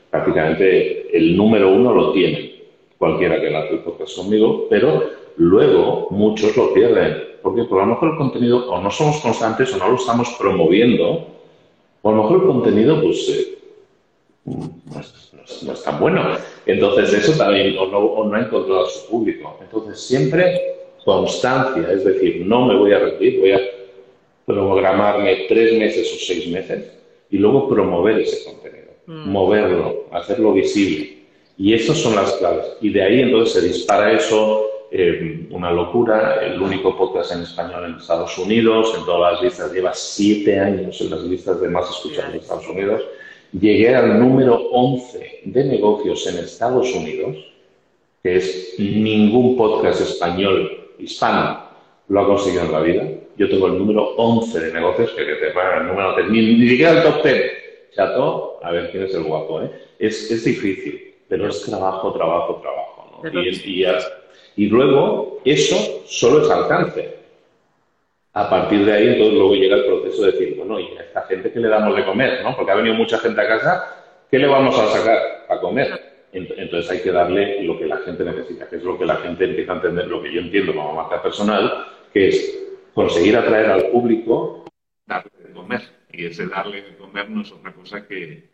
prácticamente 0.09 1.19
el 1.19 1.37
número 1.37 1.75
uno 1.75 1.93
lo 1.93 2.13
tiene 2.13 2.63
cualquiera 2.97 3.41
que 3.41 3.51
lance 3.51 3.73
el 3.73 3.81
podcast 3.81 4.17
conmigo, 4.17 4.69
pero 4.71 5.03
luego 5.37 6.07
muchos 6.11 6.57
lo 6.57 6.73
pierden, 6.73 7.41
porque 7.43 7.65
por 7.65 7.81
lo 7.81 7.87
mejor 7.87 8.11
el 8.11 8.19
contenido 8.19 8.71
o 8.71 8.81
no 8.81 8.89
somos 8.93 9.17
constantes 9.17 9.75
o 9.75 9.79
no 9.79 9.89
lo 9.89 9.97
estamos 9.97 10.29
promoviendo, 10.39 11.27
o 12.03 12.09
a 12.09 12.13
lo 12.13 12.23
mejor 12.23 12.37
el 12.37 12.47
contenido 12.47 13.03
pues 13.03 13.29
eh, 13.31 13.59
no 14.45 15.73
es 15.73 15.83
tan 15.83 15.99
bueno. 15.99 16.23
Entonces, 16.67 17.15
eso 17.15 17.37
también, 17.37 17.77
o 17.77 17.87
no, 17.87 18.33
ha 18.33 18.41
encontrado 18.41 18.87
a 18.87 18.89
su 18.89 19.09
público. 19.09 19.59
Entonces, 19.61 19.99
siempre 20.01 20.75
constancia, 21.05 21.91
es 21.93 22.05
decir, 22.05 22.45
no 22.47 22.67
me 22.67 22.77
voy 22.77 22.93
a 22.93 22.99
repetir, 22.99 23.41
voy 23.41 23.53
a 23.53 23.61
programarme 24.47 25.47
tres 25.49 25.79
meses 25.79 26.13
o 26.13 26.17
seis 26.19 26.49
meses 26.49 26.91
y 27.31 27.39
luego 27.39 27.69
promover 27.69 28.21
ese 28.21 28.45
contenido, 28.45 28.93
mm. 29.07 29.31
moverlo, 29.31 30.07
hacerlo 30.13 30.53
visible. 30.53 31.19
Y 31.57 31.73
esas 31.73 31.99
son 31.99 32.17
las 32.17 32.33
claves. 32.33 32.67
Y 32.81 32.91
de 32.91 33.03
ahí 33.03 33.21
entonces 33.21 33.61
se 33.61 33.69
dispara 33.69 34.13
eso, 34.13 34.67
eh, 34.91 35.47
una 35.51 35.71
locura, 35.71 36.45
el 36.45 36.61
único 36.61 36.97
podcast 36.97 37.33
en 37.33 37.43
español 37.43 37.85
en 37.85 37.95
Estados 37.95 38.37
Unidos, 38.39 38.95
en 38.99 39.05
todas 39.05 39.35
las 39.35 39.43
listas, 39.43 39.73
lleva 39.73 39.95
siete 39.95 40.59
años 40.59 41.01
en 41.01 41.11
las 41.11 41.23
listas 41.23 41.61
de 41.61 41.69
más 41.69 41.89
escuchados 41.91 42.35
en 42.35 42.41
Estados 42.41 42.69
Unidos 42.69 43.03
llegué 43.61 43.95
al 43.95 44.19
número 44.19 44.57
11 44.71 45.41
de 45.45 45.65
negocios 45.65 46.27
en 46.27 46.39
Estados 46.39 46.93
Unidos, 46.93 47.37
que 48.23 48.37
es 48.37 48.75
ningún 48.79 49.57
podcast 49.57 50.01
español 50.01 50.84
hispano 50.99 51.65
lo 52.09 52.21
ha 52.21 52.27
conseguido 52.27 52.65
en 52.65 52.73
la 52.73 52.81
vida. 52.81 53.03
Yo 53.37 53.49
tengo 53.49 53.67
el 53.67 53.79
número 53.79 54.15
11 54.17 54.61
de 54.61 54.73
negocios, 54.73 55.11
que, 55.13 55.25
te 55.25 55.51
pagan 55.51 55.83
el 55.83 55.89
número 55.89 56.15
10, 56.17 56.31
ni, 56.31 56.69
siquiera 56.69 56.93
el 56.93 57.03
top 57.03 57.23
10. 57.23 57.53
Chato, 57.95 58.61
a 58.63 58.71
ver 58.71 58.91
quién 58.91 59.05
es 59.05 59.15
el 59.15 59.25
guapo. 59.25 59.63
¿eh? 59.63 59.71
Es, 59.99 60.31
es 60.31 60.45
difícil, 60.45 61.15
pero 61.29 61.49
es 61.49 61.63
trabajo, 61.63 62.13
trabajo, 62.13 62.61
trabajo. 62.61 63.21
¿no? 63.23 63.41
Y, 63.41 63.49
y, 63.49 63.87
y 64.57 64.67
luego, 64.69 65.41
eso 65.45 66.03
solo 66.07 66.45
es 66.45 66.51
alcance. 66.51 67.15
A 68.33 68.51
partir 68.51 68.85
de 68.85 68.93
ahí, 68.93 69.09
entonces 69.09 69.35
luego 69.35 69.55
llega 69.55 69.77
el 69.77 69.85
proceso 69.85 70.23
de 70.23 70.33
decir, 70.33 70.57
bueno, 70.57 70.81
¿y 70.81 70.97
a 70.97 71.03
esta 71.03 71.23
gente 71.23 71.53
qué 71.53 71.61
le 71.61 71.69
damos 71.69 71.95
de 71.95 72.05
comer? 72.05 72.43
¿no? 72.43 72.57
Porque 72.57 72.73
ha 72.73 72.75
venido 72.75 72.97
mucha 72.97 73.19
gente 73.19 73.41
a 73.41 73.47
casa, 73.47 74.05
¿qué 74.29 74.39
le 74.39 74.49
vamos 74.49 74.77
a 74.77 74.89
sacar 74.89 75.19
a 75.49 75.61
comer? 75.61 76.14
Entonces 76.35 76.91
hay 76.91 77.01
que 77.01 77.13
darle 77.13 77.63
lo 77.63 77.79
que 77.79 77.87
la 77.87 77.99
gente 77.99 78.25
necesita, 78.25 78.69
que 78.69 78.77
es 78.77 78.83
lo 78.83 78.99
que 78.99 79.07
la 79.07 79.17
gente 79.17 79.45
empieza 79.45 79.73
a 79.73 79.77
entender, 79.77 80.09
lo 80.09 80.21
que 80.21 80.33
yo 80.33 80.41
entiendo 80.41 80.75
como 80.75 80.95
marca 80.95 81.23
personal, 81.23 81.87
que 82.13 82.29
es 82.29 82.67
conseguir 82.93 83.37
atraer 83.37 83.67
al 83.67 83.91
público, 83.91 84.65
darle 85.07 85.31
de 85.39 85.53
comer. 85.53 85.83
Y 86.13 86.27
ese 86.27 86.47
darle 86.49 86.83
de 86.83 86.97
comer 86.97 87.31
no 87.31 87.43
es 87.43 87.53
otra 87.53 87.73
cosa 87.73 88.07
que, 88.09 88.51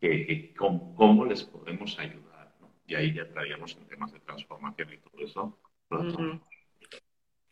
que, 0.00 0.54
cómo, 0.56 1.26
les 1.26 1.44
podemos 1.44 1.98
ayudar. 1.98 2.54
Y 2.86 2.94
ahí 2.94 3.12
ya 3.12 3.28
traíamos 3.28 3.76
en 3.76 3.86
temas 3.86 4.10
de 4.12 4.20
transformación 4.20 4.88
y 4.92 4.96
todo 4.98 5.24
eso. 5.24 5.58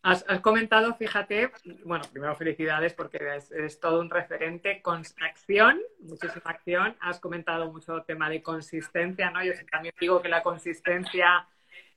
Has, 0.06 0.22
comentado, 0.40 0.94
fíjate, 0.94 1.50
bueno, 1.84 2.04
primero 2.12 2.36
felicidades 2.36 2.94
porque 2.94 3.16
eres, 3.16 3.80
todo 3.80 4.00
un 4.00 4.08
referente 4.08 4.80
con 4.80 5.02
acción, 5.20 5.80
muchísima 5.98 6.42
acción. 6.44 6.96
Has 7.00 7.18
comentado 7.18 7.72
mucho 7.72 8.02
tema 8.02 8.30
de 8.30 8.40
consistencia, 8.40 9.32
¿no? 9.32 9.42
Yo 9.44 9.50
también 9.68 9.92
digo 9.98 10.22
que 10.22 10.28
la 10.28 10.44
consistencia 10.44 11.48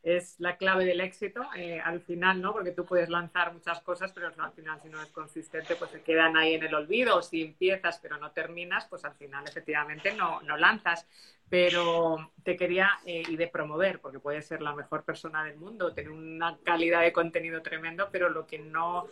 es 0.02 0.40
la 0.40 0.56
clave 0.56 0.86
del 0.86 1.02
éxito 1.02 1.42
eh, 1.58 1.80
al 1.80 2.02
final, 2.02 2.42
¿no? 2.42 2.54
Porque 2.54 2.72
tú 2.72 2.86
puedes 2.86 3.10
lanzar 3.10 3.54
muchas 3.54 3.82
cosas, 3.82 4.12
pero 4.14 4.28
al 4.28 4.52
final 4.54 4.80
si 4.82 4.90
no 4.90 5.02
es 5.02 5.10
consistente, 5.10 5.76
pues 5.76 5.92
se 5.92 6.02
quedan 6.02 6.38
ahí 6.38 6.54
en 6.54 6.64
el 6.64 6.74
olvido. 6.74 7.18
O 7.18 7.22
si 7.22 7.44
empiezas 7.44 8.00
pero 8.00 8.18
no 8.18 8.32
terminas, 8.32 8.86
pues 8.88 9.04
al 9.04 9.16
final 9.16 9.46
efectivamente 9.48 10.14
no, 10.14 10.42
no 10.42 10.58
lanzas. 10.58 11.06
Pero 11.50 12.32
te 12.44 12.56
quería, 12.56 12.92
eh, 13.06 13.24
y 13.28 13.36
de 13.36 13.48
promover, 13.48 14.00
porque 14.00 14.20
puedes 14.20 14.46
ser 14.46 14.62
la 14.62 14.74
mejor 14.76 15.04
persona 15.04 15.44
del 15.44 15.58
mundo, 15.58 15.94
tener 15.94 16.12
una 16.12 16.58
calidad 16.64 17.02
de 17.02 17.12
contenido 17.12 17.62
tremendo, 17.62 18.10
pero 18.12 18.30
lo 18.30 18.46
que 18.46 18.60
no 18.60 19.08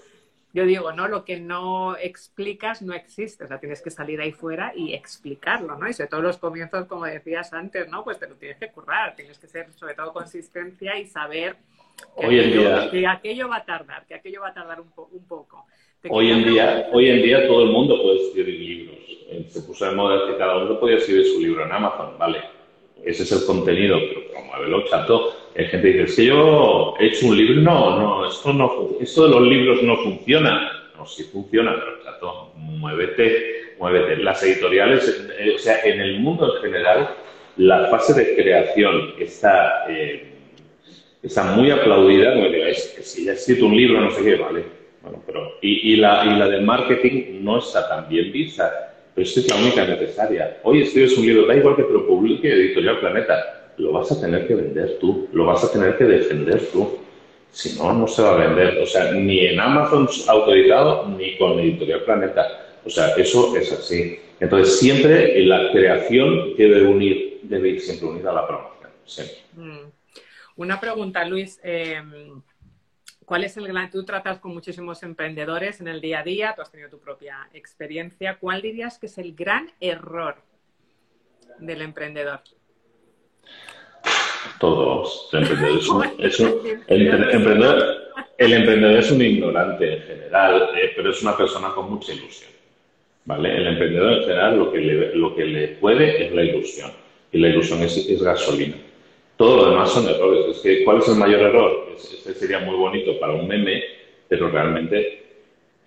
yo 0.58 0.66
digo, 0.66 0.92
¿no? 0.92 1.08
Lo 1.08 1.24
que 1.24 1.40
no 1.40 1.96
explicas 1.98 2.82
no 2.82 2.96
existe, 2.96 3.44
o 3.44 3.48
sea, 3.48 3.60
tienes 3.60 3.80
que 3.80 3.92
salir 3.92 4.20
ahí 4.20 4.32
fuera 4.32 4.74
y 4.76 4.96
explicarlo, 4.96 5.78
¿no? 5.78 5.88
Y 5.88 5.94
sobre 5.94 6.10
todo 6.10 6.24
los 6.24 6.40
comienzos, 6.40 6.88
como 6.88 7.06
decías 7.06 7.54
antes, 7.54 7.88
¿no? 7.90 8.04
Pues 8.04 8.18
te 8.18 8.28
lo 8.28 8.34
tienes 8.38 8.58
que 8.58 8.72
currar, 8.72 9.16
tienes 9.16 9.38
que 9.38 9.46
ser 9.46 9.72
sobre 9.74 9.94
todo 9.94 10.12
consistencia 10.12 10.98
y 10.98 11.06
saber 11.06 11.58
que, 12.20 12.26
hoy 12.26 12.40
en 12.40 12.54
día, 12.54 12.90
que 12.90 13.06
aquello 13.06 13.48
va 13.50 13.58
a 13.58 13.66
tardar, 13.66 14.08
que 14.08 14.16
aquello 14.16 14.42
va 14.42 14.48
a 14.48 14.54
tardar 14.56 14.82
un, 14.82 14.92
un 15.12 15.28
poco. 15.28 15.68
hoy 16.10 16.32
en, 16.32 16.44
día, 16.44 16.88
hoy 16.92 17.08
en 17.08 17.22
día 17.22 17.48
todo 17.48 17.62
el 17.62 17.70
mundo 17.70 18.02
puede 18.02 18.26
escribir 18.26 18.60
libros. 18.60 18.98
Eh, 19.30 19.46
se 19.50 19.62
puso 19.62 19.86
de 19.86 19.92
moda 19.92 20.26
que 20.28 20.40
cada 20.40 20.58
uno 20.58 20.80
podía 20.80 20.98
escribir 20.98 21.28
su 21.28 21.40
libro 21.40 21.66
en 21.66 21.72
Amazon, 21.72 22.18
¿vale? 22.18 22.42
Ese 23.06 23.22
es 23.22 23.32
el 23.32 23.46
contenido, 23.46 24.00
pero 24.10 24.22
como 24.34 24.82
chato 24.86 25.37
hay 25.58 25.66
gente 25.66 25.92
que 25.92 26.02
dice, 26.02 26.14
si 26.14 26.26
yo 26.28 26.94
he 27.00 27.08
hecho 27.08 27.28
un 27.28 27.38
libro, 27.38 27.62
no, 27.62 28.00
no, 28.00 28.28
esto 28.28 28.54
no, 28.54 28.90
esto 29.02 29.24
de 29.24 29.30
los 29.32 29.42
libros 29.42 29.82
no 29.82 29.98
funciona. 29.98 30.72
No, 30.96 31.06
sí 31.06 31.24
funciona, 31.24 31.76
pero 31.76 32.04
chato, 32.04 32.52
muévete, 32.56 33.74
muévete. 33.80 34.18
Las 34.18 34.44
editoriales, 34.44 35.28
eh, 35.40 35.54
o 35.56 35.58
sea, 35.58 35.82
en 35.84 36.00
el 36.00 36.20
mundo 36.20 36.56
en 36.56 36.62
general, 36.62 37.10
la 37.58 37.88
fase 37.88 38.14
de 38.14 38.36
creación 38.36 39.16
está, 39.18 39.86
eh, 39.90 40.28
está 41.24 41.44
muy 41.56 41.72
aplaudida, 41.72 42.36
como 42.36 42.50
digo, 42.50 42.66
es 42.66 42.94
que 42.96 43.02
si 43.02 43.26
ya 43.26 43.32
he 43.32 43.36
escrito 43.36 43.66
un 43.66 43.76
libro, 43.76 44.00
no 44.00 44.12
sé 44.12 44.24
qué, 44.24 44.36
vale. 44.36 44.64
Bueno, 45.02 45.24
pero, 45.26 45.54
y, 45.62 45.94
y, 45.94 45.96
la, 45.96 46.24
y 46.24 46.38
la 46.38 46.50
del 46.50 46.64
marketing 46.64 47.44
no 47.44 47.58
está 47.58 47.90
tan 47.90 48.08
bien 48.08 48.32
vista, 48.32 48.94
pero 49.16 49.26
esta 49.26 49.40
es 49.40 49.50
la 49.50 49.56
única 49.56 49.88
necesaria. 49.88 50.60
Hoy 50.62 50.84
escribes 50.84 51.18
un 51.18 51.26
libro, 51.26 51.48
da 51.48 51.56
igual 51.56 51.76
que 51.76 51.84
te 51.84 51.94
lo 51.94 52.06
publique 52.06 52.48
Editorial 52.48 53.00
Planeta 53.00 53.58
lo 53.78 53.92
vas 53.92 54.12
a 54.12 54.20
tener 54.20 54.48
que 54.48 54.56
vender 54.56 54.98
tú, 55.00 55.28
lo 55.32 55.46
vas 55.46 55.64
a 55.64 55.72
tener 55.72 55.98
que 55.98 56.06
defender 56.06 56.70
tú. 56.72 56.98
Si 57.52 57.78
no, 57.78 57.94
no 57.94 58.08
se 58.08 58.22
va 58.22 58.34
a 58.34 58.48
vender. 58.48 58.78
O 58.80 58.86
sea, 58.86 59.12
ni 59.12 59.46
en 59.48 59.60
Amazon 59.60 60.08
autorizado 60.28 61.08
ni 61.10 61.38
con 61.38 61.60
Editorial 61.60 62.04
Planeta. 62.04 62.46
O 62.86 62.90
sea, 62.90 63.10
eso 63.16 63.56
es 63.56 63.72
así. 63.72 64.20
Entonces, 64.40 64.80
siempre 64.80 65.44
la 65.46 65.72
creación 65.72 66.56
debe 66.56 66.84
unir, 66.86 67.40
debe 67.44 67.70
ir 67.70 67.82
siempre 67.82 68.08
unida 68.08 68.32
a 68.32 68.34
la 68.34 68.48
promoción. 68.48 69.28
Mm. 69.54 69.92
Una 70.58 70.80
pregunta, 70.80 71.26
Luis. 71.26 71.60
Em, 71.64 72.42
¿Cuál 73.26 73.44
es 73.44 73.58
el 73.58 73.68
gran... 73.68 73.92
Tú 73.92 74.06
tratas 74.06 74.40
con 74.40 74.54
muchísimos 74.54 75.04
emprendedores 75.04 75.82
en 75.82 75.90
el 75.90 76.00
día 76.00 76.20
a 76.20 76.24
día, 76.24 76.54
tú 76.56 76.62
has 76.62 76.72
tenido 76.72 76.90
tu 76.90 77.00
propia 77.00 77.50
experiencia. 77.54 78.38
¿Cuál 78.40 78.62
dirías 78.62 79.00
que 79.00 79.08
es 79.08 79.18
el 79.18 79.36
gran 79.36 79.70
error 79.82 80.38
del 81.60 81.82
emprendedor? 81.82 82.40
Todos. 84.60 85.30
El 85.34 85.40
emprendedor 85.40 85.78
es 85.78 85.90
un, 85.90 86.04
el, 86.88 87.08
emprendedor, 88.38 88.98
es 88.98 89.12
un 89.12 89.22
ignorante 89.22 89.94
en 89.94 90.02
general, 90.02 90.70
eh, 90.76 90.92
pero 90.96 91.12
es 91.12 91.22
una 91.22 91.38
persona 91.38 91.70
con 91.70 91.90
mucha 91.90 92.14
ilusión. 92.14 92.52
¿vale? 93.26 93.56
El 93.56 93.68
emprendedor 93.68 94.14
en 94.14 94.22
general 94.22 94.58
lo 94.58 94.72
que 94.72 94.80
le, 94.80 95.16
lo 95.16 95.36
que 95.36 95.46
le 95.46 95.68
puede 95.70 96.26
es 96.26 96.34
la 96.34 96.44
ilusión. 96.44 96.92
Y 97.32 97.40
la 97.40 97.50
ilusión 97.50 97.82
es, 97.82 97.98
es 97.98 98.24
gasolina. 98.24 98.76
Todo 99.36 99.58
lo 99.58 99.70
demás 99.72 99.92
son 99.92 100.08
errores. 100.08 100.58
Es 100.58 100.62
que, 100.62 100.84
¿Cuál 100.84 100.98
es 101.00 101.08
el 101.10 101.16
mayor 101.16 101.42
error? 101.42 101.90
Este 101.96 102.34
sería 102.34 102.60
muy 102.60 102.76
bonito 102.76 103.20
para 103.20 103.34
un 103.34 103.48
meme, 103.48 103.84
pero 104.28 104.50
realmente 104.50 105.27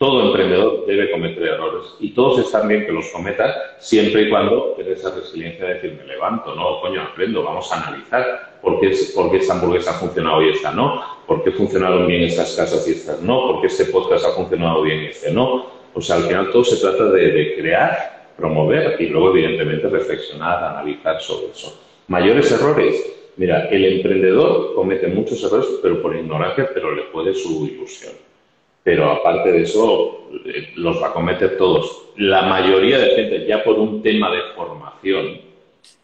todo 0.01 0.28
emprendedor 0.28 0.86
debe 0.86 1.11
cometer 1.11 1.42
errores 1.42 1.94
y 2.01 2.14
todos 2.14 2.38
están 2.38 2.66
bien 2.66 2.86
que 2.86 2.92
los 2.92 3.09
cometa 3.09 3.76
siempre 3.80 4.22
y 4.22 4.30
cuando 4.30 4.72
tenga 4.74 4.92
esa 4.92 5.14
resiliencia 5.14 5.66
de 5.66 5.74
decir, 5.74 5.92
me 5.92 6.07
levanto, 6.07 6.55
no, 6.55 6.80
coño, 6.80 7.03
aprendo, 7.03 7.42
vamos 7.42 7.70
a 7.70 7.86
analizar 7.86 8.57
por 8.62 8.80
qué, 8.80 8.96
por 9.14 9.30
qué 9.30 9.36
esta 9.36 9.53
hamburguesa 9.53 9.90
ha 9.90 9.98
funcionado 10.01 10.40
y 10.40 10.48
esta 10.48 10.72
no, 10.72 11.03
por 11.26 11.44
qué 11.44 11.51
funcionaron 11.51 12.07
bien 12.07 12.22
estas 12.22 12.57
casas 12.57 12.88
y 12.88 12.92
estas 12.92 13.20
no, 13.20 13.46
por 13.46 13.61
qué 13.61 13.66
este 13.66 13.84
podcast 13.92 14.24
ha 14.24 14.30
funcionado 14.30 14.80
bien 14.80 15.03
y 15.03 15.07
este 15.09 15.32
no. 15.32 15.66
O 15.92 16.01
sea, 16.01 16.16
al 16.16 16.22
final 16.22 16.51
todo 16.51 16.64
se 16.64 16.78
trata 16.80 17.05
de, 17.05 17.32
de 17.32 17.57
crear, 17.57 18.30
promover 18.38 18.96
y 19.03 19.09
luego, 19.09 19.36
evidentemente, 19.36 19.86
reflexionar, 19.86 20.64
analizar 20.64 21.20
sobre 21.20 21.48
eso. 21.53 21.78
Mayores 22.09 22.51
errores. 22.51 23.16
Mira, 23.36 23.66
el 23.66 23.84
emprendedor 23.96 24.74
comete 24.74 25.09
muchos 25.09 25.44
errores, 25.44 25.68
pero 25.82 26.01
por 26.01 26.16
ignorancia, 26.16 26.70
pero 26.72 26.90
le 26.94 27.03
puede 27.03 27.34
su 27.34 27.66
ilusión 27.66 28.29
pero 28.82 29.10
aparte 29.10 29.52
de 29.52 29.62
eso, 29.62 30.28
eh, 30.44 30.72
los 30.76 31.02
va 31.02 31.08
a 31.08 31.12
cometer 31.12 31.56
todos. 31.56 32.08
La 32.16 32.42
mayoría 32.42 32.98
de 32.98 33.10
gente, 33.10 33.46
ya 33.46 33.62
por 33.62 33.78
un 33.78 34.02
tema 34.02 34.30
de 34.30 34.40
formación, 34.54 35.40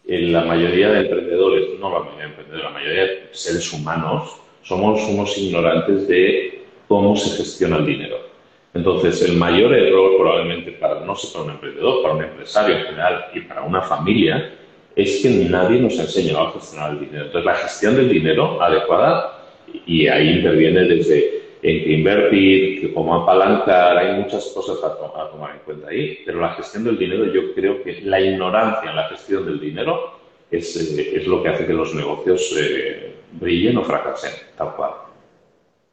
la 0.05 0.45
mayoría 0.45 0.91
de 0.91 1.01
emprendedores, 1.01 1.79
no 1.81 1.91
la 1.91 2.01
mayoría 2.01 2.25
de 2.25 2.31
emprendedores, 2.31 2.65
la 2.65 2.71
mayoría 2.71 3.03
de 3.03 3.29
seres 3.33 3.73
humanos, 3.73 4.37
somos 4.63 5.03
unos 5.09 5.37
ignorantes 5.39 6.07
de 6.09 6.65
cómo 6.89 7.17
se 7.17 7.37
gestiona 7.37 7.79
el 7.79 7.87
dinero. 7.87 8.17
Entonces, 8.75 9.23
el 9.23 9.37
mayor 9.37 9.75
error 9.75 10.17
probablemente 10.19 10.73
para, 10.73 11.01
no 11.01 11.17
sé, 11.17 11.33
para 11.33 11.45
un 11.45 11.51
emprendedor, 11.53 12.03
para 12.03 12.15
un 12.15 12.25
empresario 12.25 12.77
en 12.77 12.85
general 12.85 13.25
y 13.35 13.41
para 13.41 13.63
una 13.63 13.81
familia, 13.83 14.53
es 14.95 15.23
que 15.23 15.31
nadie 15.31 15.81
nos 15.81 15.99
ha 15.99 16.03
enseñado 16.03 16.49
a 16.49 16.53
gestionar 16.53 16.91
el 16.93 17.01
dinero. 17.01 17.27
Entonces, 17.27 17.47
la 17.47 17.55
gestión 17.55 17.97
del 17.97 18.09
dinero 18.09 18.63
adecuada, 18.63 19.45
y 19.87 20.07
ahí 20.09 20.39
interviene 20.39 20.81
desde 20.83 21.46
en 21.63 21.85
que 21.85 21.93
invertir, 21.93 22.93
cómo 22.93 23.15
apalancar, 23.15 23.97
hay 23.97 24.21
muchas 24.21 24.47
cosas 24.55 24.79
a, 24.83 25.31
tomar 25.31 25.57
en 25.57 25.61
cuenta 25.61 25.89
ahí, 25.89 26.23
pero 26.25 26.41
la 26.41 26.55
gestión 26.55 26.85
del 26.85 26.99
dinero, 26.99 27.27
yo 27.27 27.55
creo 27.55 27.83
que 27.83 28.01
la 28.03 28.21
ignorancia 28.21 28.91
en 28.91 28.97
la 28.97 29.09
gestión 29.09 29.47
del 29.47 29.61
dinero 29.61 30.19
es, 30.51 30.77
eh, 30.77 31.17
es 31.17 31.27
lo 31.27 31.43
que 31.43 31.49
hace 31.49 31.67
que 31.67 31.73
los 31.73 31.95
negocios 31.95 32.55
eh, 32.59 33.17
brillen 33.33 33.79
o 33.79 33.85
fracasen, 33.85 34.33
tal 34.57 34.75
cual. 34.77 34.93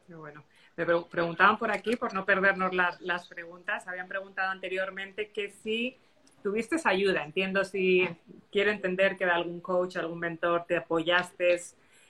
bueno. 0.08 0.44
Me 0.76 0.86
preguntaban 0.86 1.60
por 1.60 1.70
aquí, 1.70 1.96
por 1.96 2.16
no 2.16 2.26
perdernos 2.26 2.74
las, 2.74 3.00
las 3.00 3.28
preguntas, 3.28 3.88
habían 3.88 4.08
preguntado 4.08 4.50
anteriormente 4.50 5.30
que 5.30 5.52
si 5.52 5.96
tuviste 6.42 6.78
ayuda, 6.84 7.24
entiendo 7.24 7.64
si 7.64 8.10
quiero 8.52 8.72
entender 8.72 9.16
que 9.16 9.26
de 9.26 9.32
algún 9.32 9.62
coach, 9.62 9.98
algún 9.98 10.20
mentor 10.20 10.66
te 10.68 10.78
apoyaste 10.78 11.60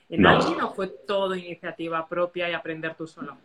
en 0.09 0.25
alguien 0.25 0.61
o 0.61 0.73
fue 0.73 0.87
todo 0.87 1.35
iniciativa 1.35 2.07
propia 2.07 2.49
y 2.49 2.53
aprender 2.53 2.95
tú 2.95 3.07
solo? 3.07 3.35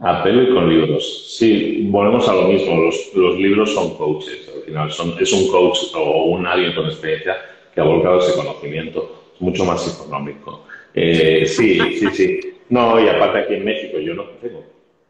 A 0.00 0.22
pelo 0.22 0.42
y 0.42 0.54
con 0.54 0.68
libros. 0.68 1.36
Sí, 1.36 1.86
volvemos 1.90 2.28
a 2.28 2.34
lo 2.34 2.48
mismo. 2.48 2.76
Los, 2.80 3.14
los 3.14 3.36
libros 3.36 3.74
son 3.74 3.94
coaches. 3.96 4.50
Al 4.54 4.62
final 4.62 4.90
son, 4.90 5.14
es 5.20 5.32
un 5.32 5.48
coach 5.50 5.78
o 5.94 6.24
un 6.24 6.46
alguien 6.46 6.74
con 6.74 6.86
experiencia 6.86 7.36
que 7.74 7.80
ha 7.80 7.84
volcado 7.84 8.18
ese 8.18 8.34
conocimiento. 8.34 9.30
Es 9.34 9.40
mucho 9.40 9.64
más 9.64 9.94
económico. 9.94 10.64
Eh, 10.94 11.44
sí, 11.46 11.78
sí, 11.98 12.06
sí. 12.12 12.40
No, 12.68 12.98
y 12.98 13.08
aparte 13.08 13.40
aquí 13.40 13.54
en 13.54 13.64
México 13.64 13.98
yo 13.98 14.14
no 14.14 14.24
tengo 14.40 14.64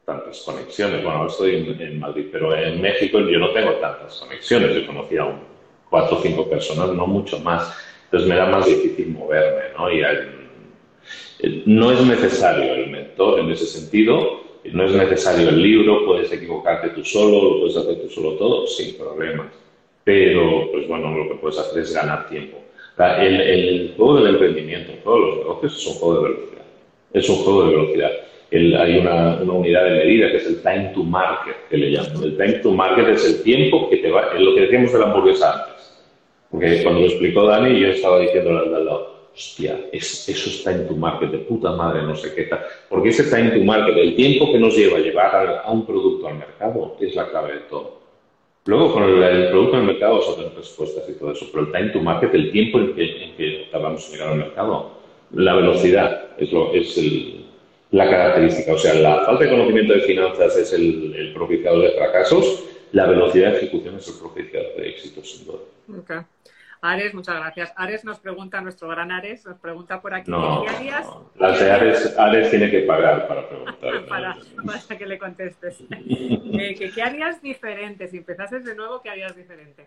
tantas 0.04 0.42
conexiones. 0.42 1.02
Bueno, 1.02 1.18
ahora 1.18 1.30
estoy 1.30 1.76
en, 1.78 2.00
Madrid, 2.00 2.26
pero 2.30 2.56
en 2.56 2.80
México 2.80 3.20
yo 3.20 3.38
no 3.38 3.50
tengo 3.50 3.72
tantas 3.74 4.18
conexiones. 4.18 4.74
Yo 4.74 4.86
conocí 4.86 5.16
a 5.16 5.26
un, 5.26 5.40
cuatro 5.88 6.18
o 6.18 6.22
cinco 6.22 6.48
personas, 6.48 6.90
no 6.90 7.06
mucho 7.06 7.38
más. 7.40 7.72
Entonces 8.04 8.28
me 8.28 8.36
da 8.36 8.46
más 8.46 8.66
difícil 8.66 9.08
moverme, 9.08 9.62
¿no? 9.76 9.90
Y 9.90 10.02
no 11.66 11.90
es 11.90 12.00
necesario 12.04 12.74
el 12.74 12.90
mentor 12.90 13.40
en 13.40 13.50
ese 13.50 13.66
sentido, 13.66 14.42
no 14.64 14.84
es 14.84 14.92
necesario 14.92 15.48
el 15.48 15.60
libro, 15.60 16.04
puedes 16.06 16.32
equivocarte 16.32 16.90
tú 16.90 17.04
solo, 17.04 17.42
lo 17.42 17.60
puedes 17.60 17.76
hacer 17.76 18.00
tú 18.00 18.08
solo 18.08 18.32
todo, 18.34 18.66
sin 18.66 18.96
problemas. 18.96 19.48
Pero, 20.04 20.68
pues 20.70 20.86
bueno, 20.88 21.16
lo 21.16 21.28
que 21.28 21.34
puedes 21.36 21.58
hacer 21.58 21.82
es 21.82 21.94
ganar 21.94 22.28
tiempo. 22.28 22.58
El, 22.98 23.94
juego 23.96 24.16
del 24.16 24.34
emprendimiento, 24.34 24.92
todos 25.02 25.20
los 25.20 25.38
negocios, 25.38 25.76
es 25.76 25.86
un 25.86 25.94
juego 25.94 26.14
de 26.14 26.28
velocidad. 26.28 26.62
Es 27.12 27.28
un 27.28 27.36
juego 27.36 27.64
de 27.64 27.76
velocidad. 27.76 28.10
hay 28.52 28.98
una, 28.98 29.42
unidad 29.42 29.84
de 29.84 29.90
medida 29.90 30.30
que 30.30 30.36
es 30.36 30.46
el 30.46 30.62
time 30.62 30.92
to 30.94 31.02
market, 31.02 31.56
que 31.68 31.76
le 31.76 31.90
llaman. 31.90 32.22
El 32.22 32.36
time 32.36 32.52
to 32.54 32.70
market 32.70 33.08
es 33.08 33.24
el 33.24 33.42
tiempo 33.42 33.90
que 33.90 33.96
te 33.96 34.10
va, 34.10 34.28
es 34.34 34.40
lo 34.40 34.54
que 34.54 34.62
decíamos 34.62 34.92
de 34.92 34.98
la 34.98 35.06
hamburguesa 35.06 35.52
antes. 35.52 35.72
Porque 36.50 36.82
cuando 36.82 37.00
lo 37.00 37.06
explicó 37.06 37.46
Dani, 37.46 37.80
yo 37.80 37.88
estaba 37.88 38.20
diciendo 38.20 38.50
al 38.50 38.84
lado, 38.84 39.11
hostia, 39.34 39.80
eso 39.92 40.50
está 40.50 40.72
en 40.72 40.86
tu 40.86 40.96
market, 40.96 41.30
de 41.30 41.38
puta 41.38 41.72
madre, 41.72 42.02
no 42.02 42.14
sé 42.14 42.34
qué 42.34 42.44
tal. 42.44 42.60
Porque 42.88 43.10
ese 43.10 43.22
está 43.22 43.38
en 43.40 43.54
tu 43.54 43.64
market, 43.64 43.96
el 43.96 44.14
tiempo 44.14 44.52
que 44.52 44.58
nos 44.58 44.76
lleva 44.76 44.98
a 44.98 45.00
llevar 45.00 45.62
a, 45.64 45.70
un 45.70 45.86
producto 45.86 46.28
al 46.28 46.38
mercado 46.38 46.96
es 47.00 47.14
la 47.14 47.28
clave 47.30 47.54
de 47.54 47.60
todo. 47.60 48.02
Luego, 48.64 48.92
con 48.92 49.02
el, 49.04 49.48
producto 49.48 49.76
al 49.76 49.84
mercado 49.84 50.22
son 50.22 50.54
respuestas 50.54 51.08
y 51.08 51.14
todo 51.14 51.32
eso, 51.32 51.46
pero 51.50 51.64
el 51.64 51.72
time 51.72 51.90
to 51.90 52.00
market, 52.00 52.32
el 52.34 52.52
tiempo 52.52 52.78
en 52.78 52.94
que, 52.94 53.24
en 53.24 53.36
que 53.36 53.68
tardamos 53.72 54.06
en 54.06 54.12
llegar 54.12 54.28
al 54.28 54.38
mercado, 54.38 54.92
la 55.32 55.54
velocidad 55.56 56.28
es, 56.38 56.52
lo, 56.52 56.72
es 56.72 56.96
el, 56.98 57.46
la 57.90 58.08
característica. 58.08 58.74
O 58.74 58.78
sea, 58.78 58.94
la 58.94 59.24
falta 59.24 59.44
de 59.44 59.50
conocimiento 59.50 59.94
de 59.94 60.00
finanzas 60.00 60.56
es 60.56 60.72
el, 60.72 61.14
el 61.16 61.32
propiciador 61.32 61.82
de 61.82 61.90
fracasos, 61.92 62.64
la 62.92 63.06
velocidad 63.06 63.52
de 63.52 63.58
ejecución 63.58 63.96
es 63.96 64.08
el 64.08 64.14
propiciador 64.20 64.76
de 64.76 64.88
éxitos, 64.88 65.30
sin 65.30 65.46
duda. 65.46 66.26
Ares, 66.84 67.14
muchas 67.14 67.36
gracias. 67.36 67.72
Ares 67.76 68.04
nos 68.04 68.18
pregunta, 68.18 68.60
nuestro 68.60 68.88
gran 68.88 69.12
Ares, 69.12 69.46
nos 69.46 69.56
pregunta 69.58 70.02
por 70.02 70.12
aquí, 70.14 70.32
¿qué 70.32 70.68
harías? 70.68 71.06
las 71.38 71.60
de 71.60 71.70
Ares, 71.70 72.18
Ares 72.18 72.50
tiene 72.50 72.72
que 72.72 72.80
pagar 72.80 73.28
para 73.28 73.48
preguntar. 73.48 74.06
para, 74.08 74.98
que 74.98 75.06
le 75.06 75.18
contestes. 75.18 75.82
Eh, 76.54 76.74
¿qué, 76.94 77.02
harías 77.02 77.40
diferente? 77.40 78.06
Si 78.08 78.18
empezases 78.18 78.64
de 78.64 78.74
nuevo, 78.74 79.00
¿qué 79.02 79.08
harías 79.08 79.34
diferente? 79.34 79.86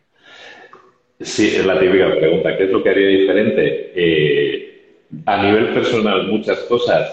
Sí, 1.19 1.55
es 1.55 1.65
la 1.65 1.79
típica 1.79 2.09
pregunta. 2.15 2.57
¿Qué 2.57 2.63
es 2.63 2.71
lo 2.71 2.81
que 2.81 2.89
haría 2.89 3.07
diferente? 3.07 3.91
Eh, 3.95 5.05
a 5.25 5.43
nivel 5.43 5.73
personal, 5.73 6.27
muchas 6.27 6.59
cosas. 6.61 7.07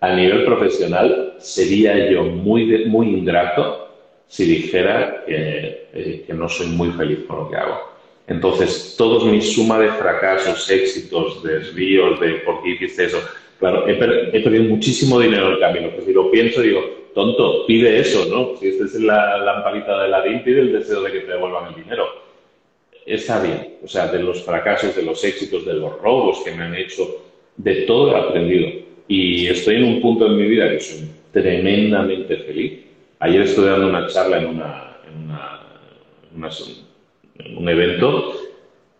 A 0.00 0.14
nivel 0.14 0.44
profesional, 0.46 1.34
sería 1.38 2.10
yo 2.10 2.24
muy, 2.24 2.86
muy 2.86 3.08
ingrato 3.08 3.94
si 4.26 4.46
dijera 4.46 5.24
eh, 5.26 6.24
que 6.26 6.32
no 6.32 6.48
soy 6.48 6.68
muy 6.68 6.90
feliz 6.92 7.24
con 7.26 7.36
lo 7.40 7.50
que 7.50 7.56
hago 7.56 7.93
entonces, 8.26 8.94
todos 8.96 9.24
mi 9.24 9.40
suma 9.42 9.78
de 9.78 9.88
fracasos, 9.88 10.70
éxitos, 10.70 11.42
desvíos, 11.42 12.18
de 12.20 12.34
por 12.36 12.62
qué 12.62 12.70
hiciste 12.70 13.04
eso, 13.04 13.22
claro, 13.58 13.86
he, 13.86 13.94
perdido 13.96 14.64
muchísimo 14.64 15.20
dinero 15.20 15.48
en 15.48 15.52
el 15.54 15.60
camino. 15.60 15.90
Pues 15.90 16.06
si 16.06 16.12
lo 16.12 16.30
pienso, 16.30 16.62
digo, 16.62 16.80
tonto, 17.14 17.66
pide 17.66 17.98
eso, 18.00 18.24
¿no? 18.26 18.56
Si 18.58 18.68
esta 18.68 18.84
es 18.84 18.94
la 18.94 19.38
lamparita 19.38 20.02
de 20.02 20.08
la 20.08 20.22
pide 20.22 20.60
el 20.60 20.72
deseo 20.72 21.02
de 21.02 21.12
que 21.12 21.20
te 21.20 21.32
devuelvan 21.32 21.74
el 21.74 21.82
dinero. 21.82 22.06
Está 23.04 23.42
bien, 23.42 23.74
o 23.84 23.88
sea, 23.88 24.06
de 24.06 24.22
los 24.22 24.42
fracasos, 24.42 24.96
de 24.96 25.02
los 25.02 25.22
éxitos, 25.22 25.66
de 25.66 25.74
los 25.74 26.00
robos 26.00 26.40
que 26.42 26.52
me 26.52 26.64
han 26.64 26.74
hecho, 26.74 27.22
de 27.58 27.82
todo 27.82 28.16
he 28.16 28.18
aprendido. 28.18 28.70
Y 29.06 29.46
estoy 29.48 29.76
en 29.76 29.84
un 29.84 30.00
punto 30.00 30.26
en 30.26 30.36
mi 30.38 30.48
vida 30.48 30.70
que 30.70 30.80
soy 30.80 31.10
tremendamente 31.30 32.38
feliz. 32.38 32.80
Ayer 33.18 33.42
estuve 33.42 33.68
dando 33.68 33.88
una 33.88 34.06
charla 34.06 34.38
en 34.38 34.46
una, 34.46 34.96
en 35.06 35.24
una, 35.24 35.60
una 36.34 36.50
un 37.56 37.68
evento 37.68 38.34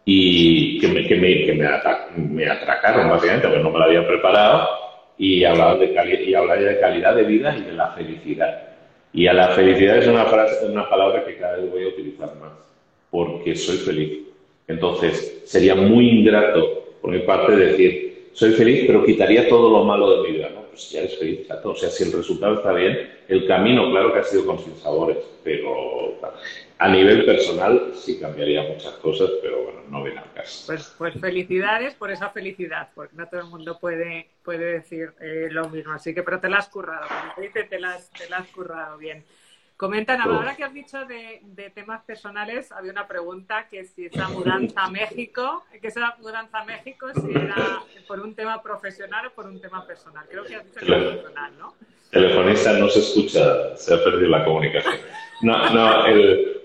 y 0.05 0.79
que 0.81 0.89
me, 0.89 1.07
que 1.07 1.17
me, 1.17 1.45
que 1.47 1.55
me, 1.55 2.47
atracaron 2.47 3.09
básicamente 3.09 3.49
porque 3.49 3.63
no 3.63 3.71
me 3.71 3.79
lo 3.79 3.85
había 3.85 4.07
preparado 4.07 4.69
y 5.17 5.45
hablaban 5.45 5.79
de, 5.79 5.87
y 5.87 6.65
de 6.65 6.81
calidad 6.81 7.15
de 7.15 7.23
vida 7.23 7.57
y 7.57 7.63
de 7.63 7.73
la 7.73 7.93
felicidad. 7.93 8.69
Y 9.13 9.27
a 9.29 9.33
la 9.33 9.49
felicidad 9.51 9.99
es 9.99 10.09
una, 10.09 10.25
frase, 10.25 10.67
una 10.67 10.89
palabra 10.89 11.25
que 11.25 11.37
cada 11.37 11.57
vez 11.57 11.71
voy 11.71 11.85
a 11.85 11.89
utilizar 11.89 12.35
más 12.37 12.53
porque 13.15 13.55
soy 13.55 13.77
feliz. 13.77 14.23
Entonces, 14.67 15.43
sería 15.45 15.77
muy 15.77 16.09
ingrato 16.09 16.97
por 17.01 17.13
mi 17.13 17.21
parte 17.21 17.55
decir, 17.55 18.31
soy 18.33 18.51
feliz, 18.55 18.85
pero 18.89 19.05
quitaría 19.05 19.49
todo 19.49 19.71
lo 19.71 19.85
malo 19.85 20.11
de 20.11 20.29
mi 20.29 20.37
vida. 20.37 20.51
¿no? 20.53 20.63
Pues 20.63 20.91
ya 20.91 20.99
eres 20.99 21.17
feliz, 21.17 21.47
O 21.63 21.77
sea, 21.77 21.91
si 21.91 22.03
el 22.03 22.13
resultado 22.13 22.55
está 22.55 22.73
bien, 22.73 23.09
el 23.29 23.47
camino, 23.47 23.89
claro 23.93 24.13
que 24.13 24.19
ha 24.19 24.25
sido 24.25 24.45
con 24.45 24.59
sus 24.59 24.81
sabores, 24.81 25.19
pero 25.45 26.19
a 26.79 26.89
nivel 26.89 27.25
personal 27.25 27.93
sí 27.95 28.19
cambiaría 28.19 28.63
muchas 28.63 28.95
cosas, 28.95 29.31
pero 29.41 29.63
bueno, 29.63 29.81
no 29.89 30.03
viene 30.03 30.21
al 30.21 30.33
caso. 30.33 30.65
Pues, 30.67 30.95
pues 30.99 31.15
felicidades 31.21 31.95
por 31.95 32.11
esa 32.11 32.31
felicidad, 32.31 32.89
porque 32.95 33.15
no 33.17 33.29
todo 33.29 33.41
el 33.41 33.47
mundo 33.47 33.79
puede, 33.79 34.29
puede 34.43 34.75
decir 34.75 35.13
eh, 35.21 35.49
lo 35.51 35.69
mismo. 35.69 35.93
Así 35.93 36.15
que, 36.15 36.23
pero 36.23 36.41
te 36.41 36.49
la 36.49 36.59
has 36.59 36.69
currado, 36.69 37.07
como 37.09 37.35
te 37.35 37.43
dice, 37.43 37.65
te 37.65 37.79
la, 37.79 37.99
te 38.19 38.29
la 38.29 38.39
has 38.39 38.49
currado 38.49 38.99
bien. 38.99 39.25
Comentan, 39.77 40.21
ahora 40.21 40.55
que 40.55 40.63
has 40.63 40.73
dicho 40.73 41.05
de, 41.05 41.41
de, 41.43 41.69
temas 41.71 42.03
personales, 42.05 42.71
había 42.71 42.93
una 42.93 43.09
pregunta 43.09 43.67
que 43.69 43.85
si 43.85 44.07
esa 44.07 44.29
mudanza 44.29 44.85
a 44.85 44.91
México, 44.91 45.65
que 45.81 45.89
esa 45.89 46.15
mudanza 46.21 46.61
a 46.61 46.65
México, 46.65 47.09
si 47.13 47.31
era 47.33 47.83
por 48.07 48.21
un 48.21 48.37
tema 48.37 48.63
profesional 48.63 49.27
o 49.27 49.31
por 49.33 49.47
un 49.47 49.61
tema 49.61 49.85
personal. 49.85 50.27
Creo 50.31 50.45
que 50.45 50.55
has 50.55 50.65
dicho 50.65 50.79
que 50.79 50.87
era 50.87 51.11
personal, 51.11 51.53
¿no? 51.59 51.75
Telefonista 52.09 52.73
no 52.75 52.89
se 52.89 53.01
escucha, 53.01 53.77
se 53.77 53.95
ha 53.95 54.05
perdido 54.05 54.29
la 54.29 54.45
comunicación. 54.45 54.95
No, 55.43 55.71
no, 55.71 56.07
el, 56.07 56.64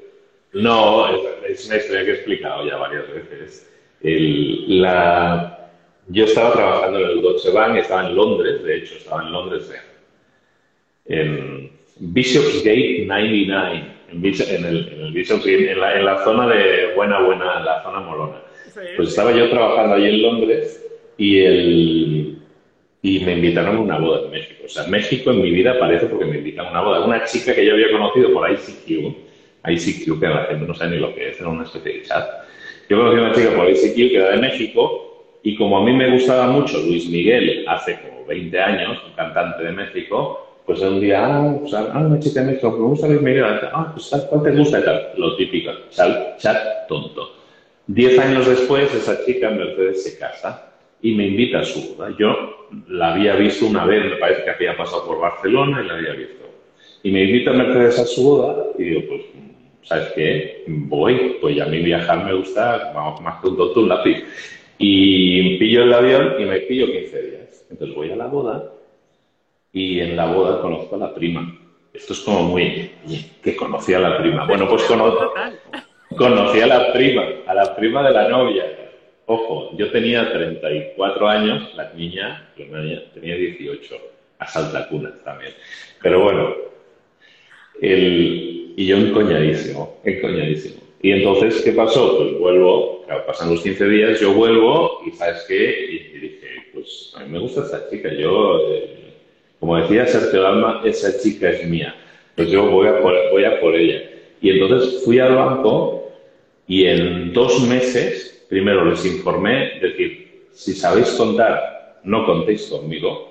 no, 0.54 1.08
es 1.47 1.68
una 1.68 1.78
historia 1.78 2.06
que 2.06 2.12
he 2.12 2.14
explicado 2.16 2.68
ya 2.68 2.78
varias 2.78 3.06
veces. 3.14 3.70
la, 4.02 5.70
yo 6.08 6.26
estaba 6.26 6.54
trabajando 6.54 7.00
en 7.00 7.10
el 7.10 7.22
Deutsche 7.22 7.52
Bank, 7.52 7.78
estaba 7.78 8.08
en 8.08 8.16
Londres, 8.16 8.64
de 8.64 8.78
hecho, 8.78 8.95
estaba 8.95 9.24
en 9.24 9.32
Londres, 9.32 9.72
en 11.06 11.72
Bishopsgate 12.00 13.06
99, 13.06 13.86
en, 14.12 14.26
en, 14.26 14.66
el, 14.66 14.89
en 14.89 15.02
el 15.02 15.14
Bishopsgate, 15.14 15.72
en 15.72 15.80
la, 15.80 15.97
en 15.97 16.06
la, 16.06 16.24
zona 16.24 16.47
de 16.47 16.93
buena, 16.95 17.22
buena, 17.22 17.60
la 17.60 17.84
zona 17.84 18.00
molona. 18.00 18.41
Pues 18.95 19.10
estaba 19.10 19.32
yo 19.32 19.50
trabajando 19.50 19.95
allí 19.95 20.08
en 20.08 20.22
Londres 20.22 20.86
y, 21.18 21.39
el, 21.39 22.39
y 23.02 23.20
me 23.20 23.34
invitaron 23.34 23.78
a 23.78 23.80
una 23.82 24.00
boda 24.00 24.26
en 24.26 24.32
México. 24.32 24.64
O 24.66 24.70
sea, 24.70 24.88
México 24.88 25.32
en 25.32 25.41
mi 25.41 25.52
vida 25.52 25.72
aparece 25.72 26.08
porque 26.08 26.26
me 26.26 26.38
invitan 26.38 26.68
a 26.68 26.72
una 26.72 26.82
boda. 26.82 27.06
Una 27.06 27.24
chica 27.26 27.54
que 27.54 27.66
yo 27.66 27.74
había 27.74 27.91
conocido 27.91 28.32
por 28.32 28.50
ICQ, 28.50 29.29
ICQ, 29.68 30.20
que 30.20 30.55
no 30.55 30.74
sabe 30.74 30.91
ni 30.91 30.97
lo 30.97 31.14
que 31.14 31.30
es, 31.30 31.39
era 31.39 31.49
una 31.49 31.64
especie 31.64 31.93
de 31.93 32.01
chat. 32.03 32.26
Yo 32.89 32.97
conocí 32.97 33.18
a 33.18 33.22
una 33.22 33.34
chica 33.34 33.55
por 33.55 33.70
ICQ 33.70 33.95
que 33.95 34.16
era 34.16 34.32
de 34.32 34.38
México 34.38 35.10
y 35.43 35.55
como 35.55 35.78
a 35.78 35.84
mí 35.86 35.93
me 35.93 36.12
gustaba 36.12 36.47
mucho 36.47 36.80
Luis 36.80 37.10
Miguel 37.10 37.66
hace 37.68 37.99
como 38.01 38.26
20 38.26 38.60
años, 38.60 38.97
un 39.05 39.14
cantante 39.14 39.64
de 39.64 39.72
México, 39.72 40.45
pues 40.66 40.82
un 40.82 40.99
día, 40.99 41.26
ah, 41.26 41.55
pues, 41.60 41.74
ah, 41.74 41.91
una 41.95 42.20
chica 42.20 42.41
de 42.41 42.47
México, 42.47 42.72
me 42.72 42.86
gusta 42.86 43.07
Luis 43.07 43.22
Miguel, 43.22 43.43
ah, 43.43 43.91
pues 43.93 44.10
¿cuál 44.30 44.43
te 44.43 44.51
gusta 44.51 44.80
y 44.80 44.84
tal? 44.84 45.01
Lo 45.18 45.36
típico, 45.36 45.72
chat, 45.89 46.38
chat 46.38 46.88
tonto. 46.88 47.36
Diez 47.88 48.20
años 48.20 48.47
después, 48.47 48.93
esa 48.93 49.26
chica, 49.26 49.49
Mercedes, 49.49 50.03
se 50.03 50.20
casa 50.20 50.74
y 51.01 51.16
me 51.16 51.28
invita 51.28 51.60
a 51.60 51.64
su 51.64 51.95
boda. 51.95 52.14
Yo 52.20 52.68
la 52.88 53.14
había 53.14 53.36
visto 53.36 53.66
una 53.66 53.86
vez, 53.86 54.05
me 54.05 54.18
parece 54.18 54.43
que 54.43 54.51
había 54.51 54.78
pasado 54.78 55.07
por 55.07 55.20
Barcelona 55.20 55.82
y 55.84 55.88
la 55.88 55.95
había 55.95 56.14
visto. 56.14 56.45
Y 57.01 57.12
me 57.12 57.24
invita 57.24 57.51
a 57.51 57.53
Mercedes 57.53 57.97
a 57.97 58.05
su 58.05 58.24
boda 58.24 58.66
y 58.78 58.84
digo, 58.84 59.01
pues 59.07 59.22
¿sabes 59.84 60.12
qué? 60.16 60.64
Voy, 60.68 61.38
pues 61.42 61.60
a 61.60 61.66
mí 61.66 61.80
viajar 61.80 62.24
me 62.26 62.34
gusta, 62.34 62.92
vamos, 62.94 63.22
más 63.22 63.42
que 63.42 63.48
un 63.48 63.58
tonto, 63.58 63.82
un 63.82 63.90
lápiz. 63.90 64.24
Y 64.78 65.58
pillo 65.58 65.84
el 65.84 65.94
avión 65.94 66.36
y 66.40 66.46
me 66.46 66.60
pillo 66.62 66.88
15 66.88 67.22
días. 67.22 67.66
Entonces 67.70 67.96
voy 67.96 68.12
a 68.12 68.16
la 68.16 68.28
boda 68.28 68.72
y 69.74 70.00
en 70.00 70.16
la 70.16 70.26
boda 70.26 70.62
conozco 70.62 70.96
a 70.96 71.00
la 71.00 71.14
prima. 71.14 71.58
Esto 71.94 72.14
es 72.14 72.20
como 72.22 72.44
muy, 72.44 72.92
que 73.44 73.56
conocí 73.56 73.94
a 73.94 74.00
la 74.00 74.18
prima. 74.18 74.46
Bueno, 74.46 74.68
pues 74.70 74.84
conozco, 74.84 75.34
conocí 76.16 76.62
a 76.62 76.68
la 76.68 76.94
prima, 76.94 77.24
a 77.46 77.54
la 77.54 77.76
prima 77.76 78.08
de 78.08 78.14
la 78.14 78.30
novia. 78.30 78.66
Ojo, 79.26 79.76
yo 79.78 79.92
tenía 79.92 80.32
34 80.32 81.28
años, 81.28 81.74
la 81.76 81.92
niña, 81.94 82.50
la 82.58 82.82
niña 82.82 83.04
tenía 83.14 83.36
18, 83.36 83.96
a 84.40 84.48
saltacunas 84.48 85.24
también. 85.24 85.54
Pero 86.02 86.24
bueno, 86.24 86.56
el, 87.82 88.59
y 88.80 88.86
yo 88.86 88.96
encoñadísimo, 88.96 90.00
encoñadísimo. 90.06 90.82
Y 91.02 91.12
entonces, 91.12 91.62
¿qué 91.64 91.74
pasó? 91.74 92.16
Pues 92.16 92.40
vuelvo, 92.40 93.04
claro, 93.06 93.26
pasan 93.26 93.50
los 93.50 93.62
15 93.62 93.90
días, 93.90 94.22
yo 94.22 94.34
vuelvo 94.34 95.02
y 95.06 95.12
¿sabes 95.12 95.44
qué? 95.50 95.86
Y, 95.92 96.18
dije, 96.18 96.48
pues 96.74 97.12
a 97.14 97.26
mí 97.26 97.30
me 97.30 97.40
gusta 97.40 97.64
esta 97.64 97.90
chica, 97.90 98.10
yo, 98.14 98.58
eh, 98.72 99.16
como 99.60 99.76
decía 99.76 100.08
Sergio 100.08 100.48
Alma, 100.48 100.82
esa 100.86 101.20
chica 101.22 101.50
es 101.50 101.68
mía, 101.68 101.94
pues 102.38 102.50
yo 102.52 102.72
voy 102.72 102.88
a, 102.88 103.02
por, 103.02 103.14
voy 103.32 103.44
a 103.44 103.60
por 103.60 103.76
ella. 103.76 104.02
Y 104.42 104.52
entonces 104.52 105.04
fui 105.04 105.20
al 105.20 105.36
banco 105.36 106.14
y 106.66 106.86
en 106.86 107.34
dos 107.34 107.68
meses, 107.68 108.46
primero 108.48 108.86
les 108.86 109.06
informé, 109.06 109.78
decir, 109.82 110.46
si 110.54 110.72
sabéis 110.72 111.10
contar, 111.18 112.00
no 112.06 112.26
contéis 112.26 112.68
conmigo, 112.68 113.29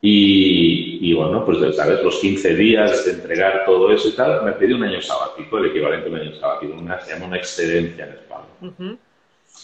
y, 0.00 1.12
bueno, 1.14 1.44
pues 1.44 1.74
sabes, 1.74 2.02
los 2.02 2.20
15 2.20 2.54
días 2.54 3.04
de 3.04 3.12
entregar 3.12 3.64
todo 3.64 3.90
eso 3.90 4.08
y 4.08 4.12
tal, 4.12 4.44
me 4.44 4.52
pedí 4.52 4.72
un 4.72 4.84
año 4.84 5.00
sabático, 5.00 5.58
el 5.58 5.66
equivalente 5.66 6.08
a 6.08 6.12
un 6.12 6.18
año 6.18 6.34
sabático, 6.34 6.74
una, 6.74 7.00
se 7.00 7.12
llama 7.12 7.26
una 7.26 7.36
excedencia 7.38 8.04
en 8.04 8.12
España. 8.12 8.98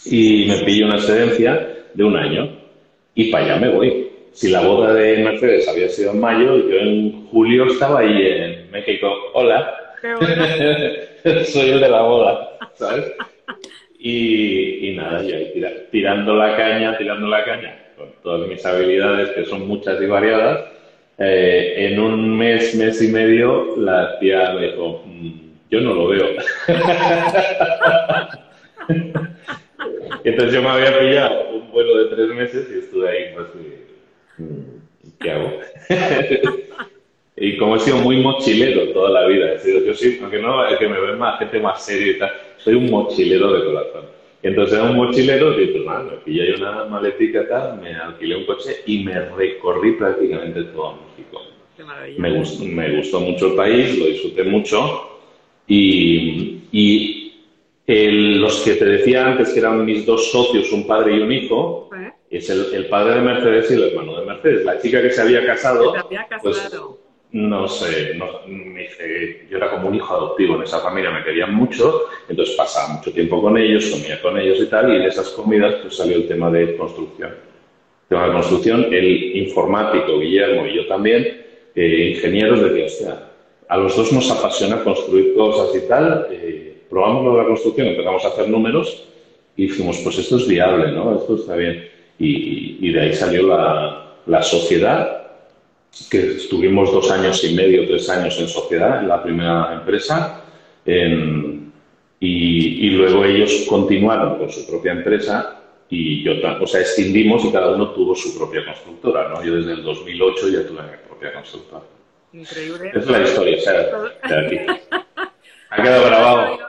Y 0.06 0.46
me 0.46 0.56
pillé 0.64 0.84
una 0.84 0.96
excedencia 0.96 1.68
de 1.94 2.04
un 2.04 2.16
año 2.16 2.50
y 3.14 3.30
para 3.30 3.44
allá 3.44 3.56
me 3.56 3.68
voy. 3.68 4.08
Si 4.32 4.50
la 4.50 4.62
boda 4.62 4.94
de 4.94 5.18
Mercedes 5.18 5.68
había 5.68 5.88
sido 5.90 6.12
en 6.12 6.20
mayo, 6.20 6.56
yo 6.68 6.76
en 6.76 7.26
julio 7.28 7.66
estaba 7.66 8.00
ahí 8.00 8.26
en 8.26 8.70
México. 8.70 9.08
Hola, 9.34 9.94
soy 11.44 11.70
el 11.70 11.80
de 11.80 11.88
la 11.88 12.02
boda, 12.02 12.58
¿sabes? 12.74 13.12
Y, 13.98 14.94
nada, 14.96 15.22
yo 15.22 15.36
ahí 15.36 15.52
tirando 15.92 16.34
la 16.34 16.56
caña, 16.56 16.96
tirando 16.96 17.28
la 17.28 17.44
caña 17.44 17.82
todas 18.22 18.48
mis 18.48 18.64
habilidades, 18.64 19.30
que 19.30 19.44
son 19.44 19.66
muchas 19.66 20.00
y 20.00 20.06
variadas, 20.06 20.64
eh, 21.18 21.88
en 21.88 22.00
un 22.00 22.36
mes, 22.36 22.74
mes 22.74 23.00
y 23.02 23.08
medio, 23.08 23.76
la 23.76 24.18
tía 24.18 24.54
me 24.54 24.68
dijo, 24.68 25.02
mm, 25.06 25.32
yo 25.70 25.80
no 25.80 25.94
lo 25.94 26.08
veo. 26.08 26.26
Entonces 30.24 30.54
yo 30.54 30.62
me 30.62 30.68
había 30.68 30.98
pillado 30.98 31.50
un 31.50 31.70
vuelo 31.70 31.98
de 31.98 32.14
tres 32.14 32.28
meses 32.28 32.68
y 32.74 32.78
estuve 32.78 33.08
ahí, 33.08 33.34
pues, 33.34 33.46
¿qué 35.20 35.30
hago? 35.30 35.60
y 37.36 37.56
como 37.56 37.76
he 37.76 37.80
sido 37.80 37.98
muy 37.98 38.16
mochilero 38.16 38.92
toda 38.92 39.10
la 39.10 39.26
vida, 39.26 39.52
he 39.52 39.58
sido, 39.58 39.84
yo 39.84 39.94
sí, 39.94 40.18
aunque 40.22 40.38
no, 40.38 40.66
es 40.66 40.78
que 40.78 40.88
me 40.88 41.00
ven 41.00 41.18
más 41.18 41.38
gente 41.38 41.60
más 41.60 41.84
seria 41.84 42.12
y 42.12 42.18
tal, 42.18 42.32
soy 42.58 42.74
un 42.74 42.90
mochilero 42.90 43.52
de 43.52 43.64
corazón. 43.64 44.21
Entonces 44.42 44.74
era 44.74 44.90
un 44.90 44.96
mochilero 44.96 45.60
y 45.60 45.66
pues 45.68 45.84
nada, 45.84 46.02
me 46.02 46.16
pillé 46.18 46.56
una 46.56 46.84
maletica 46.86 47.46
tal, 47.48 47.80
me 47.80 47.94
alquilé 47.94 48.36
un 48.36 48.44
coche 48.44 48.82
y 48.86 49.04
me 49.04 49.28
recorrí 49.30 49.92
prácticamente 49.92 50.64
todo 50.64 50.98
México. 51.16 51.40
Me 52.18 52.32
gustó, 52.36 52.64
me 52.64 52.96
gustó 52.96 53.20
mucho 53.20 53.48
el 53.48 53.54
país, 53.54 53.98
lo 53.98 54.06
disfruté 54.06 54.44
mucho 54.44 55.20
y, 55.66 56.62
y 56.72 57.22
los 57.86 58.62
que 58.62 58.74
te 58.74 58.84
decía 58.84 59.26
antes 59.26 59.52
que 59.52 59.60
eran 59.60 59.84
mis 59.84 60.04
dos 60.04 60.30
socios, 60.30 60.72
un 60.72 60.86
padre 60.86 61.16
y 61.16 61.20
un 61.20 61.32
hijo, 61.32 61.90
es 62.30 62.48
el, 62.50 62.74
el, 62.74 62.86
padre 62.86 63.16
de 63.16 63.20
Mercedes 63.20 63.70
y 63.70 63.74
el 63.74 63.82
hermano 63.84 64.18
de 64.18 64.26
Mercedes. 64.26 64.64
La 64.64 64.80
chica 64.80 65.02
que 65.02 65.10
se 65.10 65.20
había 65.20 65.44
casado, 65.44 65.94
pues 66.42 66.70
no 67.32 67.66
sé, 67.66 68.14
no, 68.14 68.26
yo 69.50 69.56
era 69.56 69.70
como 69.70 69.88
un 69.88 69.94
hijo 69.94 70.12
adoptivo 70.12 70.56
en 70.56 70.62
esa 70.64 70.80
familia, 70.80 71.10
me 71.10 71.24
querían 71.24 71.54
mucho, 71.54 72.02
entonces 72.28 72.54
pasaba 72.56 72.94
mucho 72.94 73.10
tiempo 73.12 73.40
con 73.40 73.56
ellos, 73.56 73.86
comía 73.86 74.20
con 74.20 74.38
ellos 74.38 74.58
y 74.60 74.66
tal, 74.66 74.92
y 74.92 74.96
en 74.96 75.02
esas 75.02 75.30
comidas 75.30 75.76
pues 75.80 75.96
salió 75.96 76.16
el 76.16 76.28
tema 76.28 76.50
de 76.50 76.76
construcción. 76.76 77.30
El 77.30 78.08
tema 78.08 78.26
de 78.26 78.32
construcción, 78.32 78.86
el 78.92 79.36
informático, 79.36 80.18
Guillermo 80.18 80.66
y 80.66 80.76
yo 80.76 80.86
también, 80.86 81.42
eh, 81.74 82.14
ingenieros, 82.14 82.62
decía, 82.62 82.84
hostia, 82.84 83.28
a 83.66 83.76
los 83.78 83.96
dos 83.96 84.12
nos 84.12 84.30
apasiona 84.30 84.84
construir 84.84 85.34
cosas 85.34 85.74
y 85.82 85.88
tal, 85.88 86.26
eh, 86.30 86.82
probamos 86.90 87.24
lo 87.24 87.32
de 87.32 87.38
la 87.38 87.46
construcción, 87.46 87.86
empezamos 87.86 88.22
a 88.26 88.28
hacer 88.28 88.48
números 88.50 89.08
y 89.56 89.68
dijimos, 89.68 89.98
pues 90.04 90.18
esto 90.18 90.36
es 90.36 90.46
viable, 90.46 90.92
¿no? 90.92 91.16
Esto 91.16 91.36
está 91.36 91.56
bien. 91.56 91.88
Y, 92.18 92.92
de 92.92 93.00
ahí 93.00 93.14
salió 93.14 93.46
la, 93.46 94.16
la 94.26 94.42
sociedad 94.42 95.21
que 96.10 96.36
estuvimos 96.36 96.90
dos 96.92 97.10
años 97.10 97.42
y 97.44 97.54
medio, 97.54 97.86
tres 97.86 98.08
años 98.08 98.38
en 98.38 98.48
sociedad, 98.48 99.00
en 99.00 99.08
la 99.08 99.22
primera 99.22 99.74
empresa, 99.74 100.42
y, 102.24 102.90
luego 102.90 103.24
ellos 103.24 103.66
continuaron 103.68 104.38
con 104.38 104.50
su 104.50 104.66
propia 104.66 104.92
empresa 104.92 105.60
y 105.88 106.22
yo, 106.22 106.32
o 106.60 106.66
sea, 106.66 106.80
extendimos 106.80 107.44
y 107.44 107.52
cada 107.52 107.74
uno 107.74 107.90
tuvo 107.90 108.14
su 108.14 108.36
propia 108.38 108.64
constructora, 108.64 109.28
¿no? 109.28 109.44
Yo 109.44 109.56
desde 109.56 109.72
el 109.72 109.82
2008 109.82 110.48
ya 110.48 110.66
tuve 110.66 110.82
mi 110.82 110.96
propia 111.06 111.32
constructora. 111.34 111.82
Increíble. 112.32 112.88
Esa 112.88 112.98
es 112.98 113.06
la 113.06 113.22
historia, 113.22 113.56
o 113.56 113.60
sea, 113.60 114.36
de 114.40 114.46
aquí. 114.46 114.58
Ha 115.70 115.82
quedado 115.82 116.06
grabado. 116.06 116.58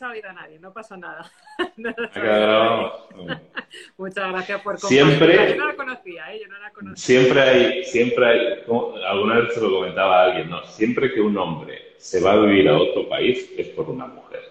No, 0.00 0.06
no 0.06 0.12
oído 0.12 0.30
a 0.30 0.32
nadie, 0.32 0.58
no 0.58 0.72
pasa 0.72 0.96
nada. 0.96 1.30
grabado. 2.14 3.08
Muchas 3.96 4.30
gracias 4.30 4.60
por 4.62 4.80
compartir. 4.80 4.98
Siempre, 4.98 5.50
yo 5.50 5.56
no 5.56 5.66
la 5.66 5.76
conocía, 5.76 6.34
¿eh? 6.34 6.40
yo 6.42 6.48
no 6.48 6.58
la 6.58 6.70
conocía. 6.70 7.20
Siempre 7.20 7.40
hay, 7.40 7.84
siempre 7.84 8.26
hay, 8.26 8.64
alguna 9.06 9.40
vez 9.40 9.54
se 9.54 9.60
lo 9.60 9.70
comentaba 9.70 10.20
a 10.20 10.24
alguien, 10.26 10.50
¿no? 10.50 10.64
Siempre 10.66 11.12
que 11.12 11.20
un 11.20 11.36
hombre 11.36 11.94
se 11.98 12.20
va 12.20 12.32
a 12.32 12.36
vivir 12.36 12.68
a 12.68 12.76
otro 12.76 13.08
país 13.08 13.50
es 13.56 13.68
por 13.68 13.88
una 13.88 14.06
mujer. 14.06 14.42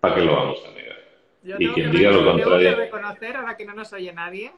¿Para 0.00 0.14
qué 0.16 0.22
lo 0.22 0.34
vamos 0.34 0.64
a 0.66 0.70
negar? 0.72 0.98
Yo 1.42 1.56
y 1.58 1.68
quien 1.68 1.90
diga 1.92 2.10
lo 2.10 2.24
contrario. 2.24 2.58
Tengo 2.58 2.76
que 2.76 2.84
reconocer, 2.84 3.36
ahora 3.36 3.56
que 3.56 3.64
no 3.64 3.74
nos 3.74 3.92
oye 3.92 4.12
nadie, 4.12 4.52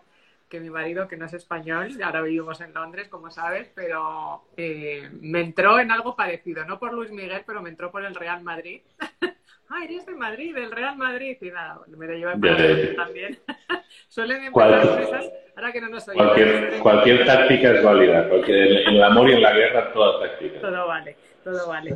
que 0.49 0.61
mi 0.61 0.71
marido, 0.71 1.09
que 1.09 1.17
no 1.17 1.27
es 1.27 1.33
español, 1.33 1.91
ahora 2.03 2.23
vivimos 2.23 2.61
en 2.61 2.73
Londres, 2.73 3.09
como 3.09 3.31
sabes, 3.31 3.71
pero 3.75 4.45
eh, 4.57 5.11
me 5.21 5.41
entró 5.41 5.79
en 5.79 5.91
algo 5.91 6.15
parecido, 6.15 6.65
no 6.65 6.79
por 6.79 6.93
Luis 6.93 7.11
Miguel, 7.11 7.43
pero 7.47 7.61
me 7.63 7.71
entró 7.71 7.91
por 7.91 8.05
el 8.05 8.15
Real 8.15 8.43
Madrid. 8.43 8.81
ah, 9.75 9.85
eres 9.85 10.07
de 10.07 10.15
Madrid, 10.15 10.55
del 10.55 10.71
Real 10.71 10.97
Madrid, 10.97 11.37
y 11.41 11.51
nada, 11.51 11.81
me 11.87 12.07
lo 12.07 12.15
llevan 12.15 12.41
para 12.41 12.95
también. 12.97 13.39
Suelen 14.09 14.45
empezar 14.45 15.01
esas, 15.01 15.33
ahora 15.57 15.73
que 15.73 15.81
no 15.81 15.89
nos 15.89 16.09
oye. 16.09 16.17
Cualquier, 16.17 16.79
cualquier 16.81 17.25
táctica 17.25 17.73
es 17.73 17.83
válida, 17.83 18.29
porque 18.29 18.83
en 18.83 18.95
el 18.95 19.03
amor 19.03 19.31
y 19.31 19.35
en 19.35 19.43
la 19.43 19.53
guerra 19.53 19.93
toda 19.93 20.21
táctica. 20.21 20.61
Todo 20.61 20.87
vale. 20.87 21.17
Todo 21.43 21.69
vale. 21.69 21.95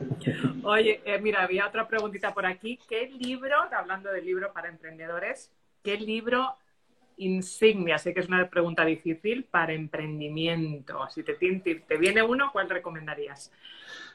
Oye, 0.63 1.01
eh, 1.07 1.19
mira, 1.21 1.43
había 1.43 1.67
otra 1.67 1.89
preguntita 1.89 2.35
por 2.35 2.45
aquí. 2.45 2.79
¿Qué 2.87 3.11
libro, 3.19 3.57
hablando 3.73 4.13
de 4.13 4.21
libro 4.21 4.53
para 4.53 4.69
emprendedores, 4.69 5.51
qué 5.83 5.97
libro 5.97 6.55
insignia? 7.17 7.97
Sé 7.97 8.13
que 8.13 8.21
es 8.21 8.29
una 8.29 8.47
pregunta 8.51 8.85
difícil 8.85 9.45
para 9.45 9.73
emprendimiento. 9.73 11.09
Si 11.09 11.23
te, 11.23 11.35
te 11.35 11.97
viene 11.97 12.23
uno, 12.23 12.51
¿cuál 12.53 12.69
recomendarías? 12.69 13.51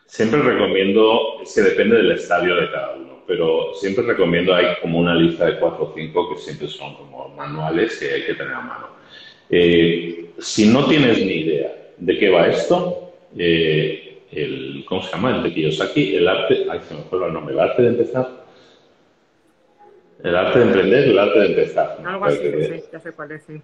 Siempre 0.06 0.42
recomiendo, 0.42 1.42
es 1.42 1.54
que 1.54 1.62
depende 1.62 1.98
del 1.98 2.12
estadio 2.12 2.56
de 2.56 2.70
cada 2.70 2.96
uno, 2.96 3.24
pero 3.26 3.74
siempre 3.74 4.06
recomiendo, 4.06 4.54
hay 4.54 4.76
como 4.82 5.00
una 5.00 5.16
lista 5.16 5.46
de 5.46 5.58
cuatro 5.60 5.86
o 5.86 5.94
cinco 5.96 6.30
que 6.34 6.40
siempre 6.40 6.68
son 6.68 6.96
como 6.96 7.30
manuales 7.30 7.98
que 7.98 8.12
hay 8.12 8.26
que 8.26 8.36
tener 8.36 8.54
a 8.54 8.62
mano. 8.62 8.88
Eh, 9.50 10.32
si 10.40 10.68
no 10.68 10.86
tienes 10.86 11.18
ni 11.20 11.34
idea 11.34 11.72
de 11.98 12.18
qué 12.18 12.30
va 12.30 12.48
esto, 12.48 13.14
eh, 13.38 14.22
el, 14.32 14.84
¿cómo 14.88 15.02
se 15.04 15.12
llama? 15.12 15.36
El 15.36 15.44
de 15.44 15.54
Kiyosaki, 15.54 16.16
el 16.16 16.28
arte, 16.28 16.66
ay, 16.70 16.80
se 16.88 16.94
me 16.96 17.02
fue 17.04 17.26
el 17.26 17.34
nombre, 17.34 17.54
el 17.54 17.60
arte 17.60 17.82
de 17.82 17.88
empezar, 17.90 18.30
el 20.24 20.36
arte 20.36 20.60
de 20.60 20.66
emprender, 20.66 21.04
el 21.06 21.20
arte 21.20 21.40
de 21.40 21.46
empezar. 21.48 21.98
Algo 22.06 22.26
así, 22.26 22.38
sí, 22.38 22.84
ya 22.92 23.00
sé 23.00 23.12
cuál 23.12 23.32
es, 23.32 23.44
sí. 23.44 23.62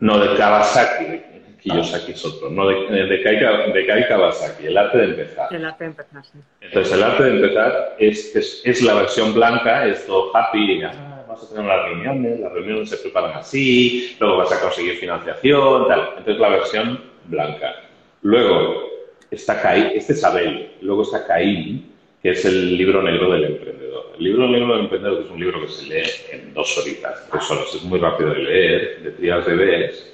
No, 0.00 0.18
de 0.18 0.36
Kawasaki, 0.36 1.04
de 1.04 1.56
Kiyosaki 1.60 2.12
es 2.12 2.24
otro. 2.24 2.50
No, 2.50 2.66
de, 2.66 3.06
de, 3.06 3.22
Kai, 3.22 3.36
de 3.36 3.86
Kai 3.86 4.08
Kawasaki, 4.08 4.66
el 4.66 4.76
arte 4.76 4.98
de 4.98 5.04
empezar. 5.04 5.54
El 5.54 5.64
arte 5.64 5.84
de 5.84 5.90
empezar, 5.90 6.24
sí. 6.24 6.38
Entonces, 6.60 6.92
el 6.94 7.02
arte 7.02 7.22
de 7.22 7.30
empezar 7.30 7.96
es, 7.98 8.34
es, 8.34 8.62
es 8.64 8.82
la 8.82 8.94
versión 8.94 9.34
blanca, 9.34 9.86
es 9.86 10.06
todo 10.06 10.34
happy, 10.34 10.82
ah, 10.82 11.24
vas 11.28 11.42
a 11.42 11.48
tener 11.48 11.64
las 11.64 11.84
reuniones, 11.84 12.40
las 12.40 12.52
reuniones 12.52 12.90
se 12.90 12.96
preparan 12.96 13.36
así, 13.36 14.16
luego 14.18 14.38
vas 14.38 14.52
a 14.52 14.60
conseguir 14.60 14.96
financiación, 14.96 15.86
tal. 15.88 16.00
Entonces, 16.16 16.40
la 16.40 16.48
versión 16.48 17.04
blanca. 17.26 17.74
Luego 18.22 18.88
está 19.30 19.60
Kai, 19.60 19.92
este 19.94 20.14
es 20.14 20.24
Abel, 20.24 20.76
luego 20.80 21.02
está 21.02 21.26
Caín, 21.26 21.94
que 22.22 22.30
es 22.30 22.44
el 22.44 22.76
libro 22.76 23.02
negro 23.02 23.32
del 23.32 23.44
emprendedor. 23.44 24.12
El 24.18 24.24
libro 24.24 24.48
negro 24.48 24.74
del 24.74 24.80
emprendedor 24.80 25.22
es 25.24 25.30
un 25.30 25.40
libro 25.40 25.60
que 25.62 25.68
se 25.68 25.86
lee 25.86 26.10
en 26.32 26.52
dos 26.52 26.76
horitas, 26.78 27.26
tres 27.30 27.50
horas, 27.50 27.74
es 27.74 27.82
muy 27.82 27.98
rápido 27.98 28.34
de 28.34 28.42
leer, 28.42 29.02
de 29.02 29.10
trias 29.12 29.46
de 29.46 29.54
bebés. 29.54 30.12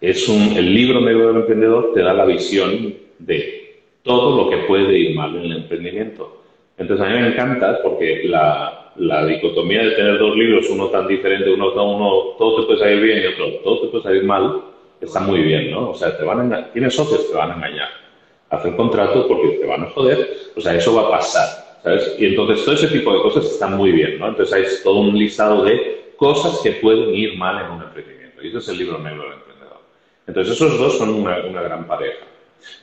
Es 0.00 0.28
un, 0.28 0.56
el 0.56 0.74
libro 0.74 1.00
negro 1.00 1.28
del 1.28 1.36
emprendedor 1.36 1.92
te 1.94 2.02
da 2.02 2.12
la 2.12 2.26
visión 2.26 2.94
de 3.18 3.80
todo 4.02 4.44
lo 4.44 4.50
que 4.50 4.66
puede 4.66 4.98
ir 4.98 5.16
mal 5.16 5.34
en 5.36 5.44
el 5.44 5.56
emprendimiento. 5.58 6.42
Entonces 6.76 7.06
a 7.06 7.10
mí 7.10 7.20
me 7.20 7.28
encanta 7.28 7.78
porque 7.82 8.22
la, 8.24 8.92
la 8.96 9.26
dicotomía 9.26 9.82
de 9.82 9.90
tener 9.92 10.18
dos 10.18 10.36
libros, 10.36 10.68
uno 10.70 10.88
tan 10.88 11.06
diferente, 11.06 11.50
uno, 11.50 11.72
uno 11.72 12.36
todo 12.38 12.60
te 12.60 12.66
puede 12.66 12.78
salir 12.78 13.02
bien 13.02 13.22
y 13.22 13.26
otro 13.26 13.60
todo 13.62 13.80
te 13.82 13.88
puede 13.88 14.04
salir 14.04 14.24
mal, 14.24 14.62
está 15.00 15.20
muy 15.20 15.40
bien, 15.40 15.70
¿no? 15.70 15.90
O 15.90 15.94
sea, 15.94 16.16
te 16.16 16.24
van 16.24 16.52
a 16.52 16.72
tienes 16.72 16.94
socios, 16.94 17.30
te 17.30 17.36
van 17.36 17.52
a 17.52 17.54
engañar 17.54 18.09
hacer 18.50 18.76
contrato 18.76 19.26
porque 19.26 19.58
te 19.60 19.66
van 19.66 19.84
a 19.84 19.90
joder, 19.90 20.28
o 20.56 20.60
sea, 20.60 20.74
eso 20.74 20.94
va 20.94 21.02
a 21.02 21.10
pasar, 21.10 21.78
¿sabes? 21.82 22.16
Y 22.18 22.26
entonces 22.26 22.64
todo 22.64 22.74
ese 22.74 22.88
tipo 22.88 23.14
de 23.14 23.22
cosas 23.22 23.46
están 23.46 23.76
muy 23.76 23.92
bien, 23.92 24.18
¿no? 24.18 24.28
Entonces 24.28 24.54
hay 24.54 24.64
todo 24.82 25.00
un 25.00 25.16
listado 25.16 25.64
de 25.64 26.12
cosas 26.16 26.60
que 26.62 26.72
pueden 26.72 27.14
ir 27.14 27.36
mal 27.38 27.64
en 27.64 27.70
un 27.72 27.82
emprendimiento. 27.82 28.42
Y 28.42 28.48
ese 28.48 28.58
es 28.58 28.68
el 28.68 28.78
libro 28.78 28.98
negro 28.98 29.22
del 29.22 29.32
emprendedor. 29.34 29.78
Entonces 30.26 30.54
esos 30.54 30.78
dos 30.78 30.98
son 30.98 31.10
una, 31.10 31.38
una 31.46 31.62
gran 31.62 31.86
pareja. 31.86 32.26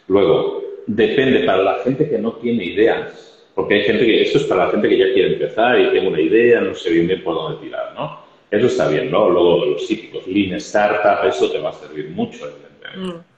Luego, 0.08 0.64
depende 0.88 1.42
para 1.42 1.62
la 1.62 1.76
gente 1.84 2.10
que 2.10 2.18
no 2.18 2.34
tiene 2.34 2.64
ideas, 2.64 3.46
porque 3.54 3.76
hay 3.76 3.82
gente 3.84 4.06
que, 4.06 4.22
esto 4.24 4.38
es 4.38 4.46
para 4.46 4.66
la 4.66 4.72
gente 4.72 4.88
que 4.88 4.98
ya 4.98 5.14
quiere 5.14 5.34
empezar 5.34 5.80
y 5.80 5.92
tiene 5.92 6.08
una 6.08 6.22
idea, 6.22 6.62
no 6.62 6.74
sé 6.74 6.92
bien 6.92 7.08
bien 7.08 7.24
por 7.24 7.36
dónde 7.36 7.62
tirar, 7.62 7.94
¿no? 7.94 8.26
Eso 8.50 8.68
está 8.68 8.88
bien, 8.88 9.12
¿no? 9.12 9.30
Luego 9.30 9.66
los 9.66 9.86
típicos, 9.86 10.26
Lean 10.26 10.54
Startup, 10.56 11.28
eso 11.28 11.52
te 11.52 11.60
va 11.60 11.72
a 11.72 11.74
servir 11.74 12.10
mucho, 12.10 12.48
evidentemente. 12.48 13.18
Mm. 13.18 13.37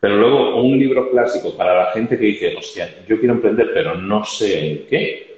Pero 0.00 0.16
luego 0.16 0.62
un 0.62 0.78
libro 0.78 1.10
clásico 1.10 1.56
para 1.56 1.74
la 1.74 1.92
gente 1.92 2.18
que 2.18 2.26
dice, 2.26 2.54
hostia, 2.56 2.94
yo 3.08 3.18
quiero 3.18 3.34
emprender, 3.34 3.70
pero 3.72 3.94
no 3.94 4.24
sé 4.24 4.66
en 4.66 4.86
qué, 4.86 5.36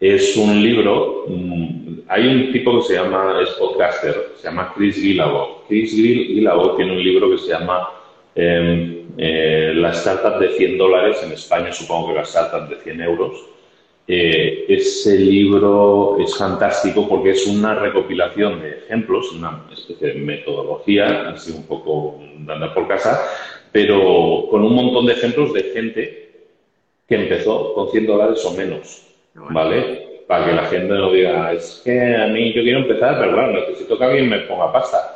es 0.00 0.36
un 0.36 0.62
libro, 0.62 1.24
mm, 1.28 2.00
hay 2.08 2.26
un 2.26 2.52
tipo 2.52 2.78
que 2.78 2.86
se 2.86 2.94
llama, 2.94 3.40
es 3.42 3.50
podcaster, 3.50 4.32
se 4.36 4.44
llama 4.44 4.72
Chris 4.74 4.96
Guillebeau. 5.02 5.64
Chris 5.66 5.94
Guillebeau 5.94 6.76
tiene 6.76 6.92
un 6.92 7.02
libro 7.02 7.30
que 7.30 7.38
se 7.38 7.48
llama 7.48 7.88
em, 8.34 9.04
eh, 9.16 9.72
La 9.74 9.90
startup 9.90 10.38
de 10.38 10.50
100 10.50 10.78
dólares, 10.78 11.20
en 11.24 11.32
España 11.32 11.72
supongo 11.72 12.08
que 12.08 12.14
la 12.14 12.22
startup 12.22 12.68
de 12.68 12.76
100 12.76 13.00
euros. 13.00 13.44
Eh, 14.06 14.64
ese 14.68 15.18
libro 15.18 16.16
es 16.18 16.34
fantástico 16.34 17.06
porque 17.06 17.32
es 17.32 17.46
una 17.46 17.74
recopilación 17.74 18.62
de 18.62 18.78
ejemplos, 18.78 19.32
una 19.32 19.64
especie 19.70 20.14
de 20.14 20.14
metodología, 20.14 21.28
así 21.28 21.52
un 21.52 21.66
poco 21.66 22.18
de 22.38 22.50
andar 22.50 22.72
por 22.72 22.88
casa, 22.88 23.20
pero 23.72 24.46
con 24.50 24.64
un 24.64 24.74
montón 24.74 25.06
de 25.06 25.12
ejemplos 25.12 25.52
de 25.52 25.62
gente 25.64 26.30
que 27.06 27.14
empezó 27.14 27.74
con 27.74 27.90
100 27.90 28.06
dólares 28.06 28.44
o 28.44 28.52
menos, 28.52 29.06
¿vale? 29.34 30.22
Para 30.26 30.46
que 30.46 30.52
la 30.52 30.64
gente 30.66 30.92
no 30.92 31.10
diga, 31.10 31.52
es 31.52 31.80
que 31.84 32.16
a 32.16 32.26
mí 32.26 32.52
yo 32.52 32.62
quiero 32.62 32.80
empezar, 32.80 33.18
pero 33.18 33.32
claro, 33.32 33.52
necesito 33.52 33.98
que 33.98 34.04
alguien 34.04 34.28
me 34.28 34.40
ponga 34.40 34.72
pasta. 34.72 35.14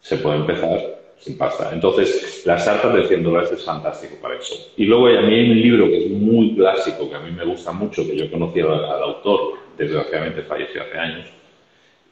Se 0.00 0.18
puede 0.18 0.36
empezar 0.36 0.78
sin 1.18 1.38
pasta. 1.38 1.70
Entonces, 1.72 2.42
las 2.44 2.60
startup 2.66 2.92
de 2.92 3.08
100 3.08 3.22
dólares 3.22 3.52
es 3.52 3.64
fantástico 3.64 4.16
para 4.20 4.36
eso. 4.36 4.54
Y 4.76 4.84
luego 4.84 5.06
a 5.06 5.22
mí 5.22 5.34
hay 5.34 5.50
un 5.50 5.60
libro 5.60 5.86
que 5.86 6.04
es 6.04 6.10
muy 6.10 6.54
clásico, 6.54 7.08
que 7.08 7.16
a 7.16 7.20
mí 7.20 7.30
me 7.30 7.44
gusta 7.44 7.72
mucho, 7.72 8.06
que 8.06 8.16
yo 8.16 8.30
conocí 8.30 8.60
al, 8.60 8.84
al 8.84 9.02
autor, 9.02 9.54
desgraciadamente 9.76 10.42
falleció 10.42 10.82
hace 10.82 10.98
años, 10.98 11.28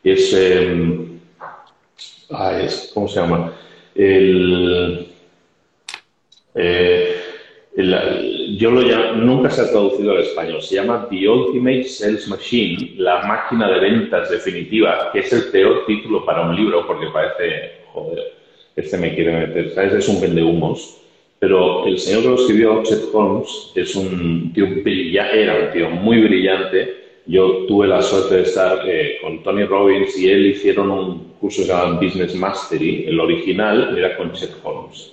es... 0.03 0.33
Em, 0.33 1.19
Ah, 2.31 2.61
es, 2.61 2.91
¿cómo 2.93 3.09
se 3.09 3.21
llama? 3.21 3.53
El, 3.95 5.09
eh, 6.55 7.17
yo 8.57 8.71
lo 8.73 8.81
llamo, 8.81 9.23
nunca 9.23 9.51
se 9.51 9.63
ha 9.63 9.71
traducido 9.71 10.13
al 10.13 10.23
español, 10.23 10.61
se 10.61 10.77
llama 10.77 11.07
The 11.09 11.29
Ultimate 11.29 11.85
Sales 11.85 12.27
Machine, 12.27 12.95
la 12.97 13.23
máquina 13.23 13.69
de 13.71 13.79
ventas 13.79 14.31
definitiva, 14.31 15.11
que 15.13 15.21
es 15.21 15.33
el 15.33 15.45
peor 15.53 15.85
título 15.87 16.25
para 16.25 16.43
un 16.43 16.57
libro 16.57 16.85
porque 16.87 17.07
parece, 17.13 17.83
joder, 17.93 18.33
este 18.75 18.99
me 18.99 19.15
quiere 19.15 19.47
meter, 19.47 19.71
¿sabes? 19.75 19.95
Es 19.95 20.09
un 20.09 20.21
vendehumos. 20.21 20.97
Pero 21.39 21.87
el 21.87 21.99
señor 22.01 22.23
que 22.23 22.29
lo 22.29 22.35
escribió, 22.35 22.83
Chet 22.83 23.11
Holmes, 23.13 23.73
es 23.77 23.95
un 23.95 24.53
tío 24.53 24.67
era 24.85 25.67
un 25.67 25.73
tío 25.73 25.89
muy 25.91 26.21
brillante. 26.23 26.97
Yo 27.27 27.67
tuve 27.67 27.87
la 27.87 28.03
suerte 28.03 28.37
de 28.37 28.43
estar 28.43 28.83
eh, 28.89 29.19
con 29.23 29.41
Tony 29.45 29.65
Robbins 29.65 30.19
y 30.19 30.29
él 30.29 30.47
hicieron 30.47 30.91
un 30.91 31.35
curso 31.41 31.63
llamado 31.63 32.01
Business 32.01 32.35
Mastery. 32.35 33.05
El 33.07 33.21
original 33.21 33.97
era 33.97 34.17
con 34.17 34.33
Chet 34.33 34.51
Holmes 34.65 35.13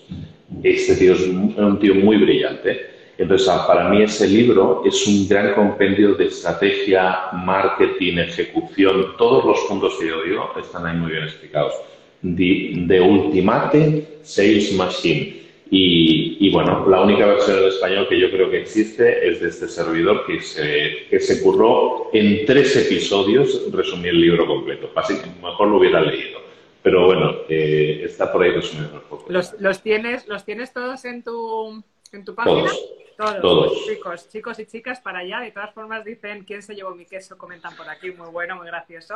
este 0.64 0.95
tío 0.95 1.14
es 1.14 1.28
un, 1.28 1.80
tío 1.80 1.95
muy 1.95 2.18
brillante. 2.18 2.95
Entonces, 3.18 3.47
ah, 3.47 3.66
para 3.66 3.89
mí 3.89 4.03
ese 4.03 4.28
libro 4.28 4.84
es 4.86 5.08
un 5.08 5.28
gran 5.28 5.53
compendio 5.53 6.16
de 6.16 6.26
estrategia, 6.26 7.30
marketing, 7.34 8.18
ejecución. 8.18 9.16
Todos 9.18 9.45
los 9.45 9.60
puntos 9.70 9.95
que 9.99 10.08
yo 10.08 10.24
digo 10.24 10.51
están 10.60 10.86
ahí 10.86 10.97
muy 10.97 11.12
bien 11.12 11.24
explicados. 11.24 11.74
De, 12.22 13.01
Ultimate 13.01 14.20
Sales 14.24 14.74
Machine. 14.74 15.45
Y, 15.72 16.49
bueno, 16.51 16.88
la 16.88 17.01
única 17.01 17.26
versión 17.26 17.58
en 17.60 17.66
español 17.66 18.08
que 18.08 18.20
yo 18.20 18.30
creo 18.30 18.49
que 18.49 18.62
existe 18.62 19.28
es 19.28 19.41
de 19.41 19.49
este 19.49 19.68
servidor 19.68 20.26
que 20.26 20.39
se, 20.39 21.08
que 21.10 21.20
se 21.20 21.41
curró 21.41 22.10
en 22.14 22.45
tres 22.45 22.76
episodios 22.76 23.62
resumir 23.72 24.10
el 24.10 24.22
libro 24.22 24.45
completo. 24.45 24.91
Así 24.95 25.16
que 25.16 25.28
mejor 25.41 25.70
lo 25.70 25.78
hubiera 25.78 26.01
leído. 26.01 26.45
Pero 26.86 27.08
bueno, 27.08 27.38
eh, 27.50 28.02
está 28.04 28.32
por 28.32 28.44
ahí 28.44 28.52
resumido 28.52 29.02
¿Los, 29.28 29.60
los, 29.60 29.82
tienes, 29.82 30.28
¿Los 30.28 30.46
tienes 30.46 30.72
todos 30.72 31.04
en 31.06 31.24
tu, 31.24 31.84
en 32.12 32.24
tu 32.24 32.36
página? 32.36 32.70
Todos. 33.18 33.42
Todos, 33.42 33.86
Chicos, 33.88 34.30
chicos 34.30 34.60
y 34.60 34.68
chicas 34.68 35.00
para 35.00 35.20
allá. 35.20 35.40
De 35.40 35.50
todas 35.50 35.74
formas 35.74 36.06
dicen, 36.06 36.44
¿quién 36.44 36.62
se 36.62 36.76
llevó 36.76 36.94
mi 36.94 37.06
queso? 37.06 37.40
Comentan 37.40 37.76
por 37.76 37.90
aquí. 37.90 38.12
Muy 38.12 38.30
bueno, 38.30 38.58
muy 38.58 38.68
gracioso. 38.68 39.16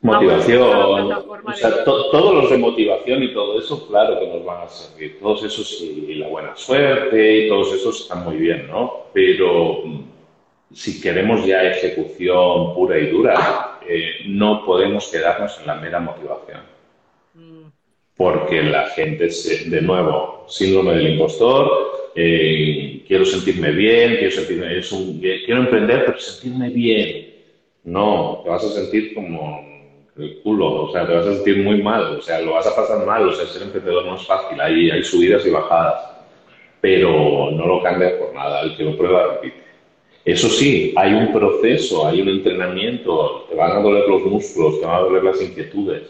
Motivación. 0.00 0.60
O 0.60 1.52
sea, 1.54 1.84
todos 1.84 2.34
los 2.34 2.50
de 2.50 2.58
motivación 2.58 3.22
y 3.22 3.32
todo 3.32 3.60
eso, 3.60 3.86
claro 3.86 4.18
que 4.18 4.26
nos 4.26 4.44
van 4.44 4.64
a 4.64 4.68
servir. 4.68 5.20
Todos 5.20 5.44
esos 5.44 5.82
y 5.82 6.16
la 6.16 6.26
buena 6.26 6.56
suerte 6.56 7.44
y 7.44 7.48
todos 7.48 7.74
esos 7.74 8.00
están 8.00 8.24
muy 8.24 8.38
bien, 8.38 8.66
¿no? 8.66 9.04
Pero 9.12 9.84
mm, 9.84 10.04
si 10.72 11.00
queremos 11.00 11.46
ya 11.46 11.62
ejecución 11.62 12.74
pura 12.74 12.98
y 12.98 13.06
dura, 13.06 13.78
eh, 13.86 14.22
no 14.26 14.64
podemos 14.66 15.08
quedarnos 15.12 15.60
en 15.60 15.68
la 15.68 15.76
mera 15.76 16.00
motivación 16.00 16.73
porque 18.16 18.62
la 18.62 18.86
gente, 18.88 19.30
se, 19.30 19.68
de 19.68 19.82
nuevo, 19.82 20.44
síndrome 20.48 20.94
del 20.94 21.14
impostor, 21.14 21.70
eh, 22.14 23.02
quiero 23.06 23.24
sentirme 23.24 23.72
bien, 23.72 24.16
quiero, 24.16 24.30
sentirme, 24.30 24.78
es 24.78 24.92
un, 24.92 25.20
quiero 25.20 25.60
emprender, 25.60 26.04
pero 26.06 26.18
sentirme 26.18 26.70
bien. 26.70 27.34
No, 27.84 28.40
te 28.44 28.50
vas 28.50 28.64
a 28.64 28.70
sentir 28.70 29.14
como 29.14 29.74
el 30.16 30.40
culo, 30.42 30.84
o 30.84 30.92
sea, 30.92 31.06
te 31.06 31.12
vas 31.12 31.26
a 31.26 31.34
sentir 31.34 31.58
muy 31.58 31.82
mal, 31.82 32.18
o 32.18 32.22
sea, 32.22 32.40
lo 32.40 32.52
vas 32.52 32.66
a 32.66 32.76
pasar 32.76 33.04
mal, 33.04 33.28
o 33.28 33.32
sea, 33.32 33.46
ser 33.46 33.62
emprendedor 33.62 34.06
no 34.06 34.14
es 34.14 34.26
fácil, 34.26 34.60
hay, 34.60 34.90
hay 34.90 35.02
subidas 35.02 35.44
y 35.44 35.50
bajadas, 35.50 36.12
pero 36.80 37.50
no 37.50 37.66
lo 37.66 37.82
cambias 37.82 38.12
por 38.12 38.32
nada, 38.32 38.62
el 38.62 38.76
que 38.76 38.84
lo 38.84 38.96
prueba 38.96 39.34
repite. 39.34 39.64
Eso 40.24 40.48
sí, 40.48 40.94
hay 40.96 41.12
un 41.12 41.32
proceso, 41.32 42.06
hay 42.06 42.22
un 42.22 42.28
entrenamiento, 42.28 43.46
te 43.50 43.56
van 43.56 43.72
a 43.72 43.80
doler 43.80 44.08
los 44.08 44.22
músculos, 44.22 44.80
te 44.80 44.86
van 44.86 44.96
a 44.96 45.00
doler 45.00 45.24
las 45.24 45.42
inquietudes, 45.42 46.02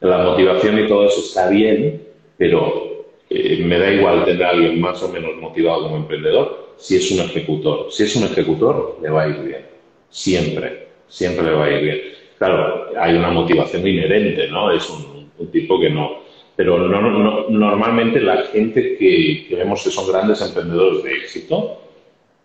la 0.00 0.18
motivación 0.18 0.78
y 0.78 0.88
todo 0.88 1.06
eso 1.06 1.20
está 1.20 1.48
bien, 1.48 2.06
pero 2.36 3.06
eh, 3.30 3.62
me 3.64 3.78
da 3.78 3.92
igual 3.92 4.24
tener 4.24 4.44
a 4.44 4.50
alguien 4.50 4.80
más 4.80 5.02
o 5.02 5.08
menos 5.08 5.36
motivado 5.36 5.82
como 5.84 5.96
emprendedor 5.96 6.66
si 6.76 6.96
es 6.96 7.10
un 7.10 7.20
ejecutor. 7.20 7.90
Si 7.90 8.04
es 8.04 8.14
un 8.16 8.24
ejecutor, 8.24 8.98
le 9.02 9.10
va 9.10 9.22
a 9.22 9.28
ir 9.28 9.38
bien. 9.40 9.66
Siempre, 10.10 10.88
siempre 11.08 11.46
le 11.46 11.52
va 11.52 11.64
a 11.64 11.70
ir 11.70 11.82
bien. 11.82 12.00
Claro, 12.38 12.90
hay 12.98 13.14
una 13.14 13.30
motivación 13.30 13.86
inherente, 13.86 14.48
¿no? 14.48 14.70
Es 14.70 14.88
un, 14.90 15.16
tipo 15.50 15.80
que 15.80 15.90
no. 15.90 16.22
Pero 16.54 16.78
no, 16.78 17.48
normalmente 17.50 18.20
la 18.20 18.44
gente 18.44 18.96
que, 18.96 19.46
que 19.48 19.54
vemos 19.54 19.82
que 19.82 19.90
son 19.90 20.08
grandes 20.08 20.40
emprendedores 20.40 21.02
de 21.02 21.12
éxito 21.12 21.82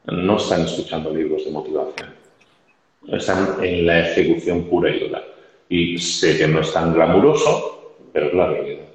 no 0.08 0.38
están 0.38 0.66
escuchando 0.66 1.14
libros 1.14 1.46
de 1.46 1.52
motivación. 1.52 2.10
Están 3.08 3.64
en 3.64 3.86
la 3.86 4.10
ejecución 4.10 4.64
pura 4.64 4.90
y 4.90 5.00
dura. 5.00 5.24
Y 5.72 5.98
sé 6.00 6.38
que 6.38 6.50
no 6.50 6.60
es 6.60 6.74
tan 6.74 6.94
glamuroso, 6.94 7.96
pero 8.12 8.28
es 8.28 8.34
la 8.34 8.48
realidad. 8.48 8.86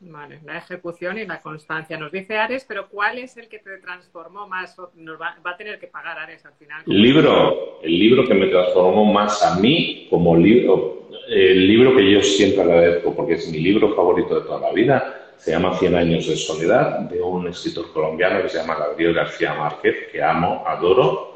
Vale, 0.00 0.40
la 0.42 0.56
ejecución 0.56 1.18
y 1.18 1.26
la 1.26 1.42
constancia. 1.42 1.98
Nos 1.98 2.10
dice 2.10 2.38
Ares, 2.38 2.64
pero 2.66 2.88
¿cuál 2.88 3.18
es 3.18 3.36
el 3.36 3.48
que 3.48 3.58
te 3.58 3.76
transformó 3.76 4.48
más? 4.48 4.76
Nos 4.94 5.20
va, 5.20 5.36
a 5.44 5.56
tener 5.58 5.78
que 5.78 5.86
pagar 5.86 6.18
Ares 6.18 6.44
al 6.46 6.54
final. 6.54 6.82
El 6.86 7.02
libro, 7.02 7.82
el 7.82 7.98
libro 7.98 8.26
que 8.26 8.32
me 8.32 8.46
transformó 8.46 9.12
más 9.12 9.42
a 9.42 9.60
mí 9.60 10.06
como 10.08 10.34
libro, 10.34 11.10
el 11.28 11.68
libro 11.68 11.94
que 11.94 12.12
yo 12.12 12.22
siempre 12.22 12.62
agradezco 12.62 13.14
porque 13.14 13.34
es 13.34 13.52
mi 13.52 13.58
libro 13.58 13.94
favorito 13.94 14.40
de 14.40 14.46
toda 14.46 14.60
la 14.60 14.72
vida, 14.72 15.34
se 15.36 15.50
llama 15.50 15.76
Cien 15.76 15.94
años 15.96 16.26
de 16.26 16.36
soledad, 16.36 17.00
de 17.00 17.20
un 17.20 17.46
escritor 17.48 17.92
colombiano 17.92 18.40
que 18.40 18.48
se 18.48 18.56
llama 18.56 18.76
Gabriel 18.76 19.12
García 19.12 19.52
Márquez, 19.52 20.08
que 20.10 20.22
amo, 20.22 20.64
adoro, 20.66 21.33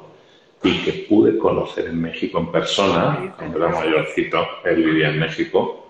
y 0.62 0.78
que 0.78 0.92
pude 1.08 1.38
conocer 1.38 1.86
en 1.86 2.00
México 2.00 2.38
en 2.38 2.50
persona, 2.50 3.34
cuando 3.36 3.58
era 3.58 3.68
mayorcito, 3.68 4.46
él 4.64 4.82
vivía 4.82 5.10
en 5.10 5.18
México, 5.18 5.88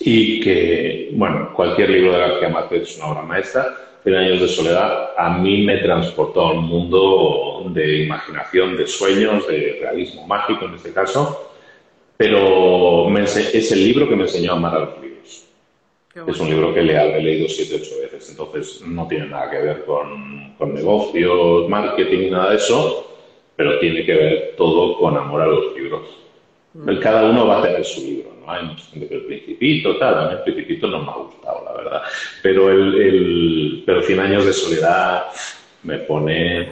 y 0.00 0.40
que, 0.40 1.10
bueno, 1.12 1.52
cualquier 1.54 1.90
libro 1.90 2.12
de 2.12 2.18
García 2.18 2.48
Márquez 2.48 2.82
es 2.82 2.96
una 2.98 3.06
obra 3.06 3.22
maestra. 3.22 3.76
Cien 4.02 4.14
años 4.14 4.40
de 4.40 4.48
soledad 4.48 5.10
a 5.16 5.38
mí 5.38 5.62
me 5.62 5.78
transportó 5.78 6.40
a 6.40 6.52
un 6.52 6.64
mundo 6.64 7.64
de 7.68 8.04
imaginación, 8.04 8.76
de 8.76 8.86
sueños, 8.86 9.46
de 9.46 9.78
realismo 9.80 10.26
mágico 10.26 10.64
en 10.64 10.74
este 10.74 10.92
caso, 10.92 11.52
pero 12.16 13.14
es 13.18 13.72
el 13.72 13.84
libro 13.84 14.08
que 14.08 14.16
me 14.16 14.22
enseñó 14.22 14.52
a 14.52 14.56
amar 14.56 14.74
a 14.74 14.80
los 14.80 15.02
libros. 15.02 15.44
Es 16.14 16.40
un 16.40 16.48
libro 16.48 16.72
que 16.72 16.82
le 16.82 16.94
he 16.94 17.22
leído 17.22 17.48
siete, 17.48 17.76
ocho 17.76 18.00
veces, 18.00 18.30
entonces 18.30 18.82
no 18.86 19.06
tiene 19.06 19.26
nada 19.26 19.50
que 19.50 19.58
ver 19.58 19.84
con, 19.84 20.54
con 20.56 20.74
negocios, 20.74 21.68
marketing 21.68 22.30
nada 22.30 22.50
de 22.50 22.56
eso, 22.56 23.09
pero 23.60 23.78
tiene 23.78 24.06
que 24.06 24.14
ver 24.14 24.54
todo 24.56 24.96
con 24.96 25.18
amor 25.18 25.42
a 25.42 25.46
los 25.46 25.74
libros. 25.76 26.00
Mm. 26.72 26.96
Cada 26.96 27.28
uno 27.28 27.46
va 27.46 27.58
a 27.58 27.62
tener 27.62 27.84
su 27.84 28.00
libro, 28.00 28.32
¿no? 28.40 28.50
Hay 28.50 28.74
el 28.94 29.26
Principito, 29.26 29.98
tal, 29.98 30.18
a 30.18 30.28
mí 30.28 30.36
el 30.38 30.42
Principito 30.44 30.86
no 30.86 31.02
me 31.02 31.10
ha 31.10 31.16
gustado, 31.16 31.62
la 31.66 31.72
verdad. 31.74 32.02
Pero 32.42 32.70
el, 32.70 32.94
el 33.02 33.82
pero 33.84 34.00
Cien 34.00 34.18
años 34.18 34.46
de 34.46 34.54
soledad 34.54 35.26
me 35.82 35.98
pone... 35.98 36.70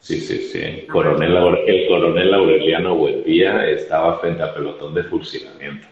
Sí, 0.00 0.20
sí, 0.20 0.36
sí. 0.36 0.60
El 0.60 0.86
coronel, 0.86 1.34
el 1.66 1.88
coronel 1.88 2.34
Aureliano 2.34 2.94
Buendía 2.94 3.66
estaba 3.70 4.18
frente 4.18 4.42
al 4.42 4.52
pelotón 4.52 4.92
de 4.92 5.02
fusilamiento. 5.04 5.88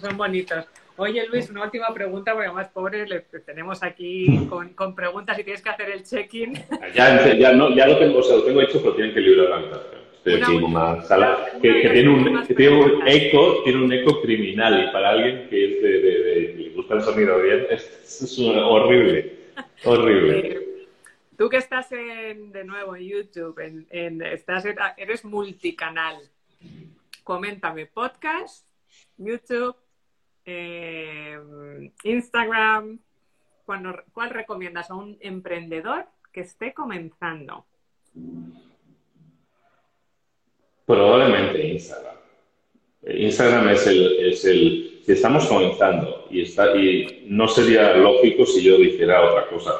son 0.00 0.16
bonitos. 0.16 0.64
Oye, 0.98 1.26
Luis, 1.26 1.50
una 1.50 1.64
última 1.64 1.92
pregunta, 1.92 2.32
porque 2.32 2.50
más 2.50 2.68
pobre 2.68 3.06
le 3.06 3.20
tenemos 3.20 3.82
aquí 3.82 4.46
con, 4.48 4.70
con, 4.70 4.94
preguntas 4.94 5.38
y 5.38 5.44
tienes 5.44 5.62
que 5.62 5.68
hacer 5.68 5.90
el 5.90 6.02
check-in. 6.02 6.54
Ya, 6.94 7.34
ya, 7.34 7.52
no, 7.52 7.74
ya 7.76 7.86
lo 7.86 7.98
tengo, 7.98 8.18
o 8.18 8.22
sea, 8.22 8.36
lo 8.36 8.44
tengo 8.44 8.62
hecho, 8.62 8.80
pero 8.80 8.94
tienen 8.94 9.12
que 9.12 9.20
librar 9.20 9.50
la 9.50 9.56
habitación. 9.56 10.00
Estoy 10.16 10.34
aquí 10.42 10.56
en 10.56 10.64
una 10.64 11.02
sala 11.02 11.46
que, 11.60 11.72
tiene, 11.92 12.08
un, 12.08 12.46
tiene 12.46 12.82
un 12.82 13.06
eco, 13.06 13.62
tiene 13.62 13.84
un 13.84 13.92
eco 13.92 14.22
criminal 14.22 14.88
y 14.88 14.92
para 14.92 15.10
alguien 15.10 15.48
que 15.48 15.64
es 15.66 15.82
de, 15.82 15.88
de, 15.88 16.22
de, 16.22 16.54
le 16.54 16.70
gusta 16.70 16.94
el 16.94 17.02
sonido 17.02 17.42
bien, 17.42 17.66
es, 17.70 18.22
es 18.22 18.38
horrible, 18.38 19.36
horrible. 19.84 20.38
Eh, 20.38 20.86
tú 21.36 21.48
que 21.48 21.58
estás 21.58 21.92
en, 21.92 22.50
de 22.50 22.64
nuevo 22.64 22.96
en 22.96 23.04
YouTube, 23.04 23.58
en, 23.60 23.86
en, 23.90 24.22
estás, 24.22 24.64
eres 24.96 25.24
multicanal. 25.24 26.16
Coméntame, 27.22 27.86
podcast, 27.86 28.66
YouTube, 29.18 29.76
eh, 30.46 31.38
Instagram. 32.04 32.98
¿Cuál 33.64 34.30
recomiendas 34.30 34.90
a 34.90 34.94
un 34.94 35.18
emprendedor 35.20 36.06
que 36.32 36.42
esté 36.42 36.72
comenzando? 36.72 37.66
Probablemente 40.86 41.66
Instagram. 41.66 42.16
Instagram 43.08 43.68
es 43.70 43.86
el, 43.86 44.18
es 44.20 44.44
el, 44.44 45.00
si 45.04 45.12
estamos 45.12 45.46
comenzando 45.46 46.26
y, 46.30 46.42
está, 46.42 46.76
y 46.76 47.24
no 47.28 47.48
sería 47.48 47.96
lógico 47.96 48.46
si 48.46 48.62
yo 48.62 48.78
dijera 48.78 49.24
otra 49.24 49.48
cosa. 49.48 49.72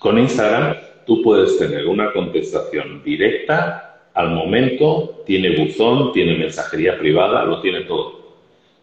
Con 0.00 0.18
Instagram 0.18 0.76
tú 1.06 1.22
puedes 1.22 1.56
tener 1.58 1.86
una 1.86 2.12
contestación 2.12 3.02
directa 3.04 4.10
al 4.14 4.30
momento, 4.30 5.22
tiene 5.24 5.56
buzón, 5.56 6.12
tiene 6.12 6.36
mensajería 6.36 6.98
privada, 6.98 7.44
lo 7.44 7.60
tiene 7.60 7.82
todo. 7.82 8.25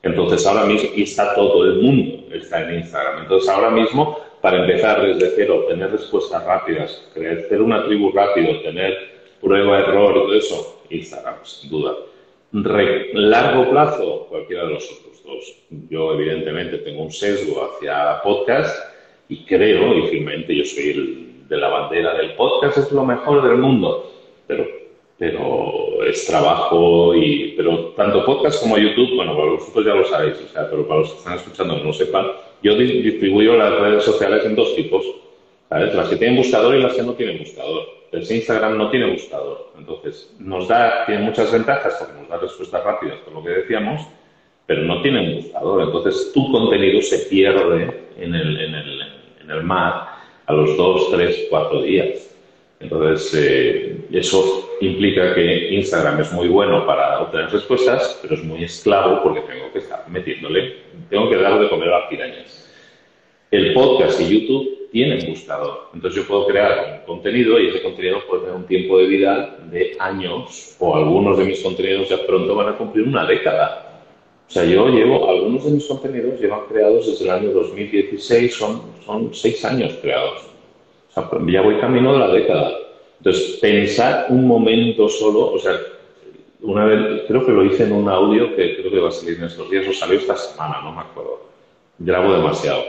Entonces 0.03 0.45
ahora 0.45 0.65
mismo, 0.65 0.89
y 0.95 1.03
está 1.03 1.33
todo 1.33 1.63
el 1.63 1.81
mundo, 1.81 2.25
está 2.33 2.61
en 2.61 2.79
Instagram. 2.79 3.23
Entonces 3.23 3.49
ahora 3.49 3.69
mismo, 3.69 4.19
para 4.41 4.59
empezar 4.61 5.01
desde 5.01 5.31
cero, 5.37 5.65
tener 5.69 5.91
respuestas 5.91 6.43
rápidas, 6.43 7.07
crecer 7.13 7.61
una 7.61 7.85
tribu 7.85 8.11
rápido, 8.11 8.59
tener 8.61 8.93
prueba, 9.41 9.79
error 9.79 10.13
todo 10.13 10.33
eso, 10.33 10.81
Instagram, 10.89 11.35
sin 11.43 11.69
duda. 11.69 11.95
largo 12.51 13.69
plazo, 13.69 14.27
cualquiera 14.29 14.65
de 14.65 14.73
los 14.73 14.91
otros 14.91 15.23
dos. 15.23 15.55
Yo, 15.89 16.13
evidentemente, 16.13 16.79
tengo 16.79 17.03
un 17.03 17.11
sesgo 17.11 17.63
hacia 17.63 18.21
podcast 18.21 18.77
y 19.29 19.45
creo, 19.45 19.97
y 19.97 20.07
firmemente, 20.09 20.53
yo 20.53 20.65
soy 20.65 20.89
el 20.89 21.47
de 21.47 21.57
la 21.57 21.69
bandera 21.69 22.13
del 22.15 22.33
podcast, 22.33 22.77
es 22.77 22.91
lo 22.91 23.05
mejor 23.05 23.41
del 23.47 23.57
mundo. 23.57 24.11
Pero, 24.47 24.65
pero 25.18 26.03
es 26.05 26.26
trabajo 26.26 27.16
y. 27.16 27.53
Pero 27.55 27.93
tanto 27.95 28.26
podcast 28.26 28.61
como 28.61 28.78
YouTube, 28.78 29.16
bueno, 29.16 29.36
para 29.36 29.51
vosotros 29.51 29.86
ya 29.86 29.93
lo 29.93 30.05
sabéis, 30.05 30.38
o 30.43 30.47
sea, 30.47 30.70
pero 30.70 30.88
para 30.88 31.01
los 31.01 31.11
que 31.11 31.18
están 31.18 31.36
escuchando 31.36 31.78
que 31.78 31.84
no 31.84 31.93
sepan, 31.93 32.26
yo 32.61 32.76
distribuyo 32.76 33.55
las 33.57 33.80
redes 33.80 34.03
sociales 34.03 34.45
en 34.45 34.55
dos 34.55 34.76
tipos. 34.76 35.05
¿sabes? 35.70 35.93
Las 35.95 36.09
que 36.09 36.18
tienen 36.18 36.38
buscador 36.38 36.76
y 36.76 36.82
las 36.82 36.93
que 36.93 37.03
no 37.03 37.14
tienen 37.14 37.39
buscador 37.39 38.03
el 38.14 38.32
Instagram 38.32 38.78
no 38.78 38.89
tiene 38.91 39.11
buscador. 39.11 39.72
Entonces, 39.78 40.34
nos 40.39 40.68
da, 40.68 41.05
tiene 41.05 41.24
muchas 41.24 41.51
ventajas 41.51 41.95
porque 41.97 42.14
nos 42.14 42.30
da 42.30 42.38
respuestas 42.38 42.84
rápidas 42.84 43.20
con 43.26 43.34
lo 43.34 43.43
que 43.43 43.49
decíamos, 43.49 44.07
pero 44.68 44.84
no 44.84 45.01
tiene 45.01 45.36
buscador. 45.36 45.82
Entonces, 45.82 46.32
tu 46.32 46.51
contenido 46.51 47.01
se 47.01 47.18
pierde 47.30 48.11
en 48.18 48.36
el, 48.36 48.59
en 48.59 48.76
el, 48.76 49.01
en 49.41 49.51
el 49.51 49.64
mar 49.64 50.09
a 50.45 50.53
los 50.53 50.78
dos, 50.78 51.09
tres, 51.11 51.47
cuatro 51.49 51.82
días. 51.82 52.32
Entonces, 52.84 53.34
eh, 53.36 53.97
eso 54.11 54.69
implica 54.81 55.34
que 55.34 55.73
Instagram 55.73 56.19
es 56.19 56.34
muy 56.34 56.49
bueno 56.49 56.86
para 56.86 57.21
obtener 57.21 57.49
respuestas, 57.49 58.19
pero 58.21 58.36
es 58.36 58.43
muy 58.43 58.63
esclavo 58.65 59.23
porque 59.23 59.41
tengo 59.41 59.71
que 59.71 59.79
estar 59.79 60.03
metiéndole, 60.09 60.75
tengo 61.09 61.29
que 61.29 61.38
darle 61.38 61.63
de 61.63 61.69
comer 61.69 61.89
a 61.89 61.99
las 61.99 62.09
pirañas. 62.09 62.69
El 63.51 63.73
podcast 63.73 64.19
y 64.19 64.39
YouTube 64.39 64.89
tienen 64.91 65.25
buscador. 65.29 65.89
Entonces 65.93 66.21
yo 66.21 66.27
puedo 66.27 66.45
crear 66.47 66.99
un 66.99 67.15
contenido 67.15 67.57
y 67.59 67.69
ese 67.69 67.81
contenido 67.81 68.19
puede 68.27 68.41
tener 68.41 68.55
un 68.57 68.67
tiempo 68.67 68.97
de 68.97 69.07
vida 69.07 69.57
de 69.71 69.95
años 69.99 70.75
o 70.79 70.95
algunos 70.95 71.38
de 71.38 71.45
mis 71.45 71.61
contenidos 71.61 72.09
ya 72.09 72.25
pronto 72.27 72.53
van 72.53 72.69
a 72.69 72.77
cumplir 72.77 73.07
una 73.07 73.25
década. 73.25 74.01
O 74.47 74.51
sea, 74.51 74.65
yo 74.65 74.89
llevo, 74.89 75.29
algunos 75.29 75.63
de 75.65 75.71
mis 75.71 75.86
contenidos 75.86 76.39
llevan 76.39 76.67
creados 76.67 77.07
desde 77.07 77.23
el 77.25 77.31
año 77.31 77.51
2016, 77.51 78.53
son, 78.53 78.81
son 79.05 79.34
seis 79.34 79.63
años 79.63 79.93
creados. 80.01 80.52
Sea, 81.14 81.30
ya 81.47 81.61
voy 81.61 81.80
camino 81.80 82.14
de 82.14 82.20
la 82.20 82.28
década. 82.30 82.72
Entonces, 83.20 83.57
pensar 83.61 84.26
un 84.30 84.47
momento 84.47 85.07
solo, 85.07 85.53
o 85.53 85.59
sea, 85.59 85.74
una 86.61 86.86
vez, 86.86 87.24
creo 87.28 87.45
que 87.45 87.51
lo 87.51 87.66
hice 87.66 87.84
en 87.84 87.91
un 87.91 88.09
audio 88.09 88.55
que 88.55 88.78
creo 88.78 88.91
que 88.91 88.99
va 88.99 89.09
a 89.09 89.11
salir 89.11 89.38
en 89.38 89.45
estos 89.45 89.70
días, 89.70 89.88
o 89.88 89.93
salió 89.93 90.18
esta 90.18 90.36
semana, 90.36 90.82
no 90.82 90.91
me 90.91 91.01
acuerdo. 91.01 91.49
Grabo 91.99 92.34
demasiado. 92.34 92.84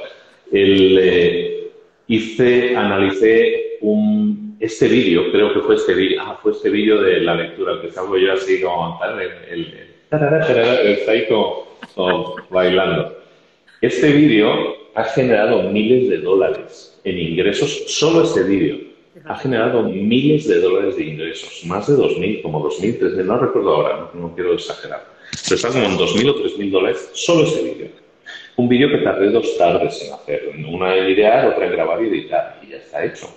El, 0.50 0.98
eh, 1.00 1.70
hice, 2.06 2.76
analicé 2.76 3.78
un, 3.80 4.56
este 4.60 4.88
vídeo, 4.88 5.30
creo 5.30 5.52
que 5.52 5.60
fue 5.60 5.74
este 5.74 5.94
vídeo, 5.94 6.22
ah, 6.22 6.38
fue 6.42 6.52
este 6.52 6.70
vídeo 6.70 7.00
de 7.02 7.20
la 7.20 7.34
lectura, 7.34 7.80
que 7.80 7.90
salgo 7.90 8.16
yo 8.16 8.32
así 8.32 8.60
como, 8.60 9.00
el, 9.04 9.20
el, 9.20 9.88
el, 10.10 10.88
está 10.92 11.12
ahí 11.12 11.26
como, 11.28 11.66
bailando. 12.50 13.18
Este 13.80 14.12
vídeo 14.12 14.83
ha 14.94 15.04
generado 15.04 15.62
miles 15.64 16.08
de 16.08 16.18
dólares 16.18 16.98
en 17.04 17.18
ingresos, 17.18 17.84
solo 17.88 18.22
este 18.22 18.42
vídeo. 18.44 18.78
Ha 19.26 19.36
generado 19.36 19.82
miles 19.84 20.46
de 20.48 20.60
dólares 20.60 20.96
de 20.96 21.04
ingresos, 21.04 21.64
más 21.66 21.86
de 21.86 21.94
2.000, 21.94 22.42
como 22.42 22.68
2.000, 22.68 22.98
3.000, 22.98 23.24
no 23.24 23.38
recuerdo 23.38 23.74
ahora, 23.74 24.10
no, 24.14 24.20
no 24.20 24.34
quiero 24.34 24.54
exagerar. 24.54 25.04
Pero 25.44 25.56
está 25.56 25.68
como 25.68 25.84
en 25.84 25.96
2.000 25.96 26.30
o 26.30 26.34
3.000 26.34 26.70
dólares 26.70 27.10
solo 27.14 27.44
este 27.44 27.62
vídeo. 27.62 27.88
Un 28.56 28.68
vídeo 28.68 28.88
que 28.88 28.98
tardé 28.98 29.30
dos 29.30 29.56
tardes 29.56 30.02
en 30.02 30.12
hacer, 30.12 30.52
una 30.68 30.96
en 30.96 31.10
idear, 31.10 31.48
otra 31.48 31.66
en 31.66 31.72
grabar 31.72 32.02
y 32.02 32.08
editar, 32.08 32.60
y 32.62 32.70
ya 32.70 32.76
está 32.76 33.04
hecho. 33.04 33.28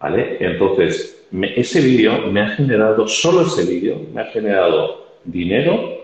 ¿Vale? 0.00 0.36
Entonces, 0.40 1.26
ese 1.56 1.80
vídeo 1.80 2.26
me 2.30 2.40
ha 2.40 2.48
generado, 2.48 3.08
solo 3.08 3.42
ese 3.42 3.64
vídeo, 3.64 4.00
me 4.14 4.20
ha 4.20 4.26
generado 4.26 5.06
dinero 5.24 5.95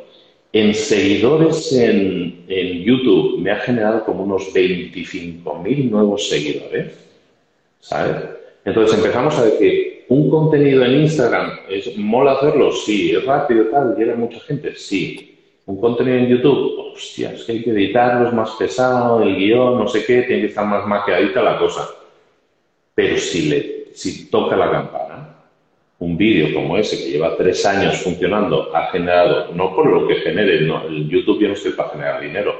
en 0.53 0.75
seguidores 0.75 1.73
en, 1.73 2.45
en, 2.47 2.83
YouTube 2.83 3.41
me 3.41 3.51
ha 3.51 3.57
generado 3.61 4.05
como 4.05 4.25
unos 4.25 4.53
25.000 4.55 5.91
nuevos 5.91 6.29
seguidores. 6.29 6.93
¿Sabes? 7.81 8.17
Entonces 8.65 8.97
empezamos 8.99 9.37
a 9.39 9.47
decir, 9.47 10.05
¿un 10.09 10.31
contenido 10.31 10.85
en 10.85 11.03
Instagram 11.03 11.51
es 11.69 11.97
mola 11.97 12.33
hacerlo? 12.33 12.71
Sí. 12.71 13.13
¿Es 13.13 13.25
rápido 13.25 13.67
tal? 13.67 13.97
¿Llega 13.97 14.15
mucha 14.15 14.39
gente? 14.41 14.75
Sí. 14.77 15.33
Un 15.65 15.81
contenido 15.81 16.19
en 16.19 16.29
YouTube, 16.29 16.93
hostia, 16.93 17.33
es 17.33 17.45
que 17.45 17.53
hay 17.53 17.63
que 17.63 17.71
editarlo, 17.71 18.29
es 18.29 18.35
más 18.35 18.51
pesado, 18.59 19.23
el 19.23 19.37
guion, 19.37 19.79
no 19.79 19.87
sé 19.87 20.05
qué, 20.05 20.23
tiene 20.23 20.43
que 20.43 20.49
estar 20.49 20.67
más 20.67 20.87
maqueadita 20.87 21.41
la 21.41 21.57
cosa. 21.57 21.89
Pero 22.95 23.17
si, 23.17 23.49
le, 23.49 23.87
si 23.95 24.29
toca 24.29 24.57
la 24.57 24.71
campana, 24.71 25.12
un 26.03 26.17
vídeo 26.17 26.53
como 26.55 26.77
ese 26.77 26.99
que 26.99 27.11
lleva 27.13 27.37
tres 27.37 27.65
años 27.65 27.99
funcionando 27.99 28.75
ha 28.75 28.91
generado, 28.91 29.53
no 29.55 29.75
por 29.75 29.87
lo 29.87 30.09
que 30.09 30.17
genere, 30.17 30.63
no, 30.63 30.85
el 30.87 31.09
YouTube 31.09 31.41
yo 31.41 31.49
no 31.49 31.55
estoy 31.55 31.73
para 31.73 31.91
generar 31.91 32.21
dinero, 32.21 32.55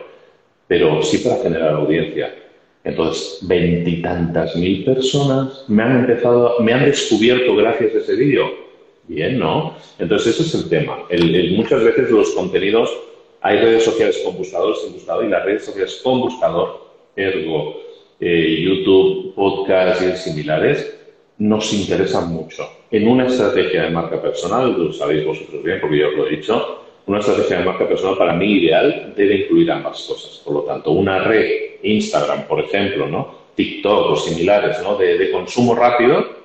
pero 0.69 1.03
sí 1.03 1.19
para 1.19 1.43
generar 1.43 1.75
audiencia. 1.75 2.35
Entonces, 2.85 3.39
veintitantas 3.43 4.57
mil 4.57 4.85
personas 4.85 5.65
me 5.69 5.83
han 5.83 6.01
empezado, 6.01 6.61
me 6.61 6.73
han 6.73 6.85
descubierto 6.85 7.55
gracias 7.57 7.95
a 7.95 7.99
ese 7.99 8.15
vídeo 8.17 8.63
Bien, 9.09 9.39
¿no? 9.39 9.75
Entonces, 9.99 10.39
ese 10.39 10.43
es 10.43 10.55
el 10.55 10.69
tema. 10.71 10.97
muchas 11.57 11.83
veces 11.83 12.11
los 12.11 12.31
contenidos, 12.31 12.91
hay 13.41 13.59
redes 13.59 13.85
sociales 13.85 14.21
con 14.25 14.37
buscador, 14.37 14.77
sin 14.77 14.93
buscador, 14.93 15.25
y 15.25 15.29
las 15.29 15.45
redes 15.45 15.65
sociales 15.65 16.01
con 16.05 16.21
buscador, 16.21 16.87
ergo, 17.17 17.81
eh, 18.21 18.63
YouTube, 18.63 19.35
podcast 19.35 20.03
y 20.03 20.17
similares, 20.17 21.02
nos 21.39 21.73
interesan 21.73 22.33
mucho. 22.33 22.69
En 22.91 23.09
una 23.09 23.27
estrategia 23.27 23.85
de 23.85 23.91
marca 23.91 24.21
personal, 24.21 24.73
lo 24.79 24.93
sabéis 24.93 25.25
vosotros 25.25 25.63
bien, 25.63 25.81
porque 25.81 25.99
yo 25.99 26.09
os 26.09 26.15
lo 26.15 26.27
he 26.27 26.37
dicho, 26.37 26.85
una 27.07 27.19
estrategia 27.19 27.59
de 27.59 27.65
marca 27.65 27.89
personal 27.89 28.17
para 28.17 28.35
mí 28.35 28.53
ideal 28.53 29.15
debe 29.17 29.37
incluir 29.37 29.71
ambas 29.71 30.03
cosas. 30.03 30.41
Por 30.45 30.55
lo 30.55 30.63
tanto, 30.63 30.93
una 30.93 31.19
red, 31.21 31.51
Instagram, 31.83 32.47
por 32.47 32.61
ejemplo, 32.61 33.09
¿no? 33.09 33.43
TikTok 33.55 34.13
o 34.13 34.17
similares, 34.17 34.81
¿no? 34.83 34.97
de 34.97 35.31
consumo 35.31 35.75
rápido, 35.75 36.43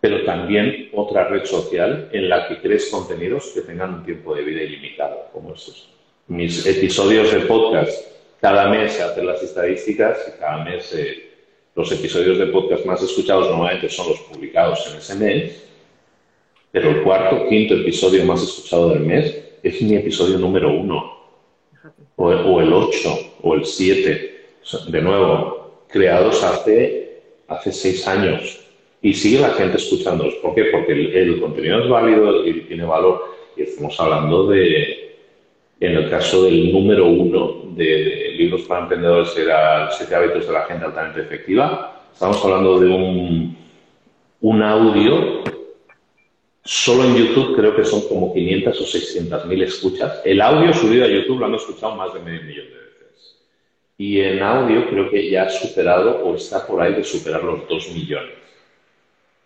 pero 0.00 0.24
también 0.24 0.88
otra 0.94 1.28
red 1.28 1.44
social 1.44 2.08
en 2.12 2.28
la 2.28 2.48
que 2.48 2.60
crees 2.60 2.88
contenidos 2.90 3.52
que 3.54 3.60
tengan 3.60 3.94
un 3.94 4.04
tiempo 4.04 4.34
de 4.34 4.42
vida 4.42 4.62
ilimitado, 4.62 5.28
como 5.32 5.54
esos. 5.54 5.90
Mis 6.28 6.66
episodios 6.66 7.32
de 7.32 7.40
podcast, 7.40 8.08
cada 8.40 8.68
mes 8.68 8.92
se 8.92 9.02
hacen 9.02 9.26
las 9.26 9.42
estadísticas 9.42 10.18
y 10.28 10.40
cada 10.40 10.64
mes 10.64 10.94
eh, 10.94 11.29
los 11.74 11.90
episodios 11.92 12.38
de 12.38 12.46
podcast 12.46 12.84
más 12.84 13.02
escuchados 13.02 13.48
normalmente 13.48 13.88
son 13.88 14.08
los 14.08 14.20
publicados 14.20 14.86
en 14.90 14.98
ese 14.98 15.14
mes, 15.16 15.64
pero 16.72 16.90
el 16.90 17.02
cuarto, 17.02 17.48
quinto 17.48 17.74
episodio 17.74 18.24
más 18.24 18.42
escuchado 18.42 18.90
del 18.90 19.00
mes 19.00 19.42
es 19.62 19.82
mi 19.82 19.96
episodio 19.96 20.38
número 20.38 20.72
uno, 20.72 21.18
o, 22.16 22.26
o 22.26 22.60
el 22.60 22.72
ocho, 22.72 23.16
o 23.42 23.54
el 23.54 23.64
siete, 23.64 24.46
de 24.88 25.00
nuevo, 25.00 25.84
creados 25.88 26.42
hace, 26.42 27.22
hace 27.48 27.72
seis 27.72 28.06
años 28.06 28.60
y 29.02 29.14
sigue 29.14 29.40
la 29.40 29.50
gente 29.50 29.78
escuchándolos. 29.78 30.34
¿Por 30.36 30.54
qué? 30.54 30.64
Porque 30.64 30.92
el, 30.92 31.40
contenido 31.40 31.82
es 31.82 31.88
válido 31.88 32.46
y 32.46 32.62
tiene 32.62 32.84
valor. 32.84 33.36
Y 33.56 33.62
estamos 33.62 33.98
hablando 33.98 34.46
de, 34.48 35.09
en 35.80 35.96
el 35.96 36.10
caso 36.10 36.44
del 36.44 36.72
número 36.72 37.06
uno 37.06 37.62
de, 37.74 38.34
libros 38.36 38.62
para 38.62 38.82
emprendedores, 38.82 39.36
era 39.36 39.90
Siete 39.90 40.14
hábitos 40.14 40.46
de 40.46 40.52
la 40.52 40.64
gente 40.64 40.84
altamente 40.84 41.20
efectiva. 41.22 42.02
Estamos 42.12 42.44
hablando 42.44 42.78
de 42.78 42.88
un, 42.88 43.56
un 44.42 44.62
audio. 44.62 45.42
Solo 46.62 47.04
en 47.04 47.16
YouTube 47.16 47.56
creo 47.56 47.74
que 47.74 47.84
son 47.84 48.02
como 48.08 48.32
500 48.32 48.80
o 48.80 48.84
600 48.84 49.46
mil 49.46 49.62
escuchas. 49.62 50.20
El 50.24 50.40
audio 50.40 50.72
subido 50.72 51.04
a 51.04 51.08
YouTube 51.08 51.40
lo 51.40 51.46
han 51.46 51.54
escuchado 51.54 51.96
más 51.96 52.12
de 52.14 52.20
medio 52.20 52.42
millón 52.42 52.66
de 52.66 52.74
veces. 52.74 53.36
Y 53.96 54.20
en 54.20 54.42
audio 54.42 54.88
creo 54.88 55.10
que 55.10 55.30
ya 55.30 55.44
ha 55.44 55.50
superado 55.50 56.24
o 56.24 56.36
está 56.36 56.66
por 56.66 56.80
ahí 56.80 56.94
de 56.94 57.04
superar 57.04 57.42
los 57.42 57.66
2 57.66 57.90
millones 57.94 58.40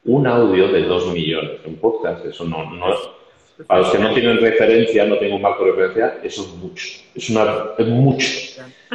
un 0.04 0.26
audio 0.26 0.68
de 0.68 0.82
dos 0.82 1.12
millones. 1.12 1.60
Un 1.64 1.76
podcast, 1.76 2.24
eso 2.26 2.44
no, 2.44 2.64
para 3.66 3.80
los 3.80 3.90
que 3.90 3.98
no 3.98 4.12
tienen 4.12 4.38
referencia, 4.38 5.04
no 5.06 5.16
tengo 5.18 5.36
un 5.36 5.42
marco 5.42 5.64
de 5.64 5.72
referencia, 5.72 6.18
eso 6.22 6.42
es 6.42 6.48
mucho. 6.56 6.86
Es, 7.14 7.30
una, 7.30 7.66
es 7.78 7.86
mucho. 7.86 8.26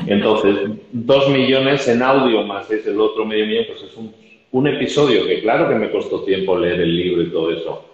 Entonces, 0.05 0.69
dos 0.91 1.29
millones 1.29 1.87
en 1.87 2.01
audio 2.01 2.43
más 2.43 2.69
es 2.69 2.85
el 2.85 2.99
otro 2.99 3.25
medio 3.25 3.45
millón, 3.45 3.65
pues 3.67 3.83
es 3.83 3.95
un, 3.95 4.13
un 4.51 4.67
episodio 4.67 5.25
que 5.25 5.41
claro 5.41 5.69
que 5.69 5.75
me 5.75 5.91
costó 5.91 6.23
tiempo 6.23 6.57
leer 6.57 6.81
el 6.81 6.95
libro 6.95 7.21
y 7.21 7.31
todo 7.31 7.51
eso. 7.51 7.85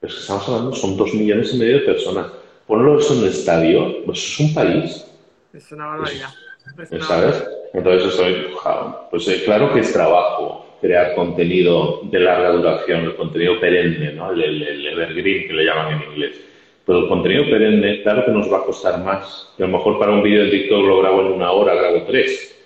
Pero 0.00 0.12
es 0.12 0.14
que 0.14 0.20
estamos 0.20 0.48
hablando, 0.48 0.72
son 0.74 0.96
dos 0.96 1.12
millones 1.14 1.52
y 1.54 1.58
medio 1.58 1.80
de 1.80 1.84
personas. 1.84 2.26
Ponlo 2.66 2.98
eso 2.98 3.14
en 3.14 3.20
el 3.20 3.28
estadio, 3.30 4.04
pues 4.04 4.18
es 4.18 4.40
un 4.40 4.54
país. 4.54 5.06
Es 5.52 5.72
una 5.72 5.86
barbaridad. 5.86 6.28
¿Sabes? 7.00 7.44
Entonces, 7.72 8.14
eso, 8.14 9.08
pues 9.10 9.28
eh, 9.28 9.42
claro 9.44 9.72
que 9.72 9.80
es 9.80 9.92
trabajo 9.92 10.67
crear 10.80 11.14
contenido 11.14 12.00
de 12.04 12.20
larga 12.20 12.50
duración, 12.50 13.04
el 13.04 13.16
contenido 13.16 13.58
perenne, 13.60 14.12
¿no? 14.12 14.32
el, 14.32 14.86
evergreen 14.86 15.48
que 15.48 15.54
le 15.54 15.64
llaman 15.64 15.94
en 15.94 16.10
inglés. 16.10 16.40
Pero 16.84 17.00
el 17.00 17.08
contenido 17.08 17.44
perenne, 17.44 18.02
claro 18.02 18.24
que 18.24 18.30
nos 18.30 18.50
va 18.52 18.58
a 18.58 18.64
costar 18.64 19.02
más. 19.02 19.54
a 19.58 19.62
lo 19.62 19.68
mejor 19.68 19.98
para 19.98 20.12
un 20.12 20.22
vídeo 20.22 20.44
de 20.44 20.50
TikTok 20.50 20.86
lo 20.86 20.98
grabo 21.00 21.20
en 21.22 21.32
una 21.32 21.50
hora, 21.52 21.74
grabo 21.74 22.04
tres. 22.06 22.56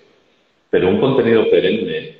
Pero 0.69 0.89
un 0.89 0.99
contenido 0.99 1.49
perenne, 1.49 2.17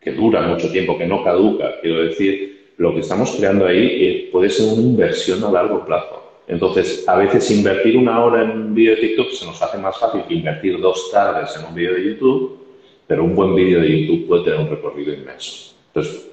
que 0.00 0.12
dura 0.12 0.42
mucho 0.42 0.70
tiempo, 0.70 0.98
que 0.98 1.06
no 1.06 1.22
caduca, 1.22 1.80
quiero 1.80 2.04
decir, 2.04 2.72
lo 2.76 2.94
que 2.94 3.00
estamos 3.00 3.36
creando 3.36 3.66
ahí 3.66 4.04
eh, 4.06 4.28
puede 4.32 4.48
ser 4.48 4.72
una 4.72 4.82
inversión 4.82 5.44
a 5.44 5.50
largo 5.50 5.84
plazo. 5.84 6.30
Entonces, 6.48 7.06
a 7.06 7.16
veces 7.16 7.50
invertir 7.50 7.96
una 7.96 8.24
hora 8.24 8.42
en 8.42 8.50
un 8.50 8.74
vídeo 8.74 8.96
de 8.96 9.02
TikTok 9.02 9.30
se 9.30 9.46
nos 9.46 9.62
hace 9.62 9.78
más 9.78 9.98
fácil 9.98 10.22
que 10.26 10.34
invertir 10.34 10.80
dos 10.80 11.10
tardes 11.12 11.56
en 11.56 11.66
un 11.66 11.74
vídeo 11.74 11.94
de 11.94 12.04
YouTube, 12.04 12.59
pero 13.10 13.24
un 13.24 13.34
buen 13.34 13.56
vídeo 13.56 13.80
de 13.80 14.06
YouTube 14.06 14.28
puede 14.28 14.44
tener 14.44 14.60
un 14.60 14.70
recorrido 14.70 15.12
inmenso. 15.12 15.74
Entonces, 15.88 16.30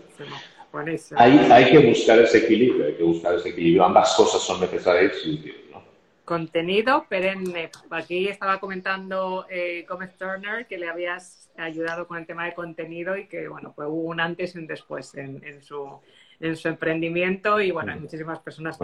hay, 1.15 1.39
hay, 1.51 1.71
que 1.71 1.79
buscar 1.79 2.19
ese 2.19 2.37
equilibrio, 2.37 2.85
hay 2.85 2.93
que 2.93 3.01
buscar 3.01 3.33
ese 3.33 3.49
equilibrio. 3.49 3.83
Ambas 3.83 4.13
cosas 4.15 4.43
son 4.43 4.61
necesarias 4.61 5.13
y 5.25 5.31
útiles. 5.31 5.57
¿no? 5.71 5.81
Contenido 6.23 7.07
perenne. 7.09 7.71
Aquí 7.89 8.27
estaba 8.27 8.59
comentando 8.59 9.47
eh, 9.49 9.87
Gómez 9.89 10.15
Turner 10.19 10.67
que 10.67 10.77
le 10.77 10.87
habías 10.87 11.49
ayudado 11.57 12.07
con 12.07 12.19
el 12.19 12.27
tema 12.27 12.45
de 12.45 12.53
contenido 12.53 13.17
y 13.17 13.25
que, 13.25 13.47
bueno, 13.47 13.73
fue 13.75 13.87
un 13.87 14.19
antes 14.19 14.53
y 14.53 14.59
un 14.59 14.67
después 14.67 15.15
en, 15.15 15.43
en 15.43 15.63
su 15.63 15.99
en 16.39 16.55
su 16.55 16.67
emprendimiento 16.67 17.59
y 17.59 17.71
bueno, 17.71 17.93
hay 17.93 17.99
muchísimas 17.99 18.37
personas, 18.37 18.77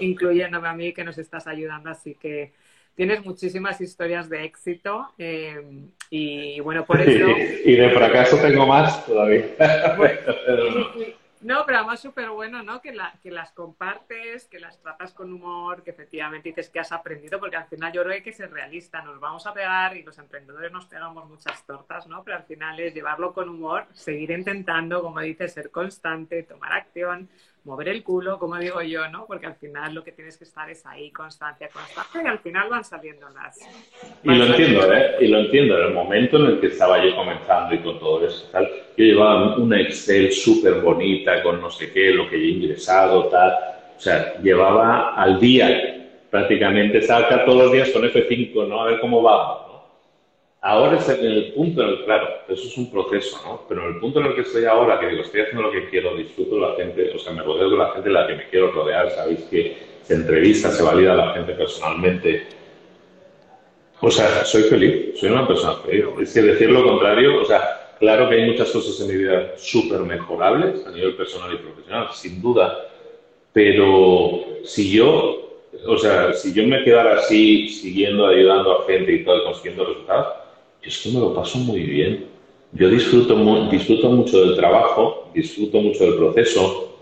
incluyéndome 0.00 0.66
a 0.66 0.72
mí, 0.72 0.92
que 0.92 1.04
nos 1.04 1.18
estás 1.18 1.46
ayudando, 1.46 1.90
así 1.90 2.16
que 2.16 2.52
tienes 2.94 3.24
muchísimas 3.24 3.80
historias 3.80 4.28
de 4.28 4.44
éxito 4.44 5.08
eh, 5.18 5.88
y 6.10 6.60
bueno, 6.60 6.84
por 6.84 7.00
eso... 7.00 7.28
y 7.64 7.76
de 7.76 7.90
fracaso 7.90 8.38
tengo 8.38 8.66
más 8.66 9.04
todavía. 9.06 9.46
No, 11.44 11.66
pero 11.66 11.76
además 11.76 12.00
súper 12.00 12.30
bueno, 12.30 12.62
¿no? 12.62 12.80
Que, 12.80 12.94
la, 12.94 13.12
que 13.22 13.30
las 13.30 13.52
compartes, 13.52 14.46
que 14.46 14.58
las 14.58 14.80
tratas 14.80 15.12
con 15.12 15.30
humor, 15.30 15.82
que 15.82 15.90
efectivamente 15.90 16.48
dices 16.48 16.70
que 16.70 16.80
has 16.80 16.90
aprendido, 16.90 17.38
porque 17.38 17.56
al 17.56 17.66
final 17.66 17.92
yo 17.92 18.00
creo 18.00 18.12
que 18.12 18.16
hay 18.16 18.22
que 18.22 18.32
ser 18.32 18.50
realista, 18.50 19.02
nos 19.02 19.20
vamos 19.20 19.46
a 19.46 19.52
pegar 19.52 19.94
y 19.94 20.02
los 20.02 20.16
emprendedores 20.18 20.72
nos 20.72 20.86
pegamos 20.86 21.28
muchas 21.28 21.62
tortas, 21.66 22.06
¿no? 22.06 22.24
Pero 22.24 22.38
al 22.38 22.44
final 22.44 22.80
es 22.80 22.94
llevarlo 22.94 23.34
con 23.34 23.50
humor, 23.50 23.84
seguir 23.92 24.30
intentando, 24.30 25.02
como 25.02 25.20
dices, 25.20 25.52
ser 25.52 25.70
constante, 25.70 26.44
tomar 26.44 26.72
acción, 26.72 27.28
mover 27.64 27.88
el 27.88 28.02
culo, 28.02 28.38
como 28.38 28.56
digo 28.58 28.82
yo, 28.82 29.08
¿no? 29.08 29.26
Porque 29.26 29.46
al 29.46 29.54
final 29.54 29.94
lo 29.94 30.04
que 30.04 30.12
tienes 30.12 30.36
que 30.36 30.44
estar 30.44 30.68
es 30.68 30.84
ahí, 30.86 31.10
constancia, 31.10 31.68
constancia, 31.72 32.22
y 32.22 32.26
al 32.26 32.38
final 32.38 32.68
van 32.68 32.84
saliendo 32.84 33.26
las... 33.30 33.58
Y 34.22 34.34
lo 34.34 34.44
entiendo, 34.44 34.92
¿eh? 34.92 35.16
Y 35.20 35.28
lo 35.28 35.38
entiendo. 35.38 35.78
En 35.78 35.86
el 35.86 35.94
momento 35.94 36.36
en 36.36 36.46
el 36.46 36.60
que 36.60 36.66
estaba 36.68 37.02
yo 37.02 37.16
comenzando 37.16 37.74
y 37.74 37.78
con 37.78 37.98
todo 37.98 38.26
eso, 38.26 38.48
tal, 38.52 38.68
yo 38.96 39.04
llevaba 39.04 39.56
una 39.56 39.80
Excel 39.80 40.30
súper 40.30 40.74
bonita 40.74 41.42
con 41.42 41.60
no 41.60 41.70
sé 41.70 41.90
qué, 41.90 42.10
lo 42.10 42.28
que 42.28 42.36
he 42.36 42.48
ingresado, 42.48 43.28
tal. 43.28 43.52
O 43.96 44.00
sea, 44.00 44.38
llevaba 44.42 45.14
al 45.14 45.40
día 45.40 46.10
prácticamente, 46.30 47.00
saca 47.00 47.44
todos 47.44 47.64
los 47.64 47.72
días 47.72 47.90
con 47.90 48.02
F5, 48.02 48.68
¿no? 48.68 48.82
A 48.82 48.86
ver 48.86 49.00
cómo 49.00 49.22
va. 49.22 49.63
Ahora 50.66 50.96
es 50.96 51.06
en 51.10 51.26
el 51.26 51.52
punto 51.52 51.82
en 51.82 51.88
el, 51.90 52.04
claro, 52.06 52.26
eso 52.48 52.66
es 52.66 52.78
un 52.78 52.90
proceso, 52.90 53.38
¿no? 53.44 53.60
Pero 53.68 53.82
en 53.82 53.96
el 53.96 54.00
punto 54.00 54.20
en 54.20 54.26
el 54.28 54.34
que 54.34 54.40
estoy 54.40 54.64
ahora, 54.64 54.98
que 54.98 55.08
digo, 55.08 55.20
estoy 55.20 55.42
haciendo 55.42 55.60
lo 55.60 55.70
que 55.70 55.90
quiero, 55.90 56.16
disfruto 56.16 56.54
de 56.54 56.60
la 56.62 56.74
gente, 56.74 57.12
o 57.14 57.18
sea, 57.18 57.34
me 57.34 57.42
rodeo 57.42 57.68
de 57.68 57.76
la 57.76 57.90
gente 57.90 58.08
de 58.08 58.14
la 58.14 58.26
que 58.26 58.34
me 58.34 58.48
quiero 58.48 58.72
rodear, 58.72 59.10
sabéis 59.10 59.40
que 59.50 59.76
se 60.00 60.14
entrevista, 60.14 60.70
se 60.70 60.82
valida 60.82 61.12
a 61.12 61.16
la 61.16 61.34
gente 61.34 61.52
personalmente. 61.52 62.46
O 64.00 64.10
sea, 64.10 64.42
soy 64.46 64.62
feliz, 64.62 65.20
soy 65.20 65.28
una 65.32 65.46
persona 65.46 65.74
feliz. 65.74 66.06
Es 66.22 66.32
que 66.32 66.40
decir 66.40 66.70
lo 66.70 66.82
contrario, 66.82 67.42
o 67.42 67.44
sea, 67.44 67.96
claro 67.98 68.30
que 68.30 68.36
hay 68.36 68.50
muchas 68.50 68.70
cosas 68.70 68.98
en 69.02 69.08
mi 69.08 69.22
vida 69.22 69.52
súper 69.58 70.00
mejorables 70.00 70.86
a 70.86 70.92
nivel 70.92 71.14
personal 71.14 71.52
y 71.52 71.58
profesional, 71.58 72.08
sin 72.14 72.40
duda, 72.40 72.88
pero 73.52 74.42
si 74.64 74.96
yo, 74.96 75.60
o 75.86 75.98
sea, 75.98 76.32
si 76.32 76.54
yo 76.54 76.66
me 76.66 76.82
quedara 76.84 77.18
así, 77.18 77.68
siguiendo, 77.68 78.28
ayudando 78.28 78.80
a 78.80 78.86
gente 78.86 79.12
y 79.12 79.24
todo, 79.24 79.44
consiguiendo 79.44 79.84
resultados, 79.84 80.43
esto 80.86 81.10
me 81.10 81.20
lo 81.20 81.34
paso 81.34 81.58
muy 81.58 81.80
bien. 81.80 82.26
Yo 82.72 82.88
disfruto, 82.88 83.68
disfruto 83.70 84.08
mucho 84.10 84.44
del 84.44 84.56
trabajo, 84.56 85.28
disfruto 85.32 85.80
mucho 85.80 86.04
del 86.04 86.16
proceso. 86.16 86.98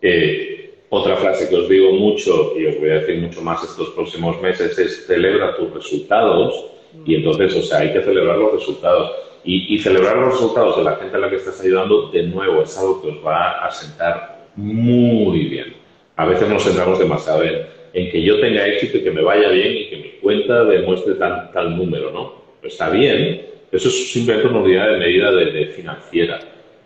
Eh, 0.00 0.74
otra 0.88 1.16
frase 1.16 1.48
que 1.48 1.56
os 1.56 1.68
digo 1.68 1.92
mucho 1.92 2.56
y 2.56 2.66
os 2.66 2.78
voy 2.78 2.90
a 2.90 3.00
decir 3.00 3.20
mucho 3.20 3.42
más 3.42 3.62
estos 3.64 3.90
próximos 3.90 4.40
meses 4.40 4.78
es 4.78 5.06
celebra 5.06 5.56
tus 5.56 5.72
resultados. 5.74 6.66
Y 7.04 7.16
entonces, 7.16 7.56
o 7.56 7.62
sea, 7.62 7.78
hay 7.78 7.92
que 7.92 8.02
celebrar 8.02 8.38
los 8.38 8.52
resultados. 8.52 9.10
Y, 9.44 9.78
celebrar 9.78 10.16
los 10.16 10.34
resultados 10.34 10.76
de 10.76 10.82
la 10.82 10.96
gente 10.96 11.16
a 11.16 11.20
la 11.20 11.30
que 11.30 11.36
estás 11.36 11.60
ayudando, 11.60 12.10
de 12.10 12.24
nuevo, 12.24 12.62
es 12.62 12.76
algo 12.78 13.00
que 13.00 13.08
os 13.10 13.24
va 13.24 13.64
a 13.64 13.70
sentar 13.70 14.48
muy 14.56 15.44
bien. 15.44 15.74
A 16.16 16.26
veces 16.26 16.48
nos 16.48 16.64
centramos 16.64 16.98
demasiado 16.98 17.44
en, 17.44 17.64
en 17.92 18.10
que 18.10 18.22
yo 18.22 18.40
tenga 18.40 18.66
éxito 18.66 18.98
y 18.98 19.04
que 19.04 19.10
me 19.12 19.22
vaya 19.22 19.48
bien 19.50 19.76
y 19.76 19.88
que 19.88 19.96
mi 19.96 20.08
cuenta 20.20 20.64
demuestre 20.64 21.14
tal 21.14 21.76
número, 21.76 22.10
¿no? 22.10 22.45
Está 22.66 22.90
bien, 22.90 23.46
eso 23.72 23.88
es 23.88 24.12
simplemente 24.12 24.48
una 24.48 24.60
unidad 24.60 24.92
de 24.92 24.98
medida 24.98 25.30
financiera, 25.74 26.40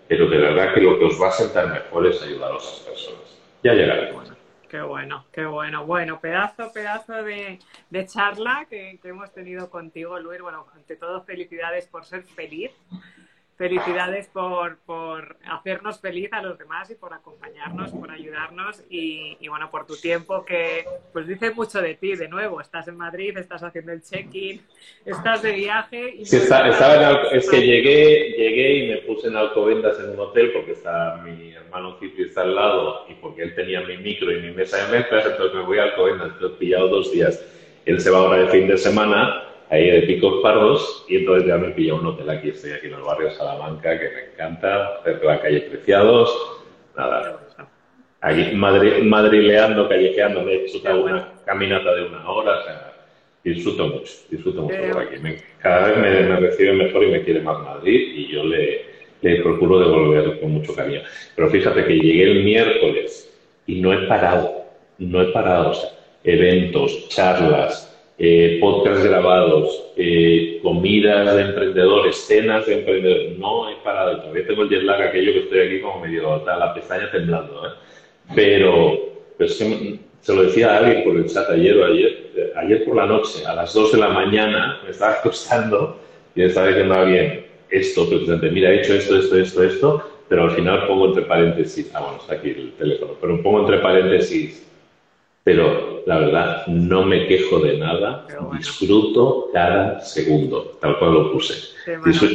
pero 0.09 0.29
de 0.29 0.39
verdad 0.39 0.75
que 0.75 0.81
lo 0.81 0.99
que 0.99 1.05
os 1.05 1.21
va 1.21 1.29
a 1.29 1.33
sentar 1.33 1.69
mejor 1.69 2.07
es 2.07 2.23
ayudar 2.23 2.53
a 2.53 2.57
esas 2.57 2.81
personas. 2.81 3.39
Ya 3.63 3.75
llegará. 3.75 4.13
Bueno, 4.13 4.37
qué 4.69 4.83
bueno, 4.83 5.25
qué 5.33 5.47
bueno. 5.47 5.87
Bueno, 5.87 6.21
pedazo, 6.21 6.73
pedazo 6.73 7.23
de, 7.23 7.59
charla 8.07 8.67
que, 8.69 8.99
hemos 9.05 9.33
tenido 9.33 9.71
contigo, 9.71 10.19
Luis. 10.19 10.41
Bueno, 10.41 10.67
ante 10.75 10.97
todo, 10.97 11.23
felicidades 11.23 11.87
por 11.87 12.05
ser 12.05 12.23
feliz 12.23 12.71
felicidades 13.61 14.27
por, 14.29 14.79
por, 14.87 15.37
hacernos 15.45 16.01
feliz 16.01 16.33
a 16.33 16.41
los 16.41 16.57
demás 16.57 16.91
y 16.91 16.95
por 16.95 17.13
acompañarnos, 17.13 17.91
por 17.91 18.11
ayudarnos 18.11 18.83
y, 18.89 19.37
bueno, 19.49 19.71
por 19.71 19.87
tu 19.87 19.97
tiempo 19.97 20.47
que 20.47 20.87
pues 21.13 21.27
dice 21.27 21.51
mucho 21.51 21.83
de 21.83 21.95
ti, 21.95 22.17
de 22.17 22.27
nuevo, 22.27 22.63
estás 22.63 22.89
en 22.89 22.97
Madrid, 22.97 23.37
estás 23.37 23.63
haciendo 23.63 23.93
el 23.93 24.01
check-in, 24.03 24.63
estás 25.05 25.43
de 25.43 25.53
viaje. 25.53 26.15
Y 26.17 26.25
es 27.33 27.51
que 27.51 27.61
llegué, 27.61 28.31
llegué 28.31 28.73
y 28.79 28.89
me 28.93 28.97
puse 29.03 29.29
en 29.29 29.37
Alcobendas 29.37 30.01
en 30.01 30.09
un 30.09 30.21
hotel 30.21 30.53
porque 30.55 30.73
está 30.73 31.21
mi 31.23 31.53
hermano 31.53 31.99
Cipri 32.01 32.25
está 32.25 32.41
al 32.41 32.55
lado 32.55 33.05
y 33.11 33.15
porque 33.17 33.43
él 33.43 33.55
tenía 33.55 33.83
mi 33.83 33.99
micro 33.99 34.33
y 34.33 34.41
mi 34.41 34.53
mesa 34.53 34.87
de 34.87 34.99
mezclas, 34.99 35.27
entonces 35.27 35.55
me 35.55 35.67
voy 35.67 35.79
a 35.81 35.83
Alcobendas, 35.83 36.33
he 36.41 36.49
pillado 36.49 36.89
dos 36.89 37.13
días. 37.13 37.45
Él 37.85 38.01
se 38.01 38.09
va 38.09 38.21
ahora 38.21 38.39
de 38.39 38.49
fin 38.49 38.67
de 38.67 38.79
semana 38.79 39.50
ahí 39.71 39.91
de 39.91 40.03
picos 40.03 40.43
pardos 40.43 41.05
y 41.09 41.17
entonces 41.17 41.47
ya 41.47 41.57
me 41.57 41.71
pillado 41.71 42.01
un 42.01 42.07
hotel 42.07 42.31
aquí, 42.31 42.51
estoy 42.51 42.73
aquí 42.73 42.89
en 42.89 42.95
el 42.95 43.03
barrio 43.03 43.31
Salamanca, 43.31 43.99
que 43.99 44.11
me 44.11 44.33
encanta, 44.33 45.01
cerca 45.05 45.21
de 45.21 45.27
la 45.27 45.41
calle 45.41 45.61
Preciados, 45.63 46.61
nada, 46.97 47.41
aquí 48.21 48.55
madrileando, 48.55 49.89
callejeando, 49.89 50.43
me 50.43 50.53
he 50.53 50.65
hecho 50.65 50.79
una 51.03 51.33
caminata 51.45 51.95
de 51.95 52.03
una 52.05 52.29
hora, 52.29 52.59
o 52.59 52.65
sea, 52.65 52.93
disfruto 53.45 53.89
mucho, 53.89 54.13
disfruto 54.29 54.63
mucho 54.63 54.77
por 54.93 55.03
aquí. 55.03 55.17
cada 55.61 55.89
vez 55.89 55.99
me, 55.99 56.37
recibe 56.37 56.73
mejor 56.73 57.05
y 57.05 57.11
me 57.13 57.23
quiere 57.23 57.41
más 57.41 57.59
Madrid 57.61 58.13
y 58.15 58.33
yo 58.33 58.45
le, 58.45 58.85
le 59.23 59.43
procuro 59.43 59.79
devolver 59.79 60.41
con 60.41 60.51
mucho 60.51 60.75
cariño. 60.75 61.03
Pero 61.37 61.49
fíjate 61.49 61.85
que 61.85 61.95
llegué 61.95 62.25
el 62.25 62.45
miércoles 62.45 63.33
y 63.67 63.81
no 63.81 63.93
he 63.93 64.07
parado, 64.07 64.65
no 64.99 65.23
he 65.23 65.27
parado, 65.27 65.71
o 65.71 65.75
sea, 65.75 65.91
eventos, 66.25 67.09
charlas, 67.09 67.90
eh, 68.23 68.59
podcasts 68.61 69.03
grabados, 69.03 69.93
eh, 69.97 70.61
comidas 70.63 71.35
de 71.35 71.41
emprendedores, 71.41 72.17
cenas 72.17 72.67
de 72.67 72.81
emprendedores. 72.81 73.39
No 73.39 73.71
he 73.71 73.77
parado, 73.77 74.21
todavía 74.21 74.47
tengo 74.47 74.65
el 74.65 74.69
jet 74.69 74.83
lag 74.83 75.01
aquello 75.01 75.33
que 75.33 75.39
estoy 75.39 75.61
aquí 75.61 75.81
como 75.81 76.01
medio 76.01 76.45
la 76.45 76.75
pestaña 76.75 77.11
temblando. 77.11 77.67
¿eh? 77.67 77.71
Pero, 78.35 79.47
se 79.49 80.35
lo 80.35 80.43
decía 80.43 80.75
a 80.75 80.79
alguien 80.81 81.03
por 81.03 81.17
el 81.17 81.27
chat 81.29 81.49
ayer 81.49 81.75
o 81.79 81.87
ayer, 81.87 82.53
ayer 82.57 82.85
por 82.85 82.97
la 82.97 83.07
noche, 83.07 83.47
a 83.47 83.55
las 83.55 83.73
2 83.73 83.93
de 83.93 83.99
la 83.99 84.09
mañana, 84.09 84.81
me 84.85 84.91
estaba 84.91 85.13
acostando 85.13 85.99
y 86.35 86.41
me 86.41 86.47
estaba 86.47 86.67
diciendo 86.67 86.95
a 86.95 87.01
alguien 87.01 87.47
esto, 87.71 88.07
precisamente, 88.07 88.51
mira, 88.51 88.71
he 88.71 88.81
hecho 88.81 88.97
esto, 88.97 89.17
esto, 89.17 89.39
esto, 89.39 89.65
esto, 89.65 90.11
pero 90.29 90.43
al 90.43 90.51
final 90.51 90.87
pongo 90.87 91.07
entre 91.07 91.23
paréntesis, 91.23 91.91
ah, 91.95 92.01
bueno, 92.01 92.19
está 92.21 92.35
aquí 92.35 92.51
el 92.51 92.73
teléfono, 92.75 93.13
pero 93.19 93.43
pongo 93.43 93.61
entre 93.61 93.79
paréntesis 93.79 94.70
pero 95.43 96.03
la 96.07 96.19
verdad 96.19 96.67
no 96.67 97.05
me 97.05 97.27
quejo 97.27 97.61
de 97.61 97.79
nada, 97.79 98.27
disfruto 98.57 99.49
cada 99.53 100.01
segundo, 100.01 100.79
tal 100.81 100.99
cual 100.99 101.15
lo 101.15 101.33
puse. 101.33 101.55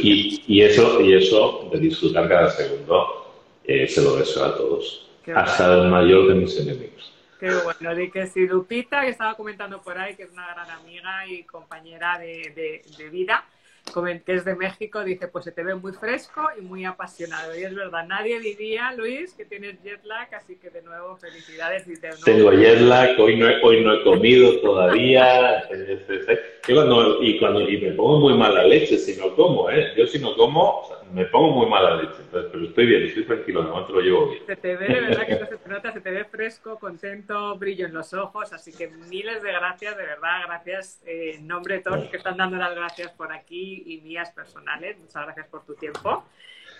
Y, 0.02 0.62
eso, 0.62 1.02
y 1.02 1.14
eso 1.14 1.70
de 1.72 1.80
disfrutar 1.80 2.28
cada 2.28 2.50
segundo 2.50 3.26
eh, 3.64 3.88
se 3.88 4.02
lo 4.02 4.16
deseo 4.16 4.46
a 4.46 4.58
todos, 4.58 5.10
hasta 5.34 5.82
el 5.82 5.90
mayor 5.90 6.28
de 6.28 6.36
mis 6.36 6.60
enemigos. 6.60 7.14
Qué 7.40 7.52
bueno, 7.64 7.96
de 7.96 8.10
que 8.10 8.28
si 8.28 8.48
Lupita, 8.48 9.02
que 9.02 9.10
estaba 9.10 9.36
comentando 9.36 9.82
por 9.82 9.98
ahí, 9.98 10.16
que 10.16 10.24
es 10.24 10.32
una 10.32 10.48
gran 10.54 10.70
amiga 10.70 11.28
y 11.28 11.44
compañera 11.44 12.18
de, 12.18 12.84
de 12.98 13.10
vida, 13.10 13.46
que 13.94 14.34
es 14.34 14.44
de 14.44 14.56
México, 14.56 15.04
dice, 15.04 15.28
pues 15.28 15.46
se 15.46 15.52
te 15.52 15.64
ve 15.64 15.76
muy 15.76 15.94
fresco 15.94 16.42
y 16.58 16.62
muy 16.62 16.86
apasionado. 16.86 17.58
Y 17.58 17.64
es 17.64 17.74
verdad, 17.74 18.06
nadie 18.06 18.40
diría, 18.40 18.94
Luis, 18.94 19.34
que 19.34 19.46
tienes 19.46 19.82
jet 19.84 20.04
lag, 20.04 20.34
así 20.36 20.58
que 20.58 20.70
de 20.70 20.82
nuevo 20.82 21.16
felicidades. 21.16 21.88
Y 21.88 21.94
Tengo 22.24 22.52
jet 22.52 22.82
lag, 22.82 23.18
hoy 23.20 23.38
no, 23.38 23.48
he, 23.48 23.62
hoy 23.64 23.84
no 23.84 23.94
he 23.94 24.04
comido 24.04 24.60
todavía. 24.60 25.64
y, 26.68 26.74
cuando, 26.74 27.24
y, 27.24 27.40
cuando, 27.40 27.62
y 27.62 27.78
me 27.80 27.92
pongo 27.92 28.20
muy 28.20 28.34
mala 28.38 28.64
leche 28.64 28.98
si 28.98 29.18
no 29.20 29.34
como, 29.36 29.70
¿eh? 29.70 29.94
Yo 29.96 30.08
si 30.08 30.20
no 30.20 30.36
como, 30.36 30.90
me 31.14 31.26
pongo 31.26 31.52
muy 31.52 31.70
mala 31.70 31.96
leche. 32.02 32.18
Entonces, 32.20 32.50
pero 32.52 32.66
estoy 32.66 32.86
bien, 32.88 33.04
estoy 33.04 33.24
tranquilo, 33.24 33.64
de 33.64 33.70
momento 33.70 33.94
lo 33.94 34.02
llevo 34.02 34.30
bien. 34.30 34.44
Se 34.46 34.56
te 34.58 34.76
ve, 34.76 34.88
de 34.88 35.02
verdad 35.02 35.26
que 35.26 35.40
no 35.40 35.48
se 35.48 35.58
te 35.58 35.70
nota, 35.70 35.94
se 35.94 36.02
te 36.02 36.12
ve 36.12 36.26
fresco, 36.46 36.78
contento, 36.78 37.58
brillo 37.58 37.88
en 37.88 37.94
los 37.96 38.14
ojos, 38.14 38.54
así 38.54 38.72
que 38.72 38.88
miles 39.10 39.42
de 39.42 39.52
gracias, 39.52 39.98
de 39.98 40.04
verdad, 40.04 40.42
gracias 40.46 41.02
eh, 41.08 41.38
en 41.38 41.48
nombre 41.48 41.78
de 41.78 41.82
todos 41.82 42.02
los 42.02 42.10
que 42.10 42.18
están 42.18 42.38
dando 42.38 42.58
las 42.58 42.76
gracias 42.76 43.12
por 43.14 43.34
aquí 43.34 43.82
y 43.88 44.02
mías 44.02 44.30
personales. 44.30 44.96
Muchas 45.00 45.24
gracias 45.24 45.48
por 45.48 45.66
tu 45.66 45.74
tiempo. 45.74 46.24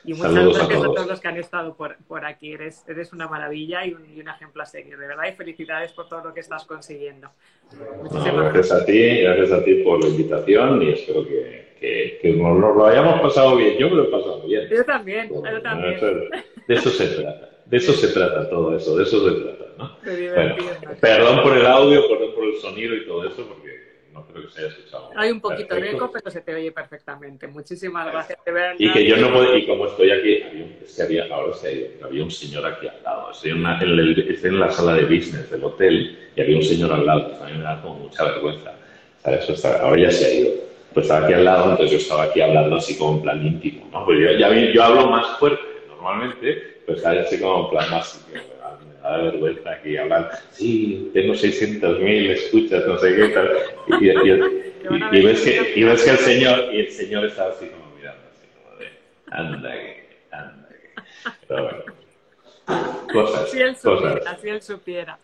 Y 0.04 0.14
muchas 0.14 0.36
gracias 0.36 0.82
a 0.82 0.84
todos. 0.84 1.08
los 1.08 1.20
que 1.20 1.28
han 1.28 1.38
estado 1.38 1.76
por, 1.76 1.98
por 2.08 2.26
aquí. 2.26 2.54
Eres, 2.54 2.88
eres 2.88 3.12
una 3.12 3.28
maravilla 3.28 3.84
y 3.88 3.94
un, 3.94 4.06
y 4.16 4.22
un, 4.22 4.28
ejemplo 4.28 4.62
a 4.62 4.68
seguir, 4.68 5.00
de 5.00 5.08
verdad. 5.08 5.24
Y 5.28 5.32
felicidades 5.32 5.94
por 5.94 6.08
todo 6.08 6.26
lo 6.26 6.32
que 6.32 6.42
estás 6.42 6.64
consiguiendo. 6.66 7.32
gracias 7.72 8.72
a 8.72 8.86
ti, 8.86 9.22
gracias 9.22 9.52
a 9.52 9.64
ti 9.64 9.82
por 9.84 10.04
la 10.04 10.10
invitación 10.10 10.84
y 10.84 10.92
espero 10.92 11.26
que, 11.26 11.76
que, 11.80 12.20
que 12.22 12.34
nos, 12.34 12.60
lo 12.60 12.86
hayamos 12.86 13.20
pasado 13.20 13.56
bien. 13.56 13.80
Yo 13.80 13.90
me 13.90 13.96
lo 13.96 14.04
he 14.04 14.12
pasado 14.12 14.46
bien. 14.46 14.70
Yo 14.70 14.86
también, 14.86 15.30
yo 15.30 15.62
también. 15.64 16.00
De 16.68 16.76
eso 16.76 16.92
se 16.92 17.08
trata. 17.08 17.55
De 17.66 17.78
eso 17.78 17.94
se 17.94 18.10
trata 18.10 18.50
todo 18.50 18.76
eso, 18.76 18.96
de 18.96 19.04
eso 19.04 19.28
se 19.28 19.42
trata, 19.42 19.66
¿no? 19.78 19.98
Bueno, 20.04 20.56
perdón 21.02 21.42
por 21.42 21.58
el 21.58 21.66
audio, 21.66 22.08
perdón 22.08 22.36
por 22.36 22.46
el 22.46 22.56
sonido 22.58 22.96
y 22.96 23.06
todo 23.06 23.26
eso, 23.26 23.48
porque 23.48 23.76
no 24.14 24.26
creo 24.28 24.44
que 24.46 24.52
se 24.52 24.60
haya 24.60 24.70
escuchado. 24.70 25.10
Hay 25.16 25.32
un 25.32 25.42
poquito 25.42 25.76
de 25.76 25.92
eco, 25.92 26.12
pero 26.12 26.30
se 26.30 26.42
te 26.42 26.54
oye 26.54 26.72
perfectamente. 26.72 27.48
Muchísimas 27.48 28.06
gracias. 28.08 28.38
De 28.46 28.52
verdad. 28.52 28.76
Y 28.78 28.92
que 28.92 29.06
yo 29.06 29.18
no 29.18 29.34
puedo, 29.34 29.58
y 29.58 29.66
como 29.66 29.88
estoy 29.88 30.12
aquí, 30.12 30.44
es 30.84 30.96
que 30.96 31.02
había, 31.02 31.26
ahora 31.26 31.54
se 31.54 31.68
ha 31.68 31.72
ido, 31.72 31.88
había 32.04 32.24
un 32.24 32.32
señor 32.32 32.66
aquí 32.66 32.88
al 32.88 33.02
lado. 33.04 33.32
Estoy 33.32 33.52
en, 33.52 33.58
una, 33.58 33.82
en, 33.82 33.90
el, 33.90 34.30
estoy 34.30 34.50
en 34.52 34.60
la 34.60 34.72
sala 34.72 34.94
de 34.94 35.04
business 35.04 35.50
del 35.50 35.64
hotel 35.64 36.18
y 36.36 36.42
había 36.42 36.56
un 36.56 36.64
señor 36.64 36.94
al 36.94 37.06
lado, 37.06 37.32
que 37.32 37.36
también 37.36 37.58
me 37.58 37.64
da 37.64 37.82
como 37.82 37.96
mucha 37.96 38.24
vergüenza. 38.26 38.74
¿sabes? 39.24 39.66
Ahora 39.66 40.02
ya 40.02 40.12
se 40.12 40.26
ha 40.26 40.34
ido. 40.34 40.52
Pues 40.94 41.08
estaba 41.08 41.26
aquí 41.26 41.34
al 41.34 41.44
lado, 41.44 41.72
entonces 41.72 41.92
yo 41.92 41.98
estaba 41.98 42.24
aquí 42.24 42.40
hablando 42.40 42.78
así 42.78 42.98
como 42.98 43.18
en 43.18 43.22
plan 43.24 43.46
íntimo, 43.46 43.90
¿no? 43.92 44.06
Pues 44.06 44.18
yo, 44.18 44.32
ya, 44.40 44.50
yo 44.72 44.82
hablo 44.82 45.08
más 45.08 45.38
fuerte 45.38 45.62
normalmente, 45.90 46.75
pues 46.86 47.06
así 47.06 47.40
como 47.40 47.66
en 47.66 47.70
plan 47.72 47.92
más 47.92 48.26
da 49.10 49.18
vergüenza 49.18 49.72
aquí 49.72 49.98
hablar, 49.98 50.32
sí, 50.52 51.12
tengo 51.14 51.34
600.000 51.34 52.30
escuchas, 52.32 52.86
no 52.88 52.98
sé 52.98 53.16
qué 53.16 53.30
tal. 53.30 53.52
Y, 54.00 54.10
y, 54.10 55.24
ves 55.24 55.42
que, 55.42 55.74
y 55.76 55.84
ves 55.84 56.04
que 56.04 56.10
el 56.12 56.18
señor, 56.18 56.74
y 56.74 56.80
el 56.82 56.92
señor 56.92 57.26
está 57.26 57.50
así 57.50 57.68
como 57.68 57.96
mirando, 57.96 58.24
así 58.32 58.48
como 58.56 58.76
de, 58.78 58.90
anda 59.32 59.72
que, 59.72 60.08
anda 60.32 60.68
que. 60.70 60.90
Pero 61.48 61.64
bueno, 61.64 61.84
cosas, 63.14 63.52
si 63.52 63.62
él 63.62 63.76
supiera, 63.76 64.20
cosas. 64.20 64.42
Si 64.42 64.50
él 64.50 64.62
supiera. 64.62 65.20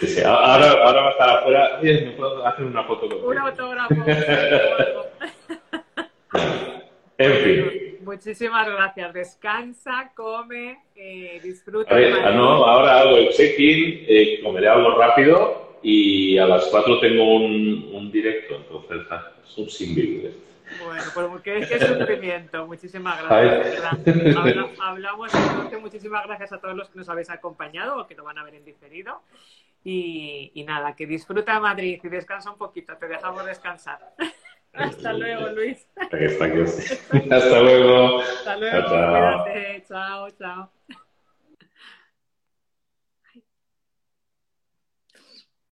Sí, 0.00 0.06
sí. 0.06 0.22
Ahora, 0.22 0.70
ahora 0.70 1.00
va 1.02 1.08
a 1.08 1.12
estar 1.12 1.30
afuera, 1.30 1.78
¿me 1.82 2.12
puedo 2.12 2.46
hacer 2.46 2.64
una 2.64 2.84
foto 2.84 3.08
contigo? 3.08 3.28
Un 3.28 3.38
autógrafo. 3.38 3.94
en 7.18 7.32
fin. 7.32 7.89
Muchísimas 8.10 8.66
gracias. 8.66 9.12
Descansa, 9.12 10.10
come, 10.16 10.80
eh, 10.96 11.38
disfruta. 11.40 11.94
Ah, 11.94 12.32
no, 12.32 12.64
ahora 12.64 13.02
hago 13.02 13.16
el 13.18 13.28
check-in, 13.28 14.04
eh, 14.08 14.40
comeré 14.42 14.66
algo 14.66 14.98
rápido 14.98 15.78
y 15.80 16.36
a 16.36 16.46
las 16.46 16.66
4 16.66 16.98
tengo 16.98 17.36
un, 17.36 17.88
un 17.92 18.10
directo, 18.10 18.56
entonces 18.56 19.06
ah, 19.10 19.30
es 19.44 19.56
un 19.58 19.70
single. 19.70 20.32
Bueno, 20.84 21.04
pues 21.14 21.42
qué, 21.42 21.66
qué 21.68 21.86
sufrimiento. 21.86 22.66
Muchísimas 22.66 23.22
gracias. 23.22 23.80
Hablamos 24.80 25.32
entonces. 25.32 25.80
Muchísimas 25.80 26.26
gracias 26.26 26.52
a 26.52 26.60
todos 26.60 26.74
los 26.74 26.90
que 26.90 26.98
nos 26.98 27.08
habéis 27.08 27.30
acompañado 27.30 27.96
o 27.96 28.06
que 28.08 28.16
lo 28.16 28.24
van 28.24 28.38
a 28.38 28.44
ver 28.44 28.56
en 28.56 28.64
diferido. 28.64 29.22
Y, 29.84 30.50
y 30.54 30.64
nada, 30.64 30.96
que 30.96 31.06
disfruta 31.06 31.60
Madrid 31.60 32.00
y 32.02 32.08
descansa 32.08 32.50
un 32.50 32.58
poquito. 32.58 32.96
Te 32.96 33.06
dejamos 33.06 33.46
descansar. 33.46 34.00
Hasta 34.72 35.12
luego, 35.12 35.48
Luis. 35.50 35.86
Hasta 37.30 37.60
luego. 37.62 38.20
Hasta 38.20 38.56
luego. 38.56 38.80
Chao, 38.88 38.88
chao. 38.88 39.44
Cuídate. 39.44 39.84
Chao, 39.88 40.30
chao. 40.32 40.72